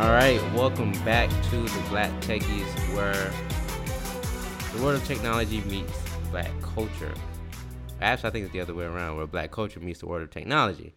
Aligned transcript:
All 0.00 0.12
right, 0.12 0.40
welcome 0.54 0.92
back 1.04 1.28
to 1.50 1.60
the 1.60 1.84
Black 1.90 2.10
Techies, 2.22 2.94
where 2.94 3.30
the 4.72 4.82
world 4.82 4.98
of 4.98 5.06
technology 5.06 5.60
meets 5.60 5.92
black 6.30 6.50
culture. 6.62 7.12
Actually, 8.00 8.28
I 8.28 8.30
think 8.32 8.44
it's 8.46 8.52
the 8.54 8.62
other 8.62 8.72
way 8.72 8.86
around, 8.86 9.18
where 9.18 9.26
black 9.26 9.50
culture 9.50 9.78
meets 9.78 10.00
the 10.00 10.06
world 10.06 10.22
of 10.22 10.30
technology. 10.30 10.94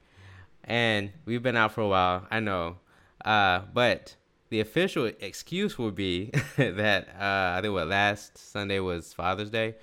And 0.64 1.12
we've 1.26 1.44
been 1.44 1.58
out 1.58 1.74
for 1.74 1.82
a 1.82 1.88
while, 1.90 2.26
I 2.32 2.40
know, 2.40 2.78
uh, 3.26 3.64
but 3.74 4.16
the 4.48 4.62
official 4.62 5.08
excuse 5.08 5.78
would 5.78 5.96
be 5.96 6.32
that 6.56 7.10
uh, 7.10 7.58
I 7.58 7.60
think 7.62 7.74
what 7.74 7.88
last 7.88 8.38
Sunday 8.38 8.80
was 8.80 9.12
Father's 9.12 9.50
Day, 9.50 9.76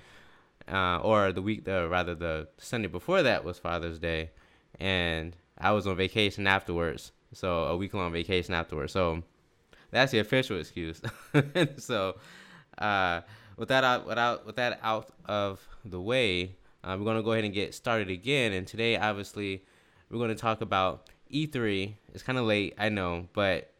uh, 0.67 0.97
or 0.97 1.31
the 1.31 1.43
week, 1.43 1.65
the 1.65 1.87
rather 1.87 2.15
the 2.15 2.47
Sunday 2.57 2.87
before 2.87 3.21
that 3.21 3.43
was 3.43 3.59
Father's 3.59 3.99
Day, 3.99 4.31
and 4.79 5.35
I 5.59 5.73
was 5.73 5.85
on 5.85 5.95
vacation 5.95 6.47
afterwards, 6.47 7.11
so 7.33 7.65
a 7.65 7.77
week 7.77 7.93
long 7.93 8.11
vacation 8.11 8.53
afterwards. 8.53 8.93
So 8.93 9.23
that's 9.91 10.11
the 10.11 10.19
official 10.19 10.59
excuse. 10.59 11.01
so 11.77 12.17
uh, 12.77 13.21
with 13.57 13.69
that 13.69 13.83
out, 13.83 14.07
without 14.07 14.45
with 14.45 14.55
that 14.55 14.79
out 14.83 15.09
of 15.25 15.65
the 15.85 16.01
way, 16.01 16.55
uh, 16.83 16.95
we're 16.97 17.05
gonna 17.05 17.23
go 17.23 17.33
ahead 17.33 17.45
and 17.45 17.53
get 17.53 17.73
started 17.73 18.09
again. 18.09 18.53
And 18.53 18.65
today, 18.65 18.97
obviously, 18.97 19.63
we're 20.09 20.19
gonna 20.19 20.35
talk 20.35 20.61
about 20.61 21.09
E3. 21.31 21.93
It's 22.13 22.23
kind 22.23 22.37
of 22.39 22.45
late, 22.45 22.75
I 22.77 22.89
know, 22.89 23.27
but 23.33 23.71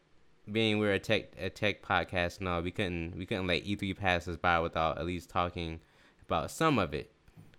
being 0.50 0.78
we're 0.78 0.92
a 0.92 0.98
tech 0.98 1.32
a 1.38 1.50
tech 1.50 1.82
podcast 1.82 2.40
now, 2.40 2.60
we 2.60 2.70
couldn't 2.70 3.16
we 3.16 3.26
couldn't 3.26 3.46
let 3.46 3.64
E3 3.64 3.96
pass 3.96 4.28
us 4.28 4.36
by 4.36 4.58
without 4.60 4.98
at 4.98 5.06
least 5.06 5.30
talking 5.30 5.80
about 6.26 6.50
some 6.50 6.78
of 6.78 6.94
it. 6.94 7.10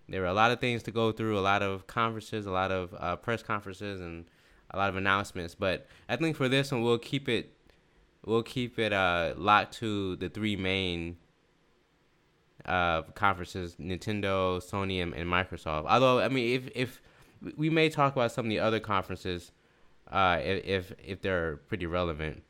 There 0.08 0.20
were 0.20 0.26
a 0.26 0.34
lot 0.34 0.50
of 0.50 0.60
things 0.60 0.82
to 0.82 0.90
go 0.90 1.12
through, 1.12 1.38
a 1.38 1.40
lot 1.40 1.62
of 1.62 1.86
conferences, 1.86 2.44
a 2.44 2.50
lot 2.50 2.70
of 2.70 2.94
uh, 2.98 3.16
press 3.16 3.42
conferences, 3.42 4.00
and 4.00 4.26
a 4.74 4.78
lot 4.78 4.88
of 4.88 4.96
announcements. 4.96 5.54
But 5.54 5.86
I 6.08 6.16
think 6.16 6.36
for 6.36 6.48
this 6.48 6.72
one, 6.72 6.82
we'll 6.82 6.98
keep 6.98 7.28
it 7.28 7.54
we'll 8.26 8.42
keep 8.42 8.78
it 8.78 8.92
uh, 8.92 9.34
locked 9.36 9.74
to 9.78 10.16
the 10.16 10.28
three 10.28 10.56
main 10.56 11.16
uh, 12.64 13.02
conferences: 13.02 13.76
Nintendo, 13.80 14.62
Sony, 14.62 15.02
and, 15.02 15.14
and 15.14 15.28
Microsoft. 15.28 15.86
Although 15.86 16.20
I 16.20 16.28
mean, 16.28 16.54
if 16.54 16.68
if 16.74 17.02
we 17.56 17.70
may 17.70 17.88
talk 17.88 18.14
about 18.14 18.32
some 18.32 18.46
of 18.46 18.50
the 18.50 18.60
other 18.60 18.80
conferences, 18.80 19.52
uh, 20.10 20.38
if 20.42 20.92
if 21.02 21.22
they're 21.22 21.56
pretty 21.68 21.86
relevant. 21.86 22.42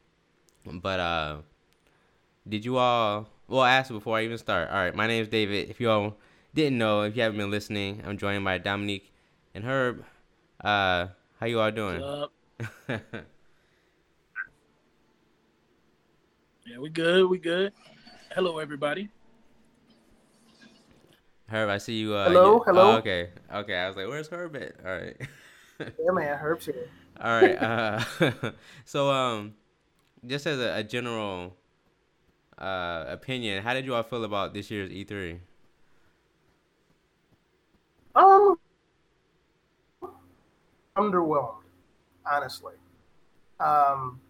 But 0.67 1.01
uh, 1.01 1.37
did 2.49 2.65
you 2.65 2.79
all? 2.79 3.29
Well, 3.47 3.61
I 3.61 3.75
asked 3.75 3.91
before 3.91 4.17
I 4.17 4.25
even 4.25 4.39
start. 4.39 4.71
All 4.71 4.77
right, 4.77 4.95
my 4.95 5.07
name 5.07 5.23
is 5.23 5.29
David. 5.29 5.69
If 5.69 5.81
you 5.81 5.91
all 5.91 6.17
didn't 6.55 6.79
know, 6.79 7.03
if 7.03 7.15
you 7.17 7.23
haven't 7.23 7.39
been 7.39 7.51
listening, 7.51 8.03
I'm 8.07 8.17
joined 8.17 8.45
by 8.45 8.59
Dominique 8.59 9.13
and 9.55 9.65
Herb. 9.65 10.05
Uh, 10.63 11.09
how 11.41 11.47
you 11.47 11.61
all 11.61 11.71
doing? 11.71 12.01
yeah, 12.89 12.99
we 16.81 16.89
good. 16.89 17.29
We 17.29 17.39
good. 17.39 17.73
Hello, 18.35 18.59
everybody. 18.59 19.11
Herb, 21.49 21.69
I 21.69 21.79
see 21.79 21.95
you. 21.95 22.15
Uh, 22.15 22.29
hello, 22.29 22.55
you, 22.55 22.63
hello. 22.67 22.93
Oh, 22.93 22.97
okay, 22.97 23.31
okay. 23.53 23.77
I 23.77 23.89
was 23.89 23.97
like, 23.97 24.09
"Where's 24.09 24.29
Herb 24.29 24.57
at?" 24.57 24.75
All 24.85 24.97
right. 24.97 25.17
yeah, 25.81 26.11
man, 26.13 26.39
Herb's 26.39 26.67
here. 26.67 26.89
All 27.21 27.41
right. 27.41 27.59
Uh, 27.63 28.53
so, 28.85 29.11
um, 29.11 29.55
just 30.27 30.47
as 30.47 30.59
a, 30.59 30.79
a 30.79 30.83
general 30.83 31.55
uh, 32.59 33.05
opinion, 33.09 33.63
how 33.63 33.75
did 33.75 33.85
you 33.85 33.95
all 33.95 34.03
feel 34.03 34.25
about 34.25 34.55
this 34.55 34.71
year's 34.71 34.91
E3? 34.91 35.39
Um, 38.17 38.57
underwhelmed, 40.97 41.63
honestly. 42.31 42.75
Um, 43.61 44.21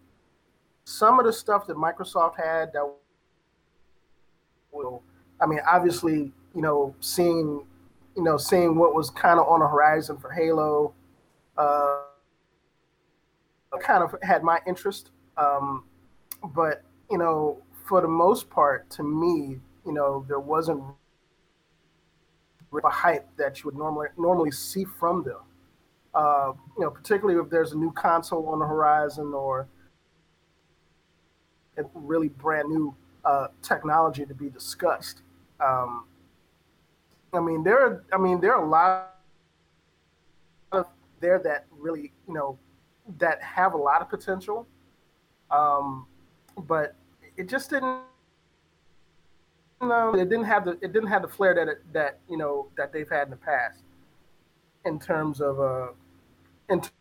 some 0.83 1.19
of 1.19 1.25
the 1.25 1.33
stuff 1.33 1.67
that 1.67 1.77
Microsoft 1.77 2.37
had 2.37 2.73
that 2.73 2.89
will, 4.71 5.01
I 5.41 5.45
mean, 5.45 5.59
obviously, 5.67 6.31
you 6.53 6.61
know, 6.61 6.95
seeing, 6.99 7.65
you 8.15 8.23
know, 8.23 8.37
seeing 8.37 8.75
what 8.75 8.93
was 8.93 9.09
kind 9.09 9.39
of 9.39 9.47
on 9.47 9.59
the 9.59 9.67
horizon 9.67 10.17
for 10.17 10.31
Halo, 10.31 10.93
uh, 11.57 12.01
kind 13.79 14.03
of 14.03 14.15
had 14.21 14.43
my 14.43 14.59
interest. 14.65 15.11
Um, 15.37 15.83
but 16.55 16.83
you 17.09 17.17
know, 17.17 17.61
for 17.87 18.01
the 18.01 18.07
most 18.07 18.49
part, 18.49 18.89
to 18.91 19.03
me, 19.03 19.59
you 19.85 19.93
know, 19.93 20.25
there 20.27 20.39
wasn't 20.39 20.83
a 22.83 22.89
hype 22.89 23.25
that 23.37 23.59
you 23.59 23.65
would 23.65 23.75
normally 23.75 24.09
normally 24.17 24.51
see 24.51 24.83
from 24.83 25.23
them. 25.23 25.39
Uh, 26.15 26.53
you 26.77 26.83
know, 26.83 26.89
particularly 26.89 27.37
if 27.43 27.49
there's 27.49 27.73
a 27.73 27.77
new 27.77 27.91
console 27.91 28.47
on 28.47 28.59
the 28.59 28.65
horizon 28.65 29.33
or 29.33 29.67
really 31.93 32.29
brand 32.29 32.69
new 32.69 32.95
uh, 33.25 33.47
technology 33.61 34.25
to 34.25 34.33
be 34.33 34.49
discussed. 34.49 35.21
Um, 35.59 36.05
I 37.33 37.41
mean, 37.41 37.63
there 37.63 37.79
are. 37.79 38.05
I 38.13 38.17
mean, 38.17 38.39
there 38.39 38.55
are 38.55 38.63
a 38.63 38.67
lot 38.67 39.15
of 40.71 40.85
there 41.19 41.39
that 41.39 41.65
really, 41.77 42.13
you 42.27 42.33
know, 42.33 42.57
that 43.17 43.41
have 43.41 43.73
a 43.73 43.77
lot 43.77 44.01
of 44.01 44.09
potential. 44.09 44.67
Um, 45.51 46.07
but 46.67 46.95
it 47.35 47.49
just 47.49 47.69
didn't. 47.69 48.01
No, 49.81 50.15
it 50.15 50.29
didn't 50.29 50.45
have 50.45 50.65
the 50.65 50.71
it 50.81 50.93
didn't 50.93 51.07
have 51.07 51.23
the 51.23 51.27
flair 51.27 51.53
that 51.53 51.67
it, 51.67 51.93
that 51.93 52.19
you 52.29 52.37
know 52.37 52.69
that 52.77 52.93
they've 52.93 53.09
had 53.09 53.23
in 53.23 53.31
the 53.31 53.37
past, 53.37 53.83
in 54.85 54.99
terms 54.99 55.41
of 55.41 55.59
uh, 55.59 55.87
in 56.69 56.81
terms 56.81 56.91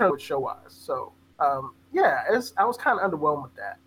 of 0.00 0.20
show 0.20 0.38
wise. 0.38 0.58
So 0.68 1.12
um, 1.38 1.74
yeah, 1.92 2.22
it's 2.30 2.52
I 2.56 2.64
was 2.64 2.76
kind 2.76 2.98
of 2.98 3.10
underwhelmed 3.10 3.42
with 3.42 3.56
that. 3.56 3.78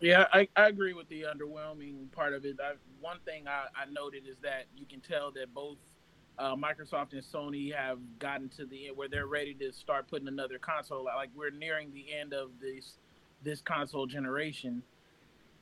Yeah, 0.00 0.26
I, 0.32 0.48
I 0.56 0.68
agree 0.68 0.94
with 0.94 1.08
the 1.08 1.24
underwhelming 1.24 2.10
part 2.12 2.32
of 2.32 2.46
it. 2.46 2.56
I, 2.58 2.72
one 3.00 3.18
thing 3.26 3.46
I, 3.46 3.66
I 3.74 3.90
noted 3.90 4.26
is 4.26 4.38
that 4.42 4.64
you 4.74 4.86
can 4.86 5.00
tell 5.00 5.30
that 5.32 5.52
both 5.52 5.76
uh, 6.38 6.56
Microsoft 6.56 7.12
and 7.12 7.22
Sony 7.22 7.74
have 7.74 7.98
gotten 8.18 8.48
to 8.50 8.64
the 8.64 8.88
end 8.88 8.96
where 8.96 9.08
they're 9.08 9.26
ready 9.26 9.52
to 9.54 9.70
start 9.72 10.08
putting 10.08 10.26
another 10.26 10.58
console. 10.58 11.04
Like 11.04 11.28
we're 11.36 11.50
nearing 11.50 11.92
the 11.92 12.06
end 12.18 12.32
of 12.32 12.50
this 12.60 12.94
this 13.42 13.60
console 13.60 14.06
generation, 14.06 14.82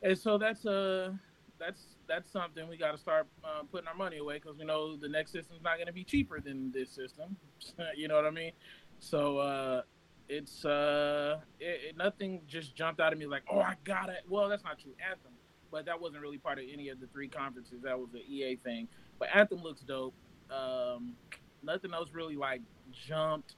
and 0.03 0.17
so 0.17 0.39
that's 0.39 0.65
a 0.67 1.19
that's 1.59 1.83
that's 2.09 2.33
something 2.33 2.69
we 2.69 2.77
got 2.77 2.93
to 2.93 2.99
start 2.99 3.27
uh, 3.45 3.63
putting 3.71 3.87
our 3.87 3.95
money 3.95 4.19
away 4.19 4.35
because 4.35 4.57
we 4.57 4.65
know 4.65 4.97
the 4.97 5.09
next 5.09 5.33
system's 5.33 5.63
not 5.63 5.77
going 5.77 5.87
to 5.87 5.93
be 5.93 6.05
cheaper 6.05 6.41
than 6.41 6.73
this 6.73 6.91
system. 6.91 7.37
you 7.97 8.09
know 8.09 8.17
what 8.17 8.25
I 8.25 8.31
mean? 8.31 8.53
So 8.99 9.39
uh, 9.39 9.83
it's 10.29 10.65
uh 10.65 11.39
it, 11.61 11.81
it, 11.91 11.97
nothing 11.97 12.43
just 12.47 12.75
jumped 12.75 13.01
out 13.01 13.13
at 13.13 13.19
me 13.19 13.27
like 13.27 13.43
oh 13.51 13.61
I 13.61 13.75
got 13.85 14.09
it. 14.09 14.23
Well, 14.29 14.49
that's 14.49 14.65
not 14.65 14.79
true. 14.79 14.93
Anthem, 15.09 15.33
but 15.71 15.87
that 15.87 16.01
wasn't 16.01 16.23
really 16.23 16.39
part 16.39 16.59
of 16.59 16.65
any 16.71 16.89
of 16.89 17.01
the 17.01 17.07
three 17.09 17.29
conferences. 17.29 17.83
That 17.83 17.99
was 17.99 18.09
the 18.13 18.21
EA 18.21 18.57
thing. 18.57 18.89
But 19.19 19.29
Anthem 19.35 19.63
looks 19.63 19.83
dope. 19.83 20.15
Um, 20.51 21.15
nothing 21.63 21.93
else 21.93 22.09
really 22.13 22.37
like 22.37 22.63
jumped 22.93 23.57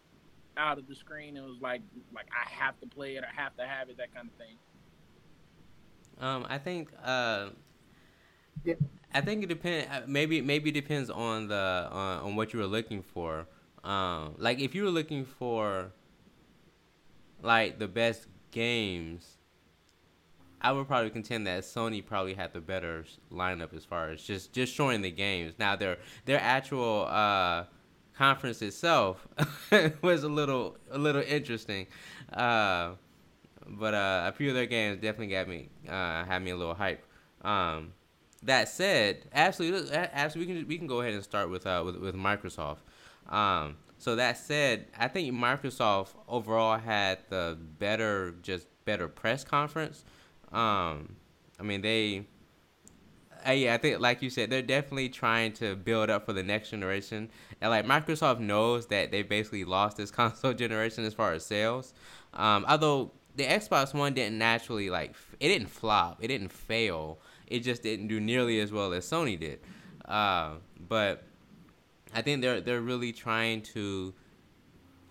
out 0.57 0.79
of 0.79 0.89
the 0.89 0.95
screen. 0.95 1.37
It 1.37 1.45
was 1.45 1.61
like 1.61 1.83
like 2.15 2.27
I 2.33 2.49
have 2.51 2.79
to 2.81 2.87
play 2.87 3.17
it, 3.17 3.25
I 3.25 3.41
have 3.41 3.57
to 3.57 3.67
have 3.67 3.89
it, 3.89 3.97
that 3.99 4.15
kind 4.15 4.29
of 4.29 4.35
thing. 4.35 4.57
Um, 6.19 6.47
I 6.49 6.59
think 6.59 6.91
uh, 7.03 7.49
I 9.13 9.21
think 9.21 9.43
it 9.43 9.49
depends. 9.49 9.89
Uh, 9.91 10.03
maybe 10.07 10.41
maybe 10.41 10.71
it 10.71 10.75
depends 10.75 11.11
on 11.11 11.49
the 11.49 11.89
uh, 11.91 12.21
on 12.25 12.37
what 12.37 12.53
you 12.53 12.61
were 12.61 12.67
looking 12.67 13.03
for. 13.03 13.47
Um, 13.83 14.35
like 14.39 14.61
if 14.61 14.75
you 14.75 14.85
were 14.85 14.91
looking 14.91 15.25
for 15.25 15.93
like 17.43 17.79
the 17.79 17.89
best 17.89 18.27
games, 18.51 19.39
I 20.61 20.73
would 20.73 20.87
probably 20.87 21.11
contend 21.11 21.47
that 21.47 21.63
Sony 21.63 22.05
probably 22.05 22.35
had 22.35 22.53
the 22.53 22.61
better 22.61 23.05
lineup 23.33 23.75
as 23.75 23.85
far 23.85 24.11
as 24.11 24.23
just 24.23 24.53
just 24.53 24.75
showing 24.75 25.01
the 25.01 25.11
games. 25.11 25.55
Now 25.59 25.75
their 25.77 25.97
their 26.27 26.39
actual 26.41 27.07
uh, 27.09 27.65
conference 28.15 28.61
itself 28.61 29.27
was 30.03 30.23
a 30.23 30.29
little 30.29 30.77
a 30.91 30.99
little 30.99 31.23
interesting, 31.23 31.87
uh, 32.35 32.93
but 33.67 33.95
uh, 33.95 34.25
a 34.29 34.33
few 34.33 34.51
of 34.51 34.55
their 34.55 34.67
games 34.67 34.97
definitely 35.01 35.29
got 35.29 35.49
me 35.49 35.71
uh, 35.89 36.25
had 36.25 36.41
me 36.43 36.51
a 36.51 36.57
little 36.57 36.75
hype. 36.75 37.05
Um, 37.43 37.95
that 38.43 38.69
said, 38.69 39.27
absolutely, 39.33 39.95
absolutely, 39.95 40.55
we 40.55 40.61
can 40.61 40.69
we 40.69 40.79
can 40.79 40.87
go 40.87 41.01
ahead 41.01 41.15
and 41.15 41.23
start 41.23 41.51
with 41.51 41.67
uh, 41.67 41.83
with, 41.85 41.97
with 41.97 42.15
Microsoft. 42.15 42.79
Um, 43.29 43.77
so 43.99 44.17
that 44.17 44.39
said, 44.39 44.87
I 44.99 45.09
think 45.09 45.33
Microsoft 45.35 46.15
overall 46.27 46.79
had 46.79 47.19
the 47.29 47.59
better 47.79 48.35
just 48.43 48.67
better 48.87 49.09
press 49.09 49.45
conference. 49.45 50.05
Um, 50.53 51.17
I 51.59 51.63
mean, 51.63 51.83
they, 51.83 52.27
uh, 53.47 53.53
yeah, 53.53 53.75
I 53.75 53.77
think 53.77 54.01
like 54.01 54.23
you 54.23 54.31
said, 54.31 54.49
they're 54.49 54.63
definitely 54.63 55.11
trying 55.11 55.53
to 55.55 55.77
build 55.77 56.09
up 56.09 56.25
for 56.25 56.33
the 56.33 56.43
next 56.43 56.71
generation. 56.71 57.31
And 57.61 57.71
like 57.71 57.85
Microsoft 57.85 58.41
knows 58.41 58.87
that 58.87 59.11
they 59.11 59.23
basically 59.23 59.65
lost 59.65 59.99
this 59.99 60.11
console 60.21 60.55
generation 60.55 61.05
as 61.05 61.13
far 61.13 61.35
as 61.35 61.45
sales. 61.45 61.93
Um, 62.33 62.65
although 62.67 63.13
the 63.37 63.45
Xbox 63.45 63.93
One 63.93 64.15
didn't 64.15 64.39
naturally 64.39 64.89
like 64.89 65.15
it 65.41 65.49
didn't 65.49 65.69
flop, 65.69 66.19
it 66.23 66.29
didn't 66.29 66.53
fail. 66.53 67.21
It 67.51 67.61
just 67.61 67.83
didn't 67.83 68.09
do 68.09 68.21
nearly 68.21 68.61
as 68.61 68.73
well 68.73 68.93
as 68.93 69.05
Sony 69.05 69.39
did. 69.39 69.61
Uh, 70.07 70.55
but 70.89 71.25
I 72.15 72.23
think 72.23 72.43
they're 72.43 72.61
they're 72.61 72.81
really 72.81 73.13
trying 73.13 73.63
to 73.75 74.15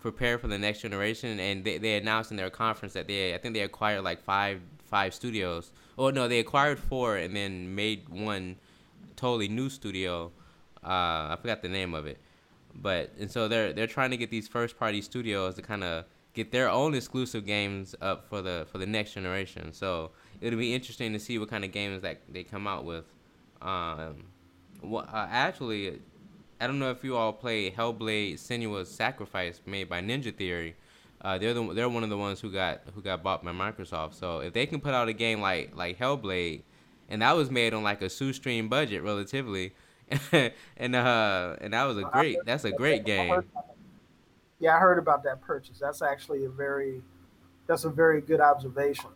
prepare 0.00 0.38
for 0.38 0.48
the 0.48 0.58
next 0.58 0.80
generation. 0.80 1.38
And 1.38 1.64
they, 1.64 1.78
they 1.78 1.96
announced 1.96 2.30
in 2.30 2.36
their 2.36 2.50
conference 2.50 2.94
that 2.94 3.06
they 3.06 3.34
I 3.34 3.38
think 3.38 3.54
they 3.54 3.60
acquired 3.60 4.02
like 4.02 4.22
five 4.22 4.60
five 4.84 5.14
studios. 5.14 5.72
Oh 5.96 6.10
no, 6.10 6.26
they 6.28 6.40
acquired 6.40 6.78
four 6.78 7.16
and 7.16 7.36
then 7.36 7.74
made 7.74 8.08
one 8.08 8.56
totally 9.16 9.48
new 9.48 9.68
studio. 9.68 10.32
Uh, 10.82 11.32
I 11.32 11.38
forgot 11.40 11.62
the 11.62 11.68
name 11.68 11.94
of 11.94 12.06
it, 12.06 12.18
but 12.74 13.12
and 13.18 13.30
so 13.30 13.48
they're 13.48 13.72
they're 13.72 13.86
trying 13.86 14.10
to 14.10 14.16
get 14.16 14.30
these 14.30 14.48
first 14.48 14.78
party 14.78 15.02
studios 15.02 15.54
to 15.56 15.62
kind 15.62 15.84
of 15.84 16.06
get 16.32 16.52
their 16.52 16.70
own 16.70 16.94
exclusive 16.94 17.44
games 17.44 17.94
up 18.00 18.28
for 18.28 18.42
the 18.42 18.66
for 18.70 18.78
the 18.78 18.86
next 18.86 19.12
generation. 19.14 19.72
So 19.72 20.12
it'll 20.40 20.58
be 20.58 20.74
interesting 20.74 21.12
to 21.12 21.20
see 21.20 21.38
what 21.38 21.50
kind 21.50 21.64
of 21.64 21.72
games 21.72 22.02
that 22.02 22.20
they 22.28 22.44
come 22.44 22.66
out 22.66 22.84
with. 22.84 23.04
Um, 23.60 24.24
well, 24.82 25.06
uh, 25.12 25.26
actually, 25.30 26.00
I 26.60 26.66
don't 26.66 26.78
know 26.78 26.90
if 26.90 27.04
you 27.04 27.16
all 27.16 27.32
play 27.32 27.70
Hellblade: 27.70 28.34
Senua's 28.34 28.90
Sacrifice 28.90 29.60
made 29.66 29.88
by 29.88 30.00
Ninja 30.00 30.34
Theory. 30.34 30.76
Uh, 31.22 31.36
they're 31.36 31.52
the, 31.52 31.74
they're 31.74 31.88
one 31.88 32.02
of 32.02 32.08
the 32.10 32.16
ones 32.16 32.40
who 32.40 32.50
got 32.50 32.80
who 32.94 33.02
got 33.02 33.22
bought 33.22 33.44
by 33.44 33.52
Microsoft. 33.52 34.14
So 34.14 34.40
if 34.40 34.54
they 34.54 34.66
can 34.66 34.80
put 34.80 34.94
out 34.94 35.08
a 35.08 35.12
game 35.12 35.40
like 35.40 35.76
like 35.76 35.98
Hellblade, 35.98 36.62
and 37.08 37.22
that 37.22 37.36
was 37.36 37.50
made 37.50 37.74
on 37.74 37.82
like 37.82 38.00
a 38.00 38.08
shoestring 38.08 38.68
budget 38.68 39.02
relatively, 39.02 39.74
and 40.32 40.96
uh 40.96 41.56
and 41.60 41.74
that 41.74 41.84
was 41.84 41.98
a 41.98 42.04
great 42.04 42.38
that's 42.46 42.64
a 42.64 42.72
great 42.72 43.04
game. 43.04 43.42
Yeah, 44.60 44.76
I 44.76 44.78
heard 44.78 44.98
about 44.98 45.22
that 45.24 45.40
purchase. 45.40 45.78
That's 45.78 46.02
actually 46.02 46.44
a 46.44 46.50
very 46.50 47.02
that's 47.66 47.84
a 47.84 47.90
very 47.90 48.20
good 48.20 48.40
observation. 48.40 49.10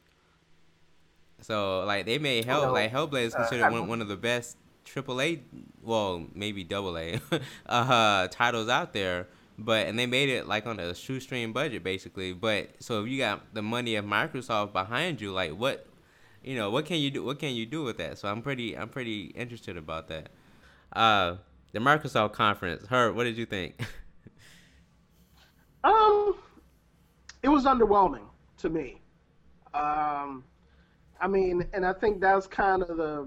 So 1.45 1.85
like 1.85 2.07
they 2.07 2.19
made 2.19 2.47
Hell 2.47 2.73
like 2.73 2.91
Hellblade 2.91 3.25
is 3.25 3.35
uh, 3.35 3.39
considered 3.39 3.67
uh, 3.67 3.73
one, 3.73 3.87
one 3.87 4.01
of 4.01 4.09
the 4.09 4.17
best 4.17 4.57
triple 4.87 5.21
A, 5.21 5.43
well 5.83 6.27
maybe 6.35 6.65
double 6.65 6.97
A, 6.97 7.21
uh, 7.67 8.29
titles 8.29 8.71
out 8.71 8.95
there. 8.95 9.29
But 9.59 9.87
and 9.87 9.99
they 9.99 10.07
made 10.07 10.31
it 10.31 10.49
like 10.49 10.67
on 10.67 10.81
a 10.81 10.95
shoestring 10.95 11.53
budget 11.53 11.85
basically. 11.85 12.33
But 12.33 12.71
so 12.79 13.03
if 13.03 13.11
you 13.11 13.19
got 13.19 13.53
the 13.53 13.61
money 13.61 13.95
of 13.97 14.07
Microsoft 14.07 14.73
behind 14.73 15.21
you, 15.21 15.33
like 15.33 15.53
what, 15.53 15.87
you 16.43 16.57
know, 16.57 16.71
what 16.71 16.87
can 16.87 16.97
you 16.97 17.11
do? 17.11 17.23
What 17.23 17.39
can 17.39 17.55
you 17.55 17.67
do 17.67 17.85
with 17.85 17.99
that? 17.99 18.17
So 18.17 18.29
I'm 18.29 18.41
pretty 18.41 18.77
I'm 18.77 18.89
pretty 18.89 19.25
interested 19.37 19.77
about 19.77 20.09
that. 20.09 20.31
Uh, 20.95 21.37
the 21.73 21.79
Microsoft 21.79 22.33
conference. 22.33 22.87
Herb, 22.87 23.17
what 23.17 23.25
did 23.25 23.37
you 23.37 23.45
think? 23.45 23.79
um, 25.85 26.37
it 27.43 27.49
was 27.49 27.65
underwhelming 27.65 28.25
to 28.59 28.71
me. 28.71 29.03
Um, 29.75 30.45
I 31.25 31.27
mean, 31.27 31.67
and 31.73 31.87
I 31.87 31.95
think 31.95 32.21
that's 32.21 32.47
kind 32.47 32.83
of 32.83 32.99
the 32.99 33.27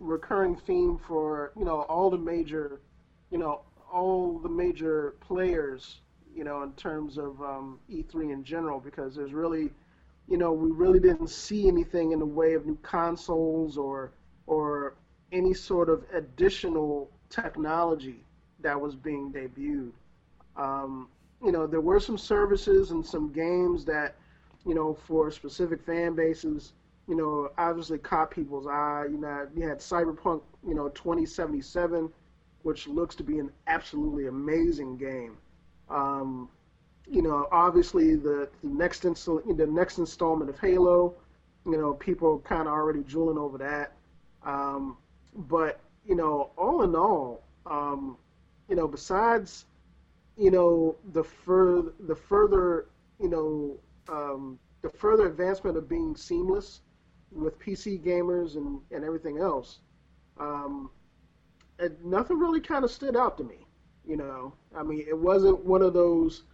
recurring 0.00 0.56
theme 0.56 0.98
for 1.06 1.52
you 1.56 1.64
know 1.64 1.82
all 1.82 2.10
the 2.10 2.18
major, 2.18 2.80
you 3.30 3.38
know, 3.38 3.60
all 3.92 4.40
the 4.40 4.48
major 4.48 5.14
players, 5.20 6.00
you 6.34 6.42
know, 6.42 6.64
in 6.64 6.72
terms 6.72 7.18
of 7.18 7.40
um, 7.40 7.78
E3 7.88 8.32
in 8.32 8.42
general, 8.42 8.80
because 8.80 9.14
there's 9.14 9.32
really, 9.32 9.70
you 10.28 10.36
know, 10.36 10.52
we 10.52 10.72
really 10.72 10.98
didn't 10.98 11.28
see 11.28 11.68
anything 11.68 12.10
in 12.10 12.18
the 12.18 12.26
way 12.26 12.54
of 12.54 12.66
new 12.66 12.76
consoles 12.82 13.78
or 13.78 14.10
or 14.48 14.94
any 15.30 15.54
sort 15.54 15.88
of 15.88 16.04
additional 16.14 17.08
technology 17.30 18.24
that 18.58 18.80
was 18.80 18.96
being 18.96 19.32
debuted. 19.32 19.92
Um, 20.56 21.08
you 21.44 21.52
know, 21.52 21.68
there 21.68 21.80
were 21.80 22.00
some 22.00 22.18
services 22.18 22.90
and 22.90 23.06
some 23.06 23.32
games 23.32 23.84
that, 23.84 24.16
you 24.66 24.74
know, 24.74 24.94
for 25.06 25.30
specific 25.30 25.80
fan 25.86 26.16
bases, 26.16 26.72
you 27.08 27.14
know, 27.14 27.50
obviously 27.56 27.98
caught 27.98 28.30
people's 28.30 28.66
eye. 28.66 29.06
You 29.10 29.18
know, 29.18 29.46
you 29.54 29.68
had 29.68 29.78
Cyberpunk, 29.78 30.42
you 30.66 30.74
know, 30.74 30.88
2077, 30.90 32.10
which 32.62 32.88
looks 32.88 33.14
to 33.16 33.22
be 33.22 33.38
an 33.38 33.50
absolutely 33.66 34.26
amazing 34.26 34.96
game. 34.96 35.36
Um, 35.88 36.48
you 37.08 37.22
know, 37.22 37.46
obviously 37.52 38.16
the, 38.16 38.48
the 38.62 38.68
next 38.68 39.04
install, 39.04 39.40
the 39.46 39.66
next 39.66 39.98
installment 39.98 40.50
of 40.50 40.58
Halo, 40.58 41.14
you 41.64 41.76
know, 41.76 41.94
people 41.94 42.40
kind 42.40 42.62
of 42.62 42.74
already 42.74 43.02
drooling 43.04 43.38
over 43.38 43.58
that. 43.58 43.92
Um, 44.44 44.96
but 45.48 45.80
you 46.04 46.16
know, 46.16 46.50
all 46.56 46.82
in 46.82 46.94
all, 46.94 47.42
um, 47.66 48.16
you 48.68 48.74
know, 48.74 48.88
besides, 48.88 49.66
you 50.36 50.50
know, 50.50 50.96
the 51.12 51.22
further 51.22 51.92
the 52.00 52.16
further, 52.16 52.86
you 53.20 53.28
know, 53.28 53.76
um, 54.08 54.58
the 54.82 54.90
further 54.90 55.28
advancement 55.28 55.76
of 55.76 55.88
being 55.88 56.16
seamless 56.16 56.80
with 57.36 57.58
PC 57.58 58.02
gamers 58.02 58.56
and, 58.56 58.80
and 58.90 59.04
everything 59.04 59.38
else, 59.38 59.78
um, 60.38 60.90
it, 61.78 62.04
nothing 62.04 62.38
really 62.38 62.60
kind 62.60 62.84
of 62.84 62.90
stood 62.90 63.16
out 63.16 63.36
to 63.38 63.44
me. 63.44 63.66
You 64.06 64.16
know, 64.16 64.52
I 64.76 64.82
mean, 64.82 65.04
it 65.08 65.18
wasn't 65.18 65.64
one 65.64 65.82
of 65.82 65.92
those, 65.92 66.44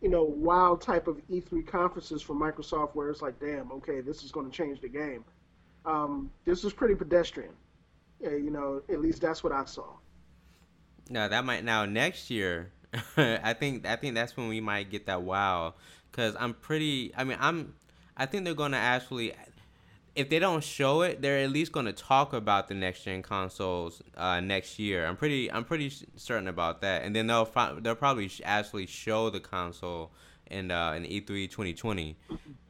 you 0.00 0.08
know, 0.08 0.22
wild 0.22 0.80
type 0.80 1.08
of 1.08 1.16
E3 1.28 1.66
conferences 1.66 2.22
for 2.22 2.34
Microsoft 2.34 2.94
where 2.94 3.10
it's 3.10 3.20
like, 3.20 3.40
damn, 3.40 3.72
okay, 3.72 4.00
this 4.00 4.22
is 4.22 4.30
going 4.30 4.48
to 4.48 4.56
change 4.56 4.80
the 4.80 4.88
game. 4.88 5.24
Um, 5.84 6.30
this 6.44 6.62
was 6.62 6.72
pretty 6.72 6.94
pedestrian. 6.94 7.52
Yeah, 8.20 8.30
you 8.30 8.50
know, 8.50 8.80
at 8.88 9.00
least 9.00 9.20
that's 9.20 9.42
what 9.42 9.52
I 9.52 9.64
saw. 9.64 9.86
No, 11.10 11.28
that 11.28 11.44
might 11.44 11.64
now 11.64 11.84
next 11.84 12.30
year. 12.30 12.70
I 13.16 13.52
think 13.54 13.86
I 13.86 13.96
think 13.96 14.14
that's 14.14 14.36
when 14.36 14.48
we 14.48 14.60
might 14.60 14.88
get 14.88 15.06
that 15.06 15.22
wow, 15.22 15.74
because 16.10 16.36
I'm 16.38 16.54
pretty. 16.54 17.12
I 17.16 17.24
mean, 17.24 17.38
I'm. 17.40 17.74
I 18.16 18.26
think 18.26 18.44
they're 18.44 18.54
gonna 18.54 18.76
actually 18.76 19.32
if 20.14 20.28
they 20.28 20.38
don't 20.38 20.62
show 20.62 21.02
it, 21.02 21.20
they're 21.20 21.38
at 21.38 21.50
least 21.50 21.72
going 21.72 21.86
to 21.86 21.92
talk 21.92 22.32
about 22.32 22.68
the 22.68 22.74
next 22.74 23.04
gen 23.04 23.22
consoles 23.22 24.00
uh, 24.16 24.40
next 24.40 24.78
year. 24.78 25.06
I'm 25.06 25.16
pretty 25.16 25.50
I'm 25.50 25.64
pretty 25.64 25.92
certain 26.16 26.48
about 26.48 26.80
that. 26.82 27.02
And 27.02 27.14
then 27.14 27.26
they'll 27.26 27.48
they'll 27.80 27.94
probably 27.94 28.30
actually 28.44 28.86
show 28.86 29.30
the 29.30 29.40
console 29.40 30.12
in 30.50 30.70
uh, 30.70 30.92
in 30.92 31.04
E3 31.04 31.50
2020. 31.50 32.16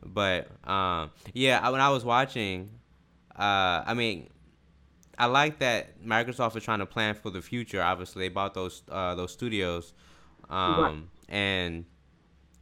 But 0.04 0.48
um, 0.68 1.10
yeah, 1.34 1.68
when 1.68 1.80
I 1.80 1.90
was 1.90 2.04
watching, 2.04 2.70
uh, 3.36 3.82
I 3.86 3.94
mean, 3.94 4.30
I 5.18 5.26
like 5.26 5.58
that 5.58 6.02
Microsoft 6.02 6.56
is 6.56 6.62
trying 6.62 6.78
to 6.78 6.86
plan 6.86 7.14
for 7.14 7.30
the 7.30 7.42
future. 7.42 7.82
Obviously, 7.82 8.24
they 8.24 8.28
bought 8.32 8.54
those 8.54 8.82
uh, 8.90 9.14
those 9.16 9.32
studios, 9.32 9.92
um, 10.48 11.10
and 11.28 11.84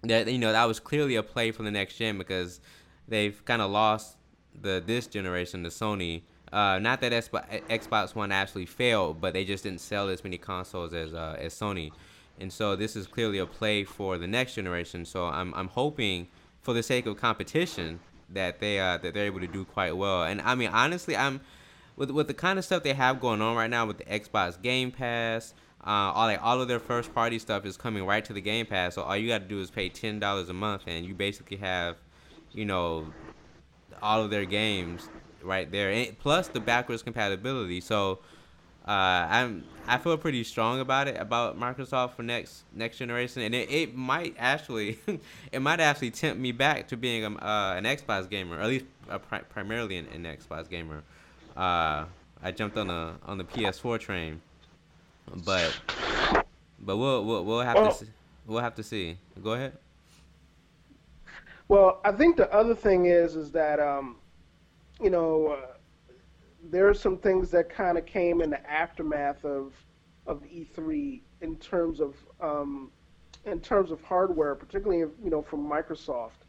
that 0.02 0.26
you 0.26 0.38
know 0.38 0.50
that 0.50 0.64
was 0.64 0.80
clearly 0.80 1.14
a 1.14 1.22
play 1.22 1.52
for 1.52 1.62
the 1.62 1.70
next 1.70 1.98
gen 1.98 2.18
because 2.18 2.60
they've 3.06 3.44
kind 3.44 3.62
of 3.62 3.70
lost 3.70 4.16
the 4.60 4.82
this 4.84 5.06
generation, 5.06 5.62
the 5.62 5.68
Sony. 5.68 6.22
Uh, 6.52 6.78
not 6.78 7.00
that 7.00 7.12
Xbox 7.12 8.14
One 8.14 8.30
actually 8.30 8.66
failed, 8.66 9.20
but 9.20 9.32
they 9.32 9.44
just 9.44 9.64
didn't 9.64 9.80
sell 9.80 10.10
as 10.10 10.22
many 10.22 10.36
consoles 10.36 10.92
as 10.92 11.14
uh, 11.14 11.36
as 11.38 11.54
Sony, 11.54 11.92
and 12.38 12.52
so 12.52 12.76
this 12.76 12.94
is 12.94 13.06
clearly 13.06 13.38
a 13.38 13.46
play 13.46 13.84
for 13.84 14.18
the 14.18 14.26
next 14.26 14.54
generation. 14.54 15.04
So 15.06 15.26
I'm 15.26 15.54
I'm 15.54 15.68
hoping, 15.68 16.28
for 16.60 16.74
the 16.74 16.82
sake 16.82 17.06
of 17.06 17.16
competition, 17.16 18.00
that 18.30 18.60
they 18.60 18.78
uh, 18.78 18.98
that 18.98 19.14
they're 19.14 19.24
able 19.24 19.40
to 19.40 19.46
do 19.46 19.64
quite 19.64 19.96
well. 19.96 20.24
And 20.24 20.42
I 20.42 20.54
mean 20.54 20.68
honestly, 20.68 21.16
I'm 21.16 21.40
with 21.96 22.10
with 22.10 22.26
the 22.26 22.34
kind 22.34 22.58
of 22.58 22.64
stuff 22.64 22.82
they 22.82 22.92
have 22.92 23.20
going 23.20 23.40
on 23.40 23.56
right 23.56 23.70
now 23.70 23.86
with 23.86 23.98
the 23.98 24.04
Xbox 24.04 24.60
Game 24.60 24.90
Pass. 24.90 25.54
Uh, 25.84 26.12
all 26.14 26.26
like 26.26 26.42
all 26.42 26.60
of 26.60 26.68
their 26.68 26.78
first 26.78 27.12
party 27.14 27.38
stuff 27.38 27.66
is 27.66 27.76
coming 27.76 28.04
right 28.04 28.24
to 28.24 28.32
the 28.32 28.40
Game 28.40 28.66
Pass. 28.66 28.94
So 28.94 29.02
all 29.02 29.16
you 29.16 29.28
got 29.28 29.38
to 29.38 29.48
do 29.48 29.58
is 29.60 29.70
pay 29.70 29.88
ten 29.88 30.20
dollars 30.20 30.48
a 30.48 30.52
month, 30.52 30.82
and 30.86 31.04
you 31.04 31.14
basically 31.14 31.56
have, 31.56 31.96
you 32.52 32.64
know, 32.64 33.06
all 34.02 34.22
of 34.22 34.30
their 34.30 34.44
games 34.44 35.08
right 35.42 35.70
there, 35.70 35.90
and 35.90 36.18
plus 36.18 36.48
the 36.48 36.60
backwards 36.60 37.02
compatibility. 37.02 37.80
So 37.80 38.18
uh, 38.86 38.90
I'm 39.30 39.64
I 39.86 39.98
feel 39.98 40.16
pretty 40.16 40.42
strong 40.44 40.80
about 40.80 41.08
it 41.08 41.16
about 41.20 41.58
Microsoft 41.58 42.14
for 42.14 42.22
next 42.22 42.64
next 42.72 42.98
generation, 42.98 43.42
and 43.42 43.54
it, 43.54 43.70
it 43.70 43.94
might 43.94 44.34
actually 44.38 44.98
it 45.52 45.60
might 45.60 45.80
actually 45.80 46.10
tempt 46.10 46.40
me 46.40 46.52
back 46.52 46.88
to 46.88 46.96
being 46.96 47.24
a, 47.24 47.30
uh, 47.30 47.74
an 47.76 47.84
Xbox 47.84 48.28
gamer, 48.28 48.56
or 48.56 48.60
at 48.60 48.68
least 48.68 48.86
pri- 49.28 49.42
primarily 49.48 49.96
an, 49.96 50.06
an, 50.12 50.24
Xbox 50.24 50.68
gamer. 50.68 51.02
Uh, 51.56 52.04
I 52.42 52.50
jumped 52.50 52.76
on 52.76 52.88
the 52.88 53.12
on 53.24 53.38
the 53.38 53.44
PS4 53.44 54.00
train, 54.00 54.40
but 55.44 55.78
but 56.80 56.96
we'll 56.96 57.24
we'll, 57.24 57.44
we'll 57.44 57.60
have 57.60 57.76
well, 57.76 57.92
to 57.92 57.98
see, 58.04 58.10
we'll 58.46 58.62
have 58.62 58.74
to 58.74 58.82
see. 58.82 59.16
Go 59.42 59.52
ahead. 59.52 59.74
Well, 61.72 62.02
I 62.04 62.12
think 62.12 62.36
the 62.36 62.52
other 62.52 62.74
thing 62.74 63.06
is 63.06 63.34
is 63.34 63.50
that 63.52 63.80
um, 63.80 64.16
you 65.00 65.08
know 65.08 65.56
uh, 65.58 65.66
there 66.68 66.86
are 66.86 66.92
some 66.92 67.16
things 67.16 67.50
that 67.52 67.70
kind 67.70 67.96
of 67.96 68.04
came 68.04 68.42
in 68.42 68.50
the 68.50 68.70
aftermath 68.70 69.42
of 69.46 69.72
of 70.26 70.42
E3 70.42 71.22
in 71.40 71.56
terms 71.56 72.00
of 72.00 72.14
um, 72.42 72.90
in 73.46 73.58
terms 73.58 73.90
of 73.90 74.02
hardware, 74.02 74.54
particularly 74.54 74.98
you 75.24 75.30
know 75.30 75.40
from 75.40 75.66
Microsoft, 75.66 76.44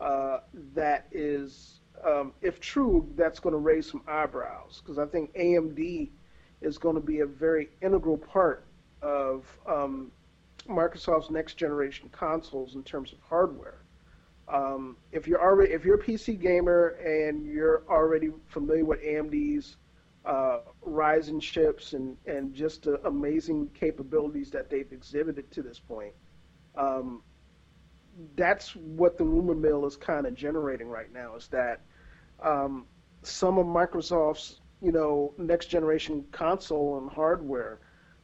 uh, 0.00 0.38
that 0.74 1.06
is, 1.12 1.78
um, 2.04 2.32
if 2.42 2.58
true, 2.58 3.08
that's 3.14 3.38
going 3.38 3.52
to 3.52 3.60
raise 3.60 3.88
some 3.88 4.02
eyebrows 4.08 4.82
because 4.82 4.98
I 4.98 5.06
think 5.06 5.32
AMD 5.34 6.10
is 6.60 6.76
going 6.76 6.96
to 6.96 7.00
be 7.00 7.20
a 7.20 7.26
very 7.26 7.68
integral 7.82 8.18
part 8.18 8.64
of 9.00 9.46
um, 9.68 10.10
Microsoft's 10.68 11.30
next 11.30 11.54
generation 11.54 12.08
consoles 12.10 12.74
in 12.74 12.82
terms 12.82 13.12
of 13.12 13.18
hardware. 13.20 13.79
Um, 14.52 14.96
if 15.12 15.28
you're 15.28 15.40
already 15.40 15.72
if 15.72 15.84
you're 15.84 16.00
a 16.00 16.02
PC 16.02 16.40
gamer 16.40 16.88
and 17.04 17.46
you're 17.46 17.82
already 17.88 18.30
familiar 18.48 18.84
with 18.84 19.00
AMD's 19.00 19.76
uh, 20.24 20.58
Ryzen 20.86 21.40
chips 21.40 21.92
and 21.92 22.16
and 22.26 22.52
just 22.52 22.82
the 22.82 23.00
amazing 23.06 23.70
capabilities 23.74 24.50
that 24.50 24.68
they've 24.68 24.90
exhibited 24.92 25.50
to 25.52 25.62
this 25.62 25.78
point, 25.78 26.12
um, 26.76 27.22
that's 28.36 28.74
what 28.74 29.16
the 29.18 29.24
rumor 29.24 29.54
mill 29.54 29.86
is 29.86 29.96
kind 29.96 30.26
of 30.26 30.34
generating 30.34 30.88
right 30.88 31.12
now. 31.12 31.36
Is 31.36 31.46
that 31.48 31.82
um, 32.42 32.86
some 33.22 33.56
of 33.56 33.66
Microsoft's 33.66 34.60
you 34.82 34.90
know 34.90 35.32
next 35.38 35.66
generation 35.66 36.24
console 36.32 36.98
and 36.98 37.08
hardware 37.08 37.78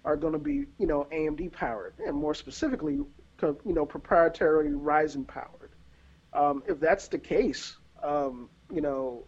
are 0.05 0.17
going 0.17 0.33
to 0.33 0.41
be 0.41 0.65
you 0.79 0.87
know 0.87 1.07
AMD 1.13 1.53
powered, 1.53 1.95
and 2.05 2.17
more 2.17 2.35
specifically, 2.35 2.95
you 2.95 3.59
know 3.65 3.87
proprietary 3.87 4.71
Ryzen 4.71 5.25
powered. 5.27 5.56
Um, 6.33 6.63
if 6.67 6.81
that's 6.81 7.09
the 7.09 7.19
case, 7.19 7.77
um, 8.03 8.49
you 8.73 8.81
know, 8.81 9.25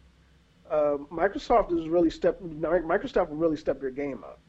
uh, 0.71 0.99
Microsoft 1.11 1.73
is 1.79 1.89
really 1.89 2.11
step. 2.11 2.41
Microsoft 2.43 3.31
will 3.31 3.37
really 3.37 3.57
step 3.57 3.81
their 3.81 3.91
game 3.91 4.23
up 4.25 4.41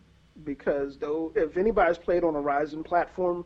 because 0.43 0.97
though 0.97 1.31
if 1.35 1.57
anybody's 1.57 1.97
played 1.97 2.23
on 2.23 2.35
a 2.35 2.39
Ryzen 2.39 2.83
platform 2.83 3.45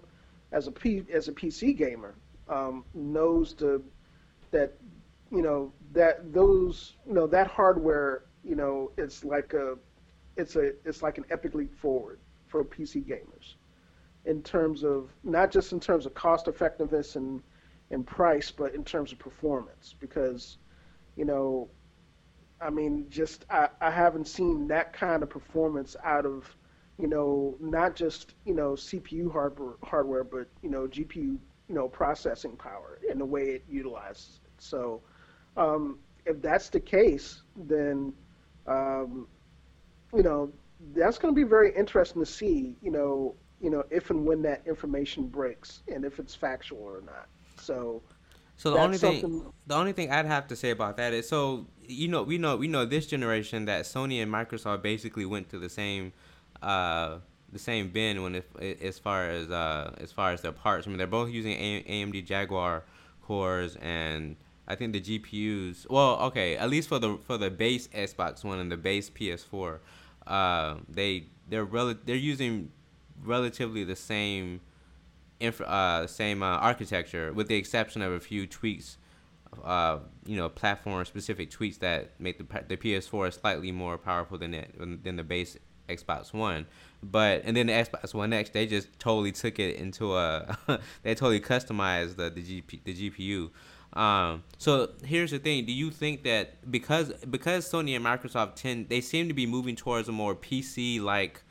as 0.51 0.67
a 0.67 0.71
P, 0.71 1.03
as 1.13 1.27
a 1.27 1.31
PC 1.31 1.77
gamer, 1.77 2.15
um, 2.49 2.83
knows 2.93 3.53
the 3.53 3.81
that 4.51 4.73
you 5.31 5.41
know 5.41 5.71
that 5.91 6.33
those 6.33 6.95
you 7.07 7.13
know 7.13 7.27
that 7.27 7.47
hardware 7.47 8.23
you 8.43 8.55
know 8.55 8.91
it's 8.97 9.23
like 9.23 9.53
a 9.53 9.75
it's 10.37 10.55
a 10.55 10.73
it's 10.85 11.01
like 11.01 11.17
an 11.17 11.25
epic 11.29 11.53
leap 11.53 11.75
forward 11.77 12.19
for 12.47 12.63
PC 12.63 13.03
gamers 13.03 13.55
in 14.25 14.41
terms 14.41 14.83
of 14.83 15.09
not 15.23 15.51
just 15.51 15.73
in 15.73 15.79
terms 15.79 16.05
of 16.05 16.13
cost 16.13 16.47
effectiveness 16.47 17.15
and 17.15 17.41
and 17.93 18.05
price, 18.05 18.51
but 18.51 18.75
in 18.75 18.83
terms 18.83 19.11
of 19.11 19.19
performance 19.19 19.95
because 19.99 20.57
you 21.15 21.25
know 21.25 21.69
I 22.59 22.69
mean 22.69 23.05
just 23.09 23.45
I, 23.49 23.69
I 23.79 23.91
haven't 23.91 24.27
seen 24.27 24.67
that 24.67 24.93
kind 24.93 25.23
of 25.23 25.29
performance 25.29 25.95
out 26.03 26.25
of 26.25 26.53
you 26.99 27.07
know 27.07 27.55
not 27.59 27.95
just 27.95 28.33
you 28.45 28.53
know 28.53 28.71
CPU 28.71 29.31
hardware 29.31 29.75
hardware 29.83 30.23
but 30.23 30.47
you 30.61 30.69
know 30.69 30.87
GPU 30.87 31.37
you 31.69 31.75
know 31.75 31.87
processing 31.87 32.55
power 32.55 32.99
and 33.09 33.19
the 33.19 33.25
way 33.25 33.43
it 33.43 33.63
utilizes 33.69 34.39
it. 34.43 34.51
So 34.61 35.01
um, 35.55 35.99
if 36.25 36.41
that's 36.41 36.69
the 36.69 36.79
case, 36.79 37.43
then 37.55 38.13
um, 38.67 39.27
you 40.13 40.23
know 40.23 40.51
that's 40.93 41.17
going 41.17 41.33
to 41.33 41.35
be 41.35 41.47
very 41.47 41.73
interesting 41.75 42.21
to 42.21 42.25
see. 42.25 42.75
You 42.81 42.91
know, 42.91 43.35
you 43.61 43.69
know 43.69 43.83
if 43.89 44.09
and 44.09 44.25
when 44.25 44.41
that 44.43 44.63
information 44.67 45.27
breaks 45.27 45.83
and 45.87 46.05
if 46.05 46.19
it's 46.19 46.35
factual 46.35 46.81
or 46.83 47.01
not. 47.05 47.27
So. 47.63 48.01
So 48.55 48.69
the 48.69 48.77
only 48.77 48.99
thing, 48.99 49.51
the 49.65 49.75
only 49.75 49.93
thing 49.93 50.11
I'd 50.11 50.27
have 50.27 50.47
to 50.49 50.55
say 50.55 50.69
about 50.69 50.97
that 50.97 51.11
is, 51.11 51.27
so 51.27 51.65
you 51.87 52.07
know, 52.07 52.21
we 52.21 52.37
know, 52.37 52.55
we 52.55 52.67
know 52.67 52.85
this 52.85 53.07
generation 53.07 53.65
that 53.65 53.85
Sony 53.85 54.21
and 54.21 54.31
Microsoft 54.31 54.83
basically 54.83 55.25
went 55.25 55.49
to 55.49 55.57
the 55.57 55.69
same 55.69 56.13
uh, 56.61 57.17
the 57.51 57.59
same 57.59 57.89
bin 57.89 58.23
when 58.23 58.35
if, 58.35 58.45
as 58.81 58.99
far 58.99 59.29
as 59.29 59.49
uh, 59.49 59.93
as 59.99 60.11
far 60.11 60.31
as 60.31 60.41
their 60.41 60.51
parts. 60.51 60.87
I 60.87 60.89
mean, 60.89 60.97
they're 60.97 61.07
both 61.07 61.29
using 61.29 61.57
AMD 61.57 62.25
Jaguar 62.25 62.83
cores, 63.21 63.75
and 63.77 64.35
I 64.67 64.75
think 64.75 64.93
the 64.93 65.01
GPUs. 65.01 65.89
Well, 65.89 66.19
okay, 66.21 66.57
at 66.57 66.69
least 66.69 66.89
for 66.89 66.99
the 66.99 67.17
for 67.25 67.37
the 67.37 67.49
base 67.49 67.87
Xbox 67.89 68.43
One 68.43 68.59
and 68.59 68.71
the 68.71 68.77
base 68.77 69.09
PS4, 69.09 69.79
uh, 70.27 70.75
they 70.89 71.25
they're 71.49 71.65
rel- 71.65 71.95
they're 72.05 72.15
using 72.15 72.71
relatively 73.23 73.83
the 73.83 73.95
same 73.95 74.61
uh, 75.65 76.07
same 76.07 76.43
uh, 76.43 76.57
architecture, 76.57 77.33
with 77.33 77.47
the 77.47 77.55
exception 77.55 78.01
of 78.01 78.11
a 78.11 78.19
few 78.19 78.47
tweaks. 78.47 78.97
Uh, 79.63 79.99
you 80.25 80.35
know, 80.35 80.49
platform 80.49 81.05
specific 81.05 81.51
tweaks 81.51 81.77
that 81.77 82.19
make 82.19 82.39
the 82.39 82.63
the 82.67 82.75
PS4 82.75 83.39
slightly 83.39 83.71
more 83.71 83.99
powerful 83.99 84.35
than 84.35 84.53
it 84.53 84.73
than 85.03 85.15
the 85.15 85.23
base 85.23 85.57
Xbox 85.87 86.33
One. 86.33 86.65
But 87.01 87.43
and 87.45 87.55
then 87.55 87.67
the 87.67 87.73
Xbox 87.73 88.13
One 88.13 88.33
X, 88.33 88.49
they 88.49 88.65
just 88.65 88.87
totally 88.99 89.31
took 89.31 89.59
it 89.59 89.75
into 89.75 90.15
a 90.15 90.57
they 91.03 91.15
totally 91.15 91.39
customized 91.39 92.15
the 92.15 92.29
the, 92.29 92.41
GP, 92.41 92.83
the 92.83 93.09
GPU. 93.09 93.49
Um, 93.97 94.43
so 94.57 94.89
here's 95.05 95.31
the 95.31 95.39
thing: 95.39 95.65
Do 95.65 95.73
you 95.73 95.91
think 95.91 96.23
that 96.23 96.71
because 96.71 97.13
because 97.29 97.69
Sony 97.69 97.95
and 97.95 98.05
Microsoft 98.05 98.55
tend 98.55 98.89
they 98.89 99.01
seem 99.01 99.27
to 99.27 99.33
be 99.33 99.45
moving 99.45 99.75
towards 99.75 100.07
a 100.07 100.11
more 100.11 100.35
PC 100.35 101.01
like 101.01 101.43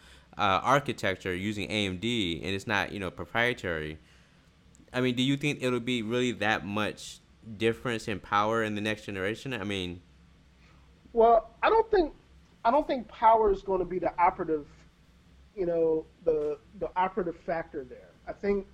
uh, 0.42 0.60
architecture 0.64 1.32
using 1.32 1.68
AMD, 1.68 2.42
and 2.42 2.52
it's 2.52 2.66
not 2.66 2.90
you 2.90 2.98
know 2.98 3.12
proprietary. 3.12 3.96
I 4.92 5.00
mean, 5.00 5.14
do 5.14 5.22
you 5.22 5.36
think 5.36 5.62
it'll 5.62 5.78
be 5.78 6.02
really 6.02 6.32
that 6.32 6.66
much 6.66 7.20
difference 7.56 8.08
in 8.08 8.18
power 8.18 8.64
in 8.64 8.74
the 8.74 8.80
next 8.80 9.06
generation? 9.06 9.54
I 9.54 9.62
mean, 9.62 10.02
well, 11.12 11.54
I 11.62 11.70
don't 11.70 11.88
think 11.92 12.12
I 12.64 12.72
don't 12.72 12.84
think 12.88 13.06
power 13.06 13.52
is 13.52 13.62
going 13.62 13.78
to 13.78 13.84
be 13.84 14.00
the 14.00 14.12
operative, 14.20 14.66
you 15.54 15.64
know, 15.64 16.06
the 16.24 16.58
the 16.80 16.90
operative 16.96 17.36
factor 17.36 17.84
there. 17.84 18.10
I 18.26 18.32
think, 18.32 18.66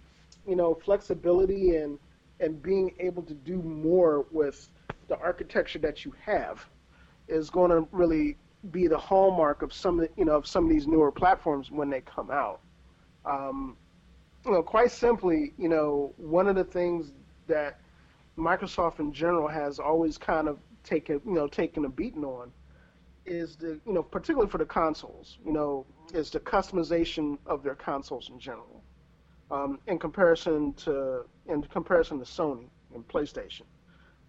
you 0.46 0.56
know, 0.56 0.74
flexibility 0.74 1.76
and 1.76 1.98
and 2.40 2.62
being 2.62 2.94
able 2.98 3.22
to 3.24 3.34
do 3.34 3.60
more 3.60 4.24
with 4.30 4.70
the 5.08 5.18
architecture 5.18 5.80
that 5.80 6.06
you 6.06 6.14
have 6.24 6.66
is 7.28 7.50
going 7.50 7.70
to 7.70 7.86
really 7.92 8.38
be 8.70 8.86
the 8.86 8.98
hallmark 8.98 9.62
of 9.62 9.72
some 9.72 10.06
you 10.16 10.24
know 10.24 10.36
of 10.36 10.46
some 10.46 10.64
of 10.64 10.70
these 10.70 10.86
newer 10.86 11.12
platforms 11.12 11.70
when 11.70 11.90
they 11.90 12.00
come 12.00 12.30
out. 12.30 12.60
Um, 13.24 13.76
you 14.44 14.52
know, 14.52 14.62
quite 14.62 14.90
simply, 14.90 15.52
you 15.58 15.68
know, 15.68 16.14
one 16.16 16.48
of 16.48 16.56
the 16.56 16.64
things 16.64 17.12
that 17.46 17.80
Microsoft 18.36 19.00
in 19.00 19.12
general 19.12 19.48
has 19.48 19.78
always 19.78 20.16
kind 20.16 20.48
of 20.48 20.58
taken 20.84 21.20
you 21.24 21.34
know 21.34 21.46
taken 21.46 21.84
a 21.84 21.88
beating 21.88 22.24
on 22.24 22.50
is 23.26 23.56
the 23.56 23.78
you 23.86 23.92
know 23.92 24.02
particularly 24.02 24.50
for 24.50 24.58
the 24.58 24.64
consoles, 24.64 25.38
you 25.44 25.52
know, 25.52 25.86
is 26.12 26.30
the 26.30 26.40
customization 26.40 27.38
of 27.46 27.62
their 27.62 27.74
consoles 27.74 28.30
in 28.30 28.38
general, 28.38 28.82
um, 29.50 29.78
in 29.86 29.98
comparison 29.98 30.72
to 30.74 31.24
in 31.46 31.62
comparison 31.62 32.18
to 32.18 32.24
Sony 32.24 32.68
and 32.94 33.06
PlayStation. 33.08 33.62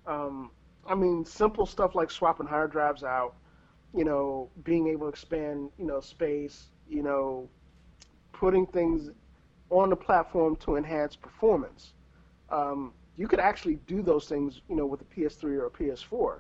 Um, 0.06 0.52
I 0.88 0.96
mean, 0.96 1.24
simple 1.26 1.66
stuff 1.66 1.96
like 1.96 2.10
swapping 2.10 2.48
hard 2.48 2.72
drives 2.72 3.04
out, 3.04 3.36
you 3.96 4.06
know, 4.06 4.50
being 4.64 4.88
able 4.88 5.08
to 5.08 5.10
expand, 5.10 5.70
you 5.78 5.86
know, 5.86 6.00
space, 6.00 6.68
you 6.88 7.04
know, 7.04 7.50
putting 8.32 8.66
things 8.68 9.10
on 9.70 9.90
the 9.90 9.96
platform 9.96 10.56
to 10.58 10.76
enhance 10.76 11.16
performance. 11.16 11.94
Um, 12.50 12.94
you 13.18 13.28
could 13.28 13.40
actually 13.40 13.76
do 13.88 14.02
those 14.02 14.28
things, 14.28 14.62
you 14.70 14.76
know, 14.76 14.86
with 14.86 15.02
a 15.02 15.06
PS3 15.06 15.44
or 15.44 15.66
a 15.68 15.72
PS4. 15.72 16.40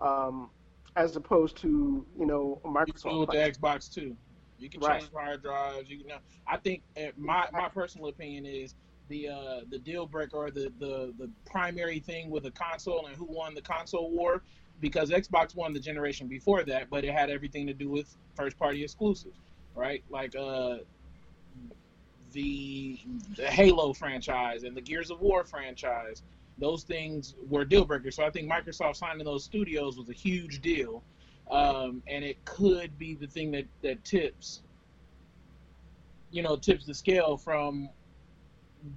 Um, 0.00 0.50
as 0.98 1.14
opposed 1.16 1.56
to 1.56 2.04
you 2.18 2.26
know 2.26 2.60
a 2.64 2.68
Microsoft. 2.68 3.12
You 3.12 3.18
with 3.20 3.30
the 3.30 3.36
Xbox 3.36 3.92
too. 3.92 4.16
You 4.58 4.68
can 4.68 4.80
right. 4.80 5.00
change 5.00 5.12
hard 5.12 5.42
drives. 5.42 5.88
You 5.88 6.04
can. 6.04 6.18
I 6.46 6.56
think 6.56 6.82
eh, 6.96 7.12
my 7.16 7.46
my 7.52 7.68
personal 7.68 8.08
opinion 8.08 8.44
is 8.44 8.74
the 9.08 9.28
uh, 9.28 9.60
the 9.70 9.78
deal 9.78 10.06
breaker 10.06 10.36
or 10.36 10.50
the, 10.50 10.72
the 10.80 11.14
the 11.18 11.30
primary 11.46 12.00
thing 12.00 12.30
with 12.30 12.42
the 12.42 12.50
console 12.50 13.06
and 13.06 13.16
who 13.16 13.24
won 13.24 13.54
the 13.54 13.62
console 13.62 14.10
war 14.10 14.42
because 14.80 15.10
Xbox 15.10 15.54
won 15.54 15.72
the 15.72 15.80
generation 15.80 16.28
before 16.28 16.62
that, 16.64 16.88
but 16.90 17.04
it 17.04 17.12
had 17.12 17.30
everything 17.30 17.66
to 17.66 17.74
do 17.74 17.88
with 17.88 18.14
first 18.36 18.58
party 18.58 18.82
exclusives, 18.82 19.38
right? 19.74 20.02
Like 20.10 20.36
uh, 20.36 20.78
the 22.32 22.98
the 23.36 23.46
Halo 23.46 23.92
franchise 23.92 24.62
and 24.62 24.76
the 24.76 24.80
Gears 24.80 25.10
of 25.10 25.20
War 25.20 25.44
franchise 25.44 26.22
those 26.58 26.82
things 26.82 27.34
were 27.48 27.64
deal 27.64 27.84
breakers. 27.84 28.16
So 28.16 28.24
I 28.24 28.30
think 28.30 28.50
Microsoft 28.50 28.96
signing 28.96 29.24
those 29.24 29.44
studios 29.44 29.96
was 29.96 30.08
a 30.08 30.12
huge 30.12 30.60
deal, 30.60 31.02
um, 31.50 32.02
and 32.06 32.24
it 32.24 32.44
could 32.44 32.98
be 32.98 33.14
the 33.14 33.26
thing 33.26 33.52
that 33.52 33.66
that 33.82 34.04
tips, 34.04 34.62
you 36.30 36.42
know, 36.42 36.56
tips 36.56 36.84
the 36.84 36.94
scale 36.94 37.36
from 37.36 37.88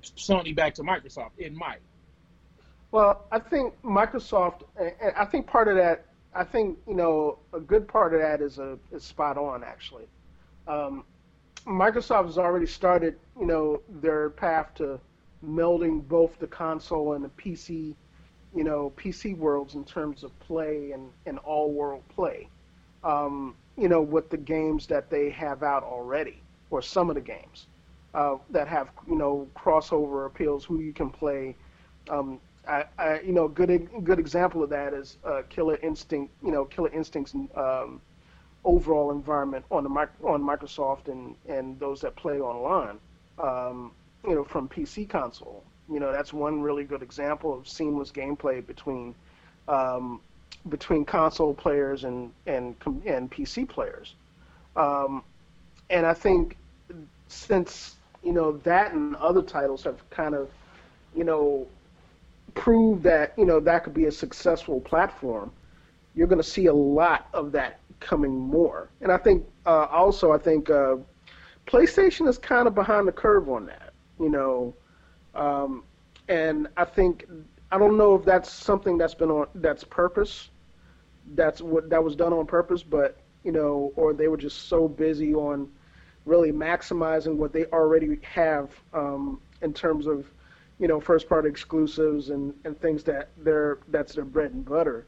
Sony 0.01 0.55
back 0.55 0.73
to 0.75 0.83
Microsoft. 0.83 1.31
It 1.37 1.53
might. 1.53 1.81
Well, 2.91 3.25
I 3.31 3.39
think 3.39 3.73
Microsoft, 3.83 4.63
and 4.77 5.13
I 5.15 5.25
think 5.25 5.47
part 5.47 5.67
of 5.69 5.75
that, 5.77 6.05
I 6.35 6.43
think 6.43 6.77
you 6.87 6.93
know, 6.95 7.39
a 7.53 7.59
good 7.59 7.87
part 7.87 8.13
of 8.13 8.21
that 8.21 8.41
is 8.41 8.59
a 8.59 8.77
is 8.91 9.03
spot 9.03 9.37
on 9.37 9.63
actually. 9.63 10.07
Um, 10.67 11.05
Microsoft 11.65 12.25
has 12.25 12.37
already 12.37 12.65
started, 12.65 13.17
you 13.39 13.45
know, 13.45 13.81
their 13.89 14.29
path 14.31 14.73
to 14.75 14.99
melding 15.45 16.07
both 16.07 16.37
the 16.39 16.47
console 16.47 17.13
and 17.13 17.23
the 17.23 17.29
PC, 17.29 17.95
you 18.55 18.63
know, 18.63 18.91
PC 18.97 19.37
worlds 19.37 19.75
in 19.75 19.85
terms 19.85 20.23
of 20.23 20.37
play 20.39 20.91
and, 20.91 21.09
and 21.25 21.37
all 21.39 21.71
world 21.71 22.03
play. 22.09 22.49
Um, 23.03 23.55
you 23.77 23.87
know, 23.87 24.01
with 24.01 24.29
the 24.29 24.37
games 24.37 24.85
that 24.87 25.09
they 25.09 25.29
have 25.31 25.63
out 25.63 25.83
already, 25.83 26.43
or 26.69 26.81
some 26.81 27.09
of 27.09 27.15
the 27.15 27.21
games 27.21 27.67
uh, 28.13 28.35
that 28.49 28.67
have, 28.67 28.89
you 29.07 29.15
know, 29.15 29.47
crossover 29.55 30.25
appeals, 30.25 30.65
who 30.65 30.79
you 30.81 30.93
can 30.93 31.09
play. 31.09 31.55
Um, 32.09 32.39
I, 32.67 32.85
I, 32.97 33.19
you 33.21 33.31
know, 33.33 33.47
good 33.47 33.89
good 34.03 34.19
example 34.19 34.63
of 34.63 34.69
that 34.69 34.93
is 34.93 35.17
uh, 35.25 35.41
Killer 35.49 35.77
Instinct. 35.81 36.33
You 36.43 36.51
know, 36.51 36.65
Killer 36.65 36.89
Instinct's 36.89 37.33
um, 37.55 38.01
overall 38.63 39.11
environment 39.11 39.65
on 39.71 39.83
the 39.83 39.89
on 40.23 40.43
Microsoft 40.43 41.07
and 41.07 41.35
and 41.47 41.79
those 41.79 42.01
that 42.01 42.15
play 42.15 42.39
online. 42.39 42.99
Um, 43.39 43.91
you 44.27 44.35
know, 44.35 44.43
from 44.43 44.69
PC 44.69 45.09
console. 45.09 45.63
You 45.89 45.99
know, 45.99 46.11
that's 46.11 46.31
one 46.31 46.61
really 46.61 46.83
good 46.83 47.01
example 47.01 47.53
of 47.53 47.67
seamless 47.67 48.11
gameplay 48.11 48.65
between 48.65 49.15
um, 49.67 50.21
between 50.69 51.05
console 51.05 51.53
players 51.53 52.03
and 52.03 52.31
and 52.45 52.75
and 53.05 53.31
PC 53.31 53.67
players. 53.67 54.13
Um, 54.75 55.23
and 55.89 56.05
I 56.05 56.13
think 56.13 56.55
since 57.27 57.95
you 58.23 58.31
know 58.31 58.53
that 58.59 58.93
and 58.93 59.15
other 59.15 59.41
titles 59.41 59.83
have 59.83 60.07
kind 60.09 60.35
of 60.35 60.49
you 61.15 61.23
know 61.23 61.67
prove 62.53 63.03
that 63.03 63.33
you 63.37 63.45
know 63.45 63.59
that 63.59 63.83
could 63.83 63.93
be 63.93 64.05
a 64.05 64.11
successful 64.11 64.79
platform, 64.81 65.51
you're 66.15 66.27
going 66.27 66.41
to 66.41 66.47
see 66.47 66.67
a 66.67 66.73
lot 66.73 67.27
of 67.33 67.51
that 67.53 67.79
coming 67.99 68.37
more. 68.37 68.89
And 69.01 69.11
I 69.11 69.17
think 69.17 69.45
uh, 69.65 69.85
also 69.85 70.31
I 70.31 70.37
think 70.37 70.69
uh, 70.69 70.97
PlayStation 71.67 72.27
is 72.27 72.37
kind 72.37 72.67
of 72.67 72.75
behind 72.75 73.07
the 73.07 73.11
curve 73.11 73.49
on 73.49 73.65
that. 73.67 73.93
You 74.19 74.29
know, 74.29 74.73
um, 75.35 75.83
and 76.27 76.67
I 76.77 76.85
think 76.85 77.25
I 77.71 77.77
don't 77.77 77.97
know 77.97 78.15
if 78.15 78.25
that's 78.25 78.51
something 78.51 78.97
that's 78.97 79.15
been 79.15 79.31
on 79.31 79.47
that's 79.55 79.83
purpose. 79.83 80.49
That's 81.35 81.61
what 81.61 81.89
that 81.89 82.03
was 82.03 82.15
done 82.15 82.33
on 82.33 82.45
purpose, 82.45 82.83
but 82.83 83.17
you 83.43 83.51
know, 83.51 83.91
or 83.95 84.13
they 84.13 84.27
were 84.27 84.37
just 84.37 84.67
so 84.67 84.87
busy 84.87 85.33
on 85.33 85.69
really 86.25 86.51
maximizing 86.51 87.35
what 87.35 87.51
they 87.53 87.65
already 87.65 88.19
have 88.23 88.69
um, 88.93 89.39
in 89.61 89.73
terms 89.73 90.05
of 90.05 90.25
you 90.81 90.87
know 90.87 90.99
first 90.99 91.29
party 91.29 91.47
exclusives 91.47 92.31
and, 92.31 92.55
and 92.65 92.79
things 92.81 93.03
that 93.03 93.29
they're 93.37 93.77
that's 93.89 94.13
their 94.13 94.25
bread 94.25 94.51
and 94.51 94.65
butter. 94.65 95.05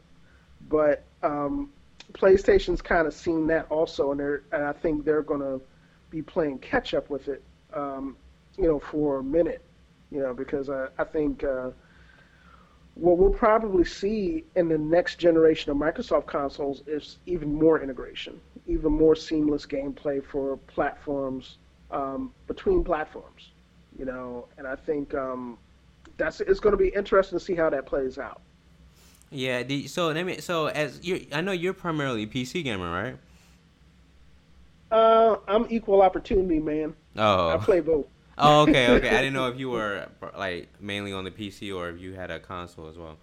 But 0.70 1.04
um, 1.24 1.72
PlayStation's 2.14 2.82
kind 2.82 3.08
of 3.08 3.14
seen 3.14 3.48
that 3.48 3.66
also, 3.70 4.12
and 4.12 4.20
they're 4.20 4.44
and 4.52 4.64
I 4.64 4.72
think 4.72 5.04
they're 5.04 5.24
gonna 5.24 5.60
be 6.12 6.22
playing 6.22 6.60
catch 6.60 6.94
up 6.94 7.10
with 7.10 7.28
it, 7.28 7.44
um, 7.74 8.16
you 8.56 8.68
know, 8.68 8.80
for 8.80 9.18
a 9.18 9.24
minute, 9.24 9.64
you 10.12 10.20
know, 10.20 10.32
because 10.32 10.70
I, 10.70 10.90
I 11.00 11.06
think 11.06 11.44
uh, 11.44 11.72
what 12.94 13.18
we'll 13.18 13.32
probably 13.32 13.84
see 13.84 14.44
in 14.56 14.70
the 14.70 14.78
next 14.78 15.18
generation 15.18 15.72
of 15.72 15.78
Microsoft 15.78 16.28
consoles 16.28 16.84
is 16.86 17.18
even 17.26 17.52
more 17.52 17.82
integration, 17.82 18.40
even 18.68 18.92
more 18.92 19.16
seamless 19.16 19.66
gameplay 19.66 20.24
for 20.24 20.58
platforms 20.68 21.58
um, 21.90 22.32
between 22.46 22.84
platforms, 22.84 23.53
you 23.98 24.06
know, 24.06 24.48
and 24.58 24.68
I 24.68 24.76
think 24.76 25.14
um, 25.14 25.58
that's 26.18 26.42
it's 26.42 26.60
going 26.60 26.72
to 26.72 26.78
be 26.78 26.90
interesting 26.90 27.38
to 27.38 27.44
see 27.44 27.56
how 27.56 27.70
that 27.70 27.86
plays 27.86 28.18
out. 28.18 28.42
Yeah. 29.30 29.64
so 29.88 30.08
let 30.08 30.26
me. 30.26 30.40
So 30.40 30.68
as 30.68 31.00
you, 31.04 31.26
I 31.32 31.42
know 31.42 31.52
you're 31.52 31.74
primarily 31.74 32.24
a 32.24 32.28
PC 32.28 32.64
gamer, 32.64 32.92
right? 32.92 33.18
Uh, 34.92 35.38
I'm 35.48 35.66
equal 35.70 36.02
opportunity 36.02 36.60
man. 36.60 36.96
Oh. 37.16 37.50
I 37.50 37.58
play 37.58 37.80
both. 37.80 38.06
Oh, 38.38 38.62
okay, 38.62 38.90
okay. 38.90 39.10
I 39.10 39.18
didn't 39.22 39.34
know 39.34 39.48
if 39.48 39.60
you 39.60 39.70
were 39.70 40.08
like 40.38 40.70
mainly 40.80 41.14
on 41.14 41.24
the 41.24 41.32
PC 41.32 41.76
or 41.76 41.90
if 41.90 42.00
you 42.00 42.14
had 42.14 42.30
a 42.32 42.40
console 42.40 42.88
as 42.88 42.98
well. 42.98 43.18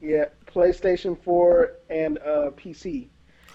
Yeah, 0.00 0.26
PlayStation 0.46 1.16
4 1.22 1.72
and 1.88 2.18
uh, 2.18 2.50
PC. 2.56 3.06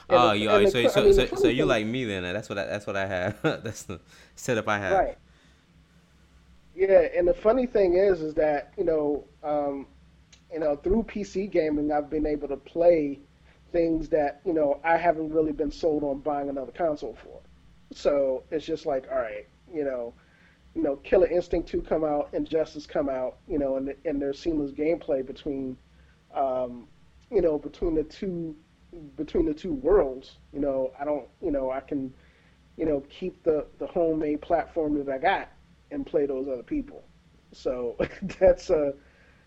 And 0.09 0.17
oh, 0.17 0.29
the, 0.29 0.37
you, 0.37 0.49
oh, 0.49 0.65
so, 0.65 0.87
so, 0.87 1.01
I 1.01 1.03
mean, 1.03 1.13
so, 1.13 1.25
so, 1.35 1.47
you 1.49 1.65
like 1.65 1.85
me 1.85 2.05
then? 2.05 2.23
That's 2.23 2.47
what 2.47 2.57
I, 2.57 2.65
that's 2.65 2.87
what 2.87 2.95
I 2.95 3.05
have. 3.05 3.37
that's 3.41 3.83
the 3.83 3.99
setup 4.35 4.67
I 4.67 4.79
have. 4.79 4.97
Right. 4.97 5.17
Yeah, 6.75 7.07
and 7.15 7.27
the 7.27 7.33
funny 7.33 7.65
thing 7.65 7.95
is, 7.95 8.21
is 8.21 8.33
that 8.35 8.71
you 8.77 8.85
know, 8.85 9.25
um, 9.43 9.87
you 10.53 10.59
know, 10.59 10.75
through 10.77 11.03
PC 11.03 11.51
gaming, 11.51 11.91
I've 11.91 12.09
been 12.09 12.25
able 12.25 12.47
to 12.47 12.57
play 12.57 13.19
things 13.73 14.07
that 14.09 14.41
you 14.45 14.53
know 14.53 14.79
I 14.83 14.95
haven't 14.95 15.33
really 15.33 15.51
been 15.51 15.71
sold 15.71 16.03
on 16.03 16.19
buying 16.19 16.49
another 16.49 16.71
console 16.71 17.17
for. 17.21 17.41
So 17.93 18.43
it's 18.51 18.65
just 18.65 18.85
like, 18.85 19.07
all 19.11 19.17
right, 19.17 19.47
you 19.73 19.83
know, 19.83 20.13
you 20.75 20.83
know, 20.83 20.97
Killer 20.97 21.27
Instinct 21.27 21.67
two 21.67 21.81
come 21.81 22.03
out, 22.03 22.29
Injustice 22.33 22.85
come 22.85 23.09
out, 23.09 23.37
you 23.47 23.59
know, 23.59 23.75
and 23.75 23.93
and 24.05 24.21
there's 24.21 24.39
seamless 24.39 24.71
gameplay 24.71 25.25
between, 25.25 25.75
um, 26.33 26.87
you 27.31 27.41
know, 27.41 27.57
between 27.57 27.95
the 27.95 28.03
two 28.03 28.55
between 29.15 29.45
the 29.45 29.53
two 29.53 29.73
worlds. 29.73 30.37
You 30.53 30.59
know, 30.59 30.91
I 30.99 31.05
don't, 31.05 31.27
you 31.41 31.51
know, 31.51 31.71
I 31.71 31.79
can, 31.79 32.13
you 32.77 32.85
know, 32.85 33.03
keep 33.09 33.43
the 33.43 33.65
the 33.79 33.87
homemade 33.87 34.41
platform 34.41 34.97
that 35.03 35.11
I 35.11 35.17
got 35.17 35.49
and 35.91 36.05
play 36.05 36.25
those 36.25 36.47
other 36.47 36.63
people. 36.63 37.03
So 37.51 37.97
that's 38.39 38.69
a, 38.69 38.93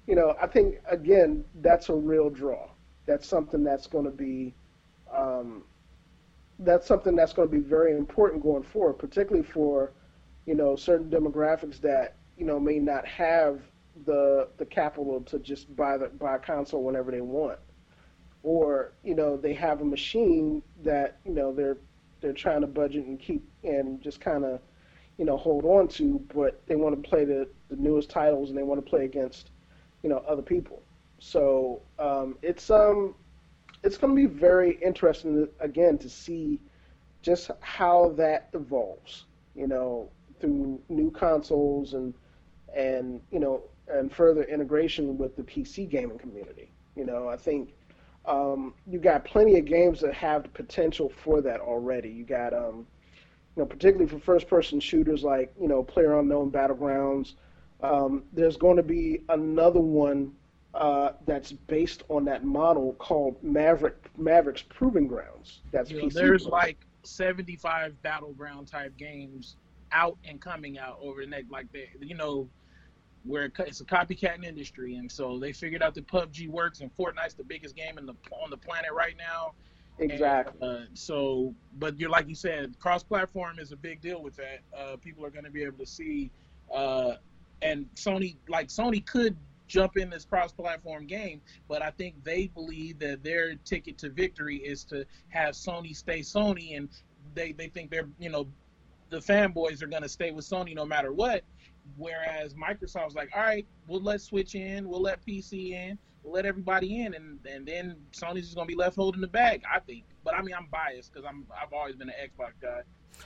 you 0.07 0.15
know, 0.15 0.35
I 0.41 0.47
think 0.47 0.77
again 0.89 1.45
that's 1.61 1.89
a 1.89 1.95
real 1.95 2.31
draw. 2.31 2.69
That's 3.07 3.27
something 3.27 3.65
that's 3.65 3.87
going 3.87 4.05
to 4.05 4.11
be, 4.11 4.55
um, 5.13 5.65
that's 6.61 6.87
something 6.87 7.17
that's 7.17 7.33
going 7.33 7.49
to 7.49 7.53
be 7.53 7.63
very 7.67 7.97
important 7.97 8.43
going 8.43 8.63
forward, 8.63 8.95
particularly 8.95 9.47
for, 9.47 9.93
you 10.47 10.55
know, 10.55 10.77
certain 10.77 11.11
demographics 11.11 11.81
that 11.81 12.17
you 12.37 12.47
know 12.47 12.59
may 12.59 12.79
not 12.79 13.07
have 13.07 13.61
the 14.07 14.49
the 14.57 14.65
capital 14.65 15.21
to 15.23 15.39
just 15.39 15.75
buy 15.77 15.97
the 15.97 16.09
buy 16.09 16.37
a 16.37 16.39
console 16.39 16.83
whenever 16.83 17.11
they 17.11 17.21
want, 17.21 17.59
or 18.43 18.93
you 19.05 19.15
know 19.15 19.37
they 19.37 19.55
have 19.55 19.81
a 19.81 19.85
machine 19.85 20.63
that 20.83 21.19
you 21.25 21.33
know 21.33 21.53
they're 21.53 21.77
they're 22.21 22.33
trying 22.33 22.61
to 22.61 22.67
budget 22.67 23.07
and 23.07 23.19
keep 23.21 23.43
and 23.65 24.01
just 24.03 24.21
kind 24.21 24.45
of 24.45 24.61
you 25.19 25.25
know 25.25 25.37
hold 25.37 25.65
on 25.65 25.87
to, 25.87 26.25
but 26.35 26.63
they 26.67 26.77
want 26.77 27.03
to 27.03 27.09
play 27.09 27.25
the, 27.25 27.47
the 27.69 27.77
newest 27.77 28.09
titles 28.09 28.49
and 28.49 28.59
they 28.59 28.63
want 28.63 28.83
to 28.83 28.89
play 28.89 29.05
against 29.05 29.51
you 30.03 30.09
know 30.09 30.25
other 30.27 30.43
people. 30.43 30.83
So 31.19 31.83
um, 31.99 32.39
it's 32.43 32.71
um 32.71 33.15
it's 33.83 33.97
going 33.97 34.15
to 34.15 34.17
be 34.17 34.27
very 34.27 34.79
interesting 34.83 35.49
again 35.61 35.99
to 35.99 36.09
see 36.09 36.61
just 37.23 37.51
how 37.61 38.15
that 38.17 38.49
evolves. 38.55 39.25
You 39.55 39.67
know, 39.67 40.09
through 40.41 40.81
new 40.89 41.11
consoles 41.11 41.95
and 41.95 42.15
and 42.75 43.21
you 43.31 43.41
know 43.41 43.63
and 43.89 44.13
further 44.13 44.45
integration 44.45 45.19
with 45.19 45.37
the 45.37 45.43
PC 45.43 45.89
gaming 45.89 46.19
community. 46.19 46.71
You 46.97 47.05
know, 47.05 47.29
I 47.29 47.37
think 47.37 47.75
um, 48.27 48.75
you 48.87 48.99
got 48.99 49.25
plenty 49.25 49.59
of 49.59 49.65
games 49.65 50.01
that 50.01 50.15
have 50.15 50.43
the 50.45 50.49
potential 50.51 51.13
for 51.23 51.41
that 51.43 51.61
already. 51.61 52.11
You 52.11 52.25
got 52.25 52.53
um, 52.53 52.87
you 53.57 53.63
know, 53.63 53.67
particularly 53.67 54.07
for 54.07 54.19
first-person 54.19 54.81
shooters 54.81 55.23
like 55.23 55.53
you 55.61 55.69
know 55.69 55.83
Player 55.83 56.19
Unknown 56.19 56.51
Battlegrounds. 56.51 57.35
Um, 57.83 58.25
there's 58.33 58.57
going 58.57 58.77
to 58.77 58.83
be 58.83 59.23
another 59.31 59.81
one 59.81 60.33
uh, 60.75 61.13
that's 61.27 61.53
based 61.53 62.05
on 62.09 62.25
that 62.27 62.45
model 62.45 62.93
called 62.95 63.43
Maverick 63.43 64.11
Mavericks 64.17 64.63
Proving 64.69 65.07
Grounds. 65.07 65.61
That's 65.73 65.91
you 65.91 66.03
know, 66.03 66.09
there's 66.11 66.47
like 66.47 66.79
75 67.03 68.01
battleground 68.03 68.69
type 68.69 68.97
games 68.97 69.57
out 69.93 70.17
and 70.25 70.41
coming 70.41 70.79
out 70.79 70.99
over 71.03 71.23
the 71.23 71.27
next 71.27 71.51
like 71.51 71.73
the 71.73 71.87
you 72.01 72.15
know 72.15 72.49
where 73.25 73.53
it's 73.59 73.81
a 73.81 73.85
copycat 73.85 74.43
industry 74.45 74.97
and 74.97 75.11
so 75.11 75.39
they 75.39 75.53
figured 75.53 75.83
out 75.83 75.95
that 75.95 76.07
PUBG 76.07 76.49
works 76.49 76.81
and 76.81 76.91
Fortnite's 76.97 77.35
the 77.35 77.45
biggest 77.45 77.77
game 77.77 77.99
in 77.99 78.07
the 78.07 78.15
on 78.33 78.51
the 78.51 78.57
planet 78.57 78.91
right 78.93 79.17
now. 79.19 79.53
Exactly. 79.99 80.67
And, 80.67 80.79
uh, 80.79 80.87
so, 80.95 81.55
but 81.79 81.99
you're 82.01 82.11
like 82.11 82.29
you 82.29 82.35
said, 82.35 82.79
cross-platform 82.79 83.59
is 83.59 83.73
a 83.73 83.77
big 83.77 84.01
deal 84.01 84.23
with 84.23 84.37
that. 84.37 84.61
Uh, 84.77 84.97
people 84.97 85.25
are 85.25 85.31
going 85.31 85.45
to 85.45 85.51
be 85.51 85.63
able 85.63 85.79
to 85.79 85.87
see, 85.87 86.31
uh, 86.75 87.15
and 87.61 87.87
Sony, 87.95 88.37
like 88.49 88.69
Sony, 88.69 89.05
could 89.05 89.37
jump 89.69 89.97
in 89.97 90.11
this 90.11 90.25
cross-platform 90.25 91.07
game, 91.07 91.41
but 91.69 91.83
I 91.83 91.91
think 91.91 92.25
they 92.25 92.49
believe 92.49 92.99
that 93.01 93.23
their 93.23 93.55
ticket 93.57 93.99
to 93.99 94.09
victory 94.09 94.57
is 94.57 94.85
to 94.85 95.05
have 95.29 95.55
Sony 95.55 95.95
stay 95.95 96.21
Sony, 96.21 96.77
and 96.77 96.89
they 97.35 97.53
they 97.53 97.69
think 97.69 97.91
they're 97.91 98.09
you 98.19 98.31
know 98.31 98.47
the 99.11 99.19
fanboys 99.19 99.83
are 99.83 99.87
going 99.87 100.03
to 100.03 100.09
stay 100.09 100.31
with 100.31 100.49
Sony 100.49 100.75
no 100.75 100.87
matter 100.87 101.13
what. 101.13 101.45
Whereas 101.97 102.55
Microsoft's 102.55 103.15
like, 103.15 103.31
all 103.35 103.43
right, 103.43 103.67
we'll 103.87 104.03
let 104.03 104.21
Switch 104.21 104.55
in, 104.55 104.89
we'll 104.89 105.03
let 105.03 105.25
PC 105.25 105.73
in, 105.73 105.99
we'll 106.23 106.35
let 106.35 106.47
everybody 106.47 107.03
in, 107.03 107.15
and 107.15 107.39
and 107.47 107.67
then 107.67 107.97
Sony's 108.13 108.43
just 108.43 108.55
gonna 108.55 108.67
be 108.67 108.75
left 108.75 108.97
holding 108.97 109.21
the 109.21 109.29
bag. 109.29 109.63
I 109.71 109.81
think, 109.81 110.05
but 110.25 110.35
I 110.35 110.43
mean, 110.43 110.55
I'm 110.55 110.69
biased 110.71 111.13
because 111.13 111.27
I'm 111.29 111.47
I've 111.51 111.73
always 111.73 111.97
been 111.97 112.09
an 112.09 112.15
Xbox 112.23 112.53
guy. 112.61 112.83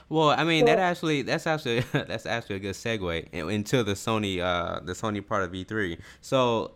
Well, 0.09 0.29
I 0.29 0.43
mean 0.43 0.65
that 0.65 0.79
actually 0.79 1.21
that's 1.21 1.47
actually 1.47 1.79
that's 1.91 2.25
actually 2.25 2.57
a 2.57 2.59
good 2.59 2.75
segue 2.75 3.31
into 3.33 3.83
the 3.83 3.93
Sony 3.93 4.39
uh 4.39 4.79
the 4.81 4.93
Sony 4.93 5.25
part 5.25 5.43
of 5.43 5.51
E3. 5.51 5.99
So 6.21 6.75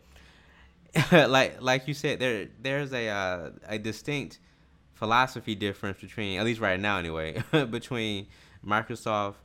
like 1.12 1.62
like 1.62 1.88
you 1.88 1.94
said 1.94 2.20
there 2.20 2.48
there's 2.62 2.94
a 2.94 3.10
uh, 3.10 3.50
a 3.68 3.78
distinct 3.78 4.40
philosophy 4.94 5.56
difference 5.56 6.00
between 6.02 6.40
at 6.40 6.46
least 6.46 6.60
right 6.60 6.80
now 6.80 6.98
anyway 6.98 7.42
between 7.70 8.28
Microsoft 8.66 9.36